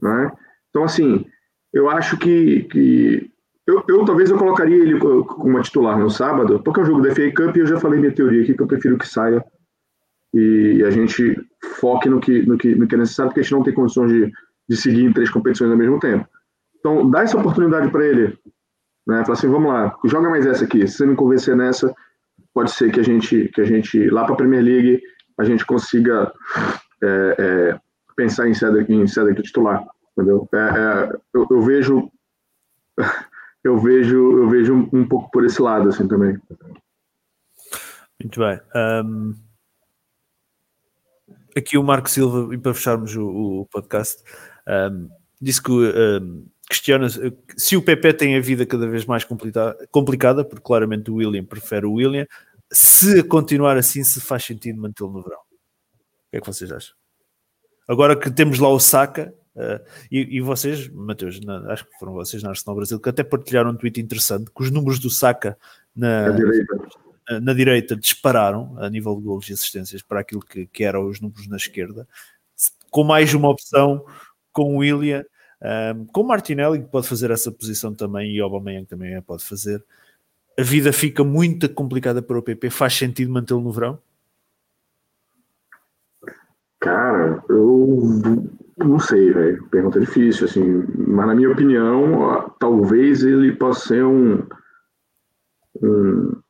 [0.00, 0.32] Não é?
[0.70, 1.24] Então, assim,
[1.72, 3.30] eu acho que, que
[3.66, 7.14] eu, eu, talvez eu colocaria ele como titular no sábado, porque é o jogo da
[7.14, 9.44] FA Cup e eu já falei minha teoria aqui que eu prefiro que saia
[10.32, 11.36] e a gente
[11.80, 14.12] foque no que, no que, no que é necessário, porque a gente não tem condições
[14.12, 14.32] de,
[14.68, 16.28] de seguir em três competições ao mesmo tempo.
[16.78, 18.38] Então, dá essa oportunidade para ele.
[19.06, 19.22] Né?
[19.22, 20.86] Fala assim, vamos lá, joga mais essa aqui.
[20.86, 21.94] Se você me convencer nessa,
[22.52, 25.00] pode ser que a gente, que a gente lá para a Premier League,
[25.38, 26.32] a gente consiga
[27.02, 27.80] é, é,
[28.16, 29.86] pensar em Cedric, em Cedric titular.
[30.12, 30.48] Entendeu?
[30.52, 32.10] É, é eu, eu, vejo
[33.62, 36.38] eu vejo eu vejo um, um, pouco por esse lado assim também.
[38.20, 38.60] Muito bem.
[38.74, 39.34] Um,
[41.54, 44.22] aqui o Marco Silva, e para fecharmos o, o podcast,
[44.66, 45.10] um,
[45.40, 45.70] disse que
[46.68, 47.08] questiona
[47.56, 51.86] se o PP tem a vida cada vez mais complicada, porque claramente o William prefere
[51.86, 52.26] o William,
[52.70, 55.38] se continuar assim, se faz sentido mantê-lo no verão.
[55.38, 56.94] O que é que vocês acham?
[57.88, 62.12] Agora que temos lá o Saka, uh, e, e, vocês, Mateus, na, acho que foram
[62.12, 65.56] vocês na Arsenal Brasil, que até partilharam um tweet interessante, que os números do Saka
[65.94, 66.32] na,
[67.28, 71.06] na, na direita dispararam a nível de gols e assistências para aquilo que, que eram
[71.06, 72.08] os números na esquerda,
[72.90, 74.04] com mais uma opção
[74.52, 75.24] com o William
[75.62, 79.82] um, com Martinelli, que pode fazer essa posição também, e Aubameyang também a pode fazer,
[80.58, 82.70] a vida fica muito complicada para o PP.
[82.70, 83.98] Faz sentido mantê-lo no verão?
[86.80, 89.68] Cara, eu não sei, velho.
[89.68, 90.84] Pergunta difícil, assim.
[90.96, 94.46] Mas na minha opinião, talvez ele possa ser um,
[95.82, 96.40] um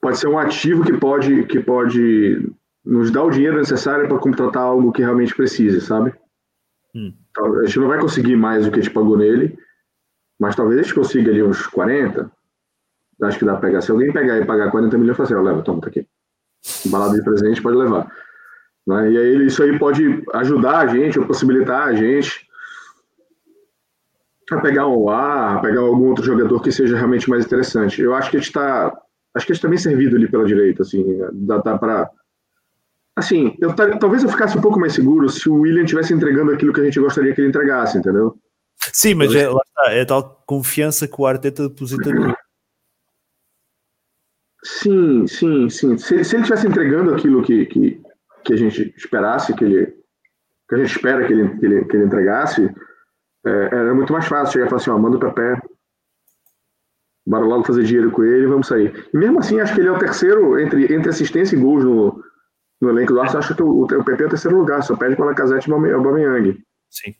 [0.00, 2.48] pode ser um ativo que pode que pode
[2.84, 6.14] nos dar o dinheiro necessário para contratar algo que realmente precise, sabe?
[6.94, 7.12] Hum.
[7.36, 9.58] A gente não vai conseguir mais do que a gente pagou nele,
[10.38, 12.30] mas talvez a gente consiga ali uns 40.
[13.22, 13.80] Acho que dá para pegar.
[13.80, 16.06] Se alguém pegar e pagar 40 milhões, fala assim, ó, leva, toma, tá aqui.
[16.86, 18.10] Balada de presente pode levar.
[18.86, 19.12] Né?
[19.12, 22.46] E aí isso aí pode ajudar a gente, ou possibilitar a gente
[24.50, 28.00] a pegar um ar, a pegar algum outro jogador que seja realmente mais interessante.
[28.00, 28.96] Eu acho que a gente está
[29.34, 32.10] acho que a gente está bem servido ali pela direita, assim, dá, dá para
[33.16, 36.70] Assim, eu, talvez eu ficasse um pouco mais seguro se o William estivesse entregando aquilo
[36.70, 38.36] que a gente gostaria que ele entregasse, entendeu?
[38.92, 39.48] Sim, mas é,
[39.86, 42.34] está, é tal confiança que o Arteta deposita no.
[44.62, 45.96] Sim, sim, sim.
[45.96, 48.02] Se, se ele estivesse entregando aquilo que, que,
[48.44, 49.94] que, a gente esperasse, que ele
[50.68, 52.64] que a gente espera que ele, que ele, que ele entregasse,
[53.46, 55.60] é, era muito mais fácil chegar e falar assim, ó, manda o pé,
[57.24, 59.08] bora logo fazer dinheiro com ele, vamos sair.
[59.14, 62.20] E mesmo assim, acho que ele é o terceiro entre, entre assistência e gols no,
[62.80, 65.14] no elenco do Arsenal, acho que o, o PP é o terceiro lugar, só perde
[65.14, 66.60] para Lacazette e Aubameyang.
[66.90, 67.14] Sim.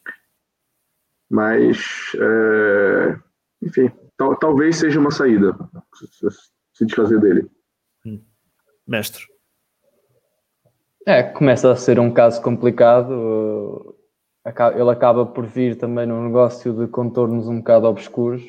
[1.30, 1.78] Mas,
[2.14, 3.16] é,
[3.62, 5.56] enfim, tal, talvez seja uma saída
[6.72, 7.50] se desfazer dele.
[8.04, 8.22] Hum.
[8.86, 9.24] Mestre.
[11.06, 13.96] É, começa a ser um caso complicado.
[14.74, 18.42] Ele acaba por vir também num negócio de contornos um bocado obscuros.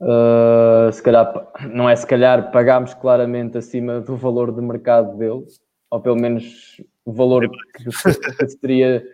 [0.00, 5.44] Uh, se calhar, não é se calhar, pagámos claramente acima do valor de mercado dele
[5.92, 9.06] ou pelo menos o valor que, que seria,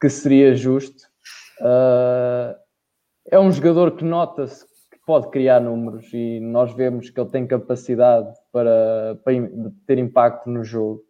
[0.00, 1.04] que seria justo.
[1.60, 2.54] Uh,
[3.30, 7.46] é um jogador que nota-se que pode criar números e nós vemos que ele tem
[7.46, 9.34] capacidade para, para
[9.86, 11.02] ter impacto no jogo.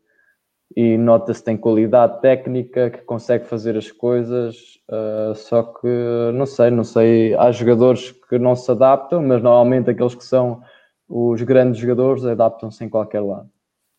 [0.76, 4.56] E nota-se que tem qualidade técnica, que consegue fazer as coisas,
[4.90, 5.88] uh, só que
[6.32, 10.62] não sei, não sei, há jogadores que não se adaptam, mas normalmente aqueles que são
[11.08, 13.53] os grandes jogadores adaptam-se em qualquer lado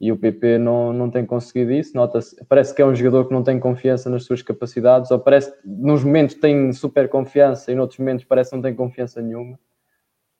[0.06, 1.96] e o PP não, não tem conseguido isso.
[1.98, 5.52] Nota parece que é um jogador que não tem confiança nas suas capacidades, ou parece
[5.52, 9.60] que nos momentos tem super confiança e noutros momentos parece que não tem confiança nenhuma.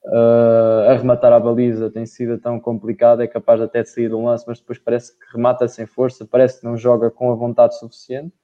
[0.06, 4.26] Uh, arrematar a baliza tem sido tão complicado, é capaz até de sair de um
[4.26, 7.80] lance, mas depois parece que remata sem força, parece que não joga com a vontade
[7.80, 8.36] suficiente.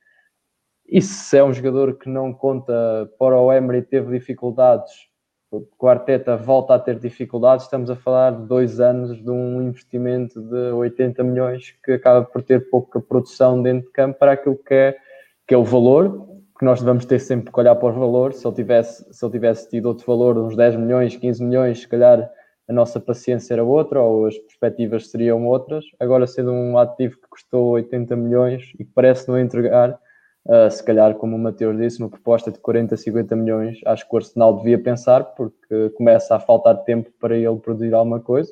[0.87, 2.73] E se é um jogador que não conta
[3.19, 5.10] para o Emery, teve dificuldades
[5.51, 10.41] o Arteta volta a ter dificuldades, estamos a falar de dois anos de um investimento
[10.41, 14.73] de 80 milhões que acaba por ter pouca produção dentro de campo para aquilo que
[14.73, 14.97] é,
[15.45, 16.25] que é o valor,
[16.57, 18.31] que nós devemos ter sempre que olhar para o valor.
[18.31, 21.87] Se ele, tivesse, se ele tivesse tido outro valor, uns 10 milhões, 15 milhões, se
[21.87, 22.31] calhar
[22.69, 25.83] a nossa paciência era outra ou as perspectivas seriam outras.
[25.99, 29.99] Agora, sendo um ativo que custou 80 milhões e que parece não entregar,
[30.45, 34.15] Uh, se calhar, como o Mateus disse, uma proposta de 40, 50 milhões, acho que
[34.15, 38.51] o Arsenal devia pensar, porque começa a faltar tempo para ele produzir alguma coisa.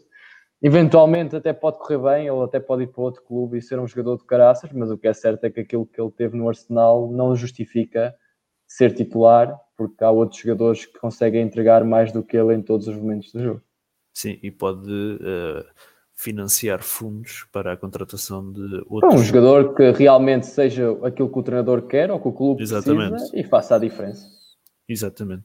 [0.62, 3.88] Eventualmente até pode correr bem, ele até pode ir para outro clube e ser um
[3.88, 6.50] jogador de caraças, mas o que é certo é que aquilo que ele teve no
[6.50, 8.14] Arsenal não justifica
[8.68, 12.88] ser titular, porque há outros jogadores que conseguem entregar mais do que ele em todos
[12.88, 13.62] os momentos do jogo.
[14.14, 15.66] Sim, e pode uh,
[16.20, 19.14] financiar fundos para a contratação de outros.
[19.14, 22.62] É um jogador que realmente seja aquilo que o treinador quer ou que o clube
[22.62, 23.12] Exatamente.
[23.12, 24.28] precisa e faça a diferença.
[24.90, 25.44] Exatamente.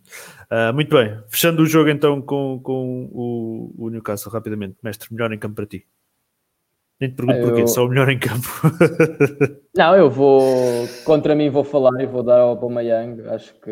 [0.51, 1.17] Uh, muito bem.
[1.29, 4.77] Fechando o jogo então com, com o, o Newcastle rapidamente.
[4.83, 5.87] Mestre, melhor em campo para ti.
[7.01, 8.49] Nem te pergunto Eu- porquê, só o melhor em campo.
[9.77, 10.89] Não, eu vou.
[11.05, 13.29] Contra mim vou falar e vou dar ao Aubameyang.
[13.29, 13.71] Acho que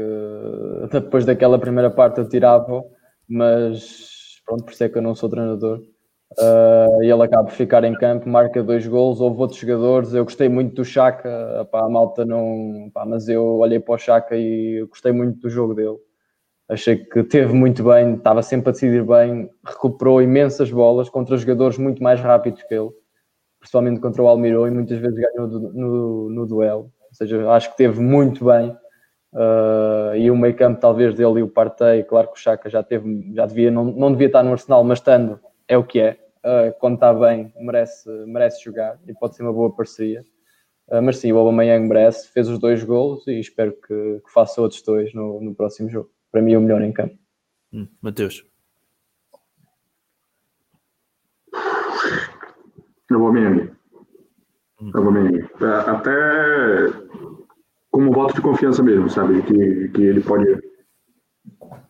[0.93, 2.85] depois daquela primeira parte eu tirava,
[3.29, 5.81] mas pronto, por isso é que eu não sou treinador.
[6.39, 9.21] Ah, e ele acaba por ficar em campo, marca dois gols.
[9.21, 10.15] Houve outros jogadores.
[10.15, 12.91] Eu gostei muito do Chaka, pá, a malta não.
[12.93, 15.97] pá, mas eu olhei para o Chaka e gostei muito do jogo dele.
[16.69, 21.77] Achei que teve muito bem, estava sempre a decidir bem, recuperou imensas bolas contra jogadores
[21.79, 22.91] muito mais rápidos que ele
[23.63, 26.91] principalmente contra o Almirão, e muitas vezes ganhou du- no, no duelo.
[27.09, 28.77] Ou seja, acho que teve muito bem.
[29.33, 32.83] Uh, e o meio campo, talvez, dele e o Partey, claro que o Chaka já
[32.83, 35.39] teve, já devia, não, não devia estar no Arsenal, mas estando,
[35.69, 36.19] é o que é.
[36.45, 40.25] Uh, quando está bem, merece, merece jogar e pode ser uma boa parceria.
[40.89, 44.61] Uh, mas sim, o Aubameyang merece, fez os dois golos e espero que, que faça
[44.61, 46.11] outros dois no, no próximo jogo.
[46.31, 47.17] Para mim, é o melhor em campo.
[47.73, 48.45] Hum, Mateus.
[53.11, 53.71] Eu vou me
[54.95, 55.43] Eu vou me
[55.87, 56.11] Até
[57.91, 59.35] como voto de confiança mesmo, sabe?
[59.35, 60.72] De que, que ele pode.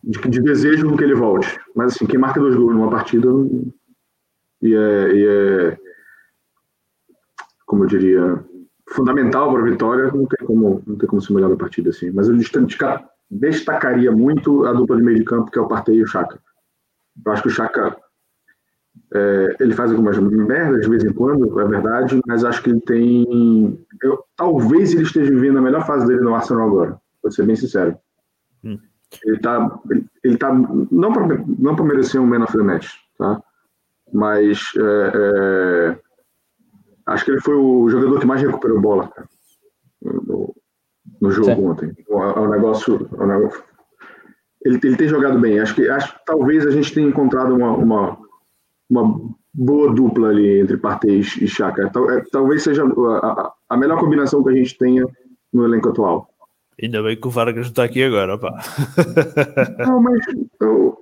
[0.03, 1.59] De, de desejo que ele volte.
[1.75, 3.27] Mas assim, quem marca dois gols numa partida
[4.61, 5.77] e é, e é
[7.65, 8.43] como eu diria,
[8.91, 12.11] fundamental para a vitória, não tem como, não tem como ser melhor da partida assim.
[12.11, 15.95] Mas eu destaca- destacaria muito a dupla de meio de campo, que é o Partey
[15.97, 16.39] e o Chaka.
[17.25, 17.97] Eu acho que o Chaka
[19.13, 22.81] é, ele faz algumas merdas de vez em quando, é verdade, mas acho que ele
[22.81, 23.85] tem.
[24.03, 27.55] eu- talvez ele esteja vivendo a melhor fase dele no Arsenal agora, vou ser bem
[27.55, 27.97] sincero.
[28.63, 28.77] Hum.
[29.25, 29.79] Ele tá,
[30.23, 30.53] ele, tá
[30.91, 33.41] não para não pra merecer um Man of the Match, tá?
[34.11, 35.99] Mas é, é,
[37.07, 39.27] acho que ele foi o jogador que mais recuperou bola cara,
[40.03, 40.55] no,
[41.21, 41.67] no jogo Sim.
[41.67, 41.93] ontem.
[42.09, 43.09] É um negócio.
[43.17, 43.63] é um negócio-
[44.65, 45.59] ele, ele tem jogado bem.
[45.59, 48.17] Acho que, acho talvez a gente tenha encontrado uma, uma,
[48.89, 49.19] uma
[49.53, 51.89] boa dupla ali entre Partey e Chaka.
[51.89, 55.05] Tal- é, Talvez seja a- a melhor combinação que a gente tenha
[55.51, 56.29] no elenco atual.
[56.81, 58.59] Ainda bem que o Vargas não está aqui agora, pá.
[59.85, 60.19] Não, mas
[60.61, 60.97] eu,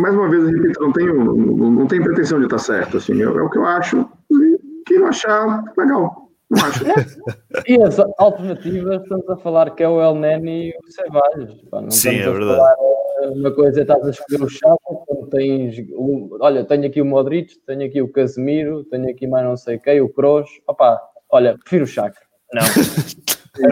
[0.00, 2.98] mais uma vez, eu repito, não tenho, não, não tenho pretensão de estar certo.
[2.98, 4.06] Assim, é, é o que eu acho.
[4.30, 6.28] E quem não achar, legal.
[6.50, 6.84] Não acho.
[7.66, 11.62] E as alternativas, estamos a falar que é o El Neni e o Ceballos.
[11.70, 12.56] pá, não Sim, é a verdade.
[12.58, 12.74] falar,
[13.22, 15.76] eh, uma coisa é estás a escolher o Chapa, quando tens.
[15.92, 19.78] o- olha, tenho aqui o Modric, tenho aqui o Casemiro, tenho aqui mais não sei
[19.78, 20.48] quem, o Kroos.
[20.66, 22.18] Opa, olha, prefiro o Chaka.
[22.54, 22.62] Não.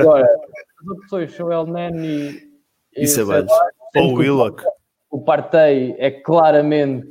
[0.01, 0.27] Agora,
[0.89, 2.43] opções são El Neni
[2.97, 3.53] e, E Ceballos.
[3.97, 4.63] Ou Willock.
[5.11, 7.09] o Partey é claramente,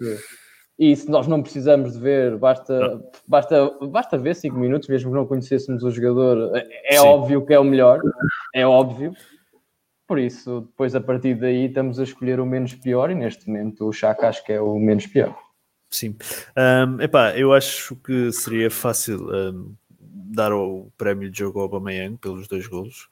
[0.77, 5.15] e se nós não precisamos de ver, basta, basta, basta ver 5 minutos, mesmo que
[5.15, 7.07] não conhecêssemos o jogador, é é Sim.
[7.07, 8.01] óbvio que é o melhor,
[8.53, 9.13] é óbvio.
[10.07, 13.87] Por isso, depois a partir daí estamos a escolher o menos pior e neste momento
[13.87, 15.35] o Chaka acho que é o menos pior.
[15.89, 16.15] Sim.
[16.55, 22.17] Ahm, epá, eu acho que seria fácil ahm, dar o prémio de jogo ao Aubameyang
[22.17, 23.07] pelos dois golos.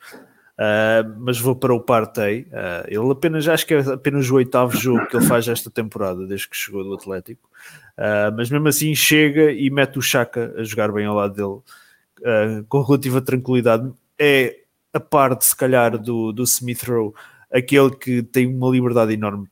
[0.58, 2.48] Ah, mas vou para o Partey.
[2.52, 6.26] Ah, ele apenas, acho que é apenas o oitavo jogo que ele faz esta temporada,
[6.26, 7.50] desde que chegou do Atlético.
[7.98, 12.64] Ah, mas mesmo assim chega e mete o Chaka a jogar bem ao lado dele,
[12.68, 13.92] com relativa tranquilidade.
[14.20, 14.60] É
[14.94, 17.14] a par de, se calhar, do, do Smith Rowe,
[17.52, 19.48] aquele que tem uma liberdade enorme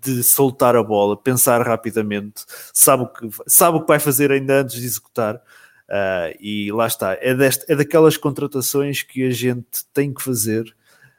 [0.00, 4.60] de soltar a bola, pensar rapidamente, sabe o que, sabe o que vai fazer ainda
[4.60, 5.42] antes de executar.
[5.90, 10.74] Ah, e lá está, é, deste, é daquelas contratações que a gente tem que fazer,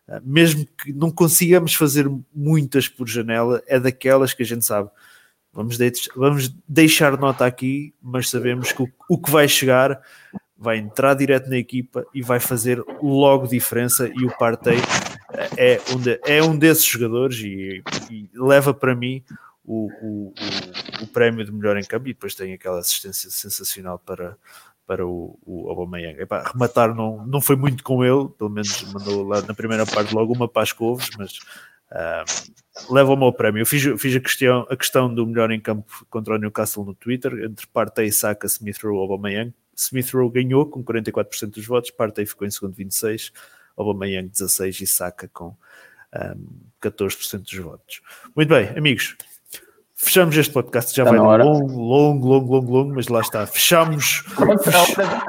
[0.08, 4.90] ah, mesmo que não consigamos fazer muitas por janela, é daquelas que a gente sabe.
[5.52, 10.00] Vamos, deix- vamos deixar nota aqui, mas sabemos que o, o que vai chegar
[10.56, 14.08] vai entrar direto na equipa e vai fazer logo diferença.
[14.14, 14.78] E o Partey
[15.58, 17.82] é um, de- é um desses jogadores e,
[18.12, 19.24] e leva para mim
[19.70, 24.00] o, o, o, o prémio de melhor em campo e depois tem aquela assistência sensacional
[24.00, 24.36] para,
[24.88, 26.20] para o, o Aubameyang.
[26.20, 30.14] Epá, rematar não, não foi muito com ele, pelo menos mandou lá na primeira parte
[30.16, 31.40] logo uma para as couves, mas
[31.92, 32.26] ah,
[32.90, 33.62] leva-me ao prémio.
[33.62, 36.96] Eu fiz, fiz a, questão, a questão do melhor em campo contra o Newcastle no
[36.96, 39.54] Twitter, entre Partey, Saka, Smith Rowe Aubameyang.
[39.76, 43.32] Smith Rowe ganhou com 44% dos votos, Partey ficou em segundo 26%,
[43.78, 45.56] Aubameyang 16% e Saka com
[46.16, 48.02] um, 14% dos votos.
[48.36, 49.16] Muito bem, amigos,
[50.02, 51.44] fechamos este podcast, já Está vai hora.
[51.44, 54.24] longo, longo, longo, longo, longo, mas lá está, fechamos,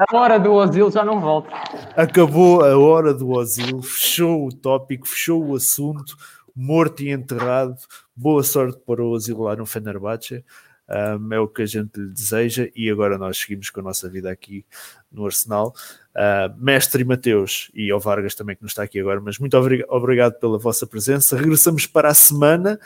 [0.09, 1.49] A hora do asilo já não volta.
[1.95, 6.15] acabou a hora do asilo, fechou o tópico, fechou o assunto,
[6.55, 7.75] morto e enterrado,
[8.15, 10.43] boa sorte para o asilo lá no Fenerbahçe.
[10.89, 14.09] um, é o que a gente lhe deseja e agora nós seguimos com a nossa
[14.09, 14.65] vida aqui
[15.11, 15.73] no Arsenal.
[16.15, 19.55] Uh, Mestre Mateus e ao Vargas também que nos está aqui agora, mas muito
[19.89, 21.37] obrigado pela vossa presença.
[21.37, 22.79] Regressamos para a semana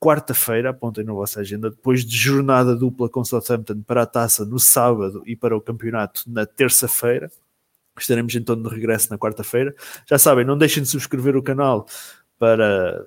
[0.00, 4.58] quarta-feira, apontem na vossa agenda, depois de jornada dupla com Southampton para a taça no
[4.58, 7.30] sábado e para o campeonato na terça-feira.
[7.98, 9.74] Estaremos então de regresso na quarta-feira.
[10.06, 11.86] Já sabem, não deixem de subscrever o canal
[12.38, 13.06] para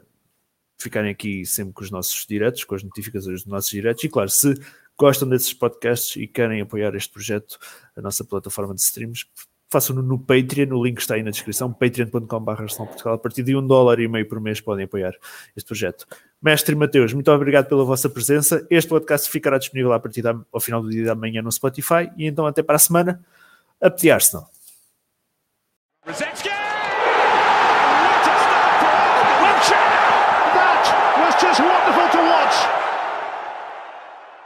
[0.80, 4.03] ficarem aqui sempre com os nossos diretos, com as notificações dos nossos diretos.
[4.03, 4.56] E claro, se
[4.98, 7.60] gostam desses podcasts e querem apoiar este projeto,
[7.95, 9.26] a nossa plataforma de streams,
[9.70, 12.64] façam-no no Patreon, o link está aí na descrição, patreon.com.br
[13.06, 15.14] a partir de um dólar e meio por mês podem apoiar
[15.56, 16.07] este projeto.
[16.41, 18.66] Mestre Mateus, muito obrigado pela vossa presença.
[18.70, 22.10] Este podcast ficará disponível a partir da, ao final do dia da manhã no Spotify
[22.18, 23.22] e então até para a semana.
[23.82, 24.49] A pedir Arsenal.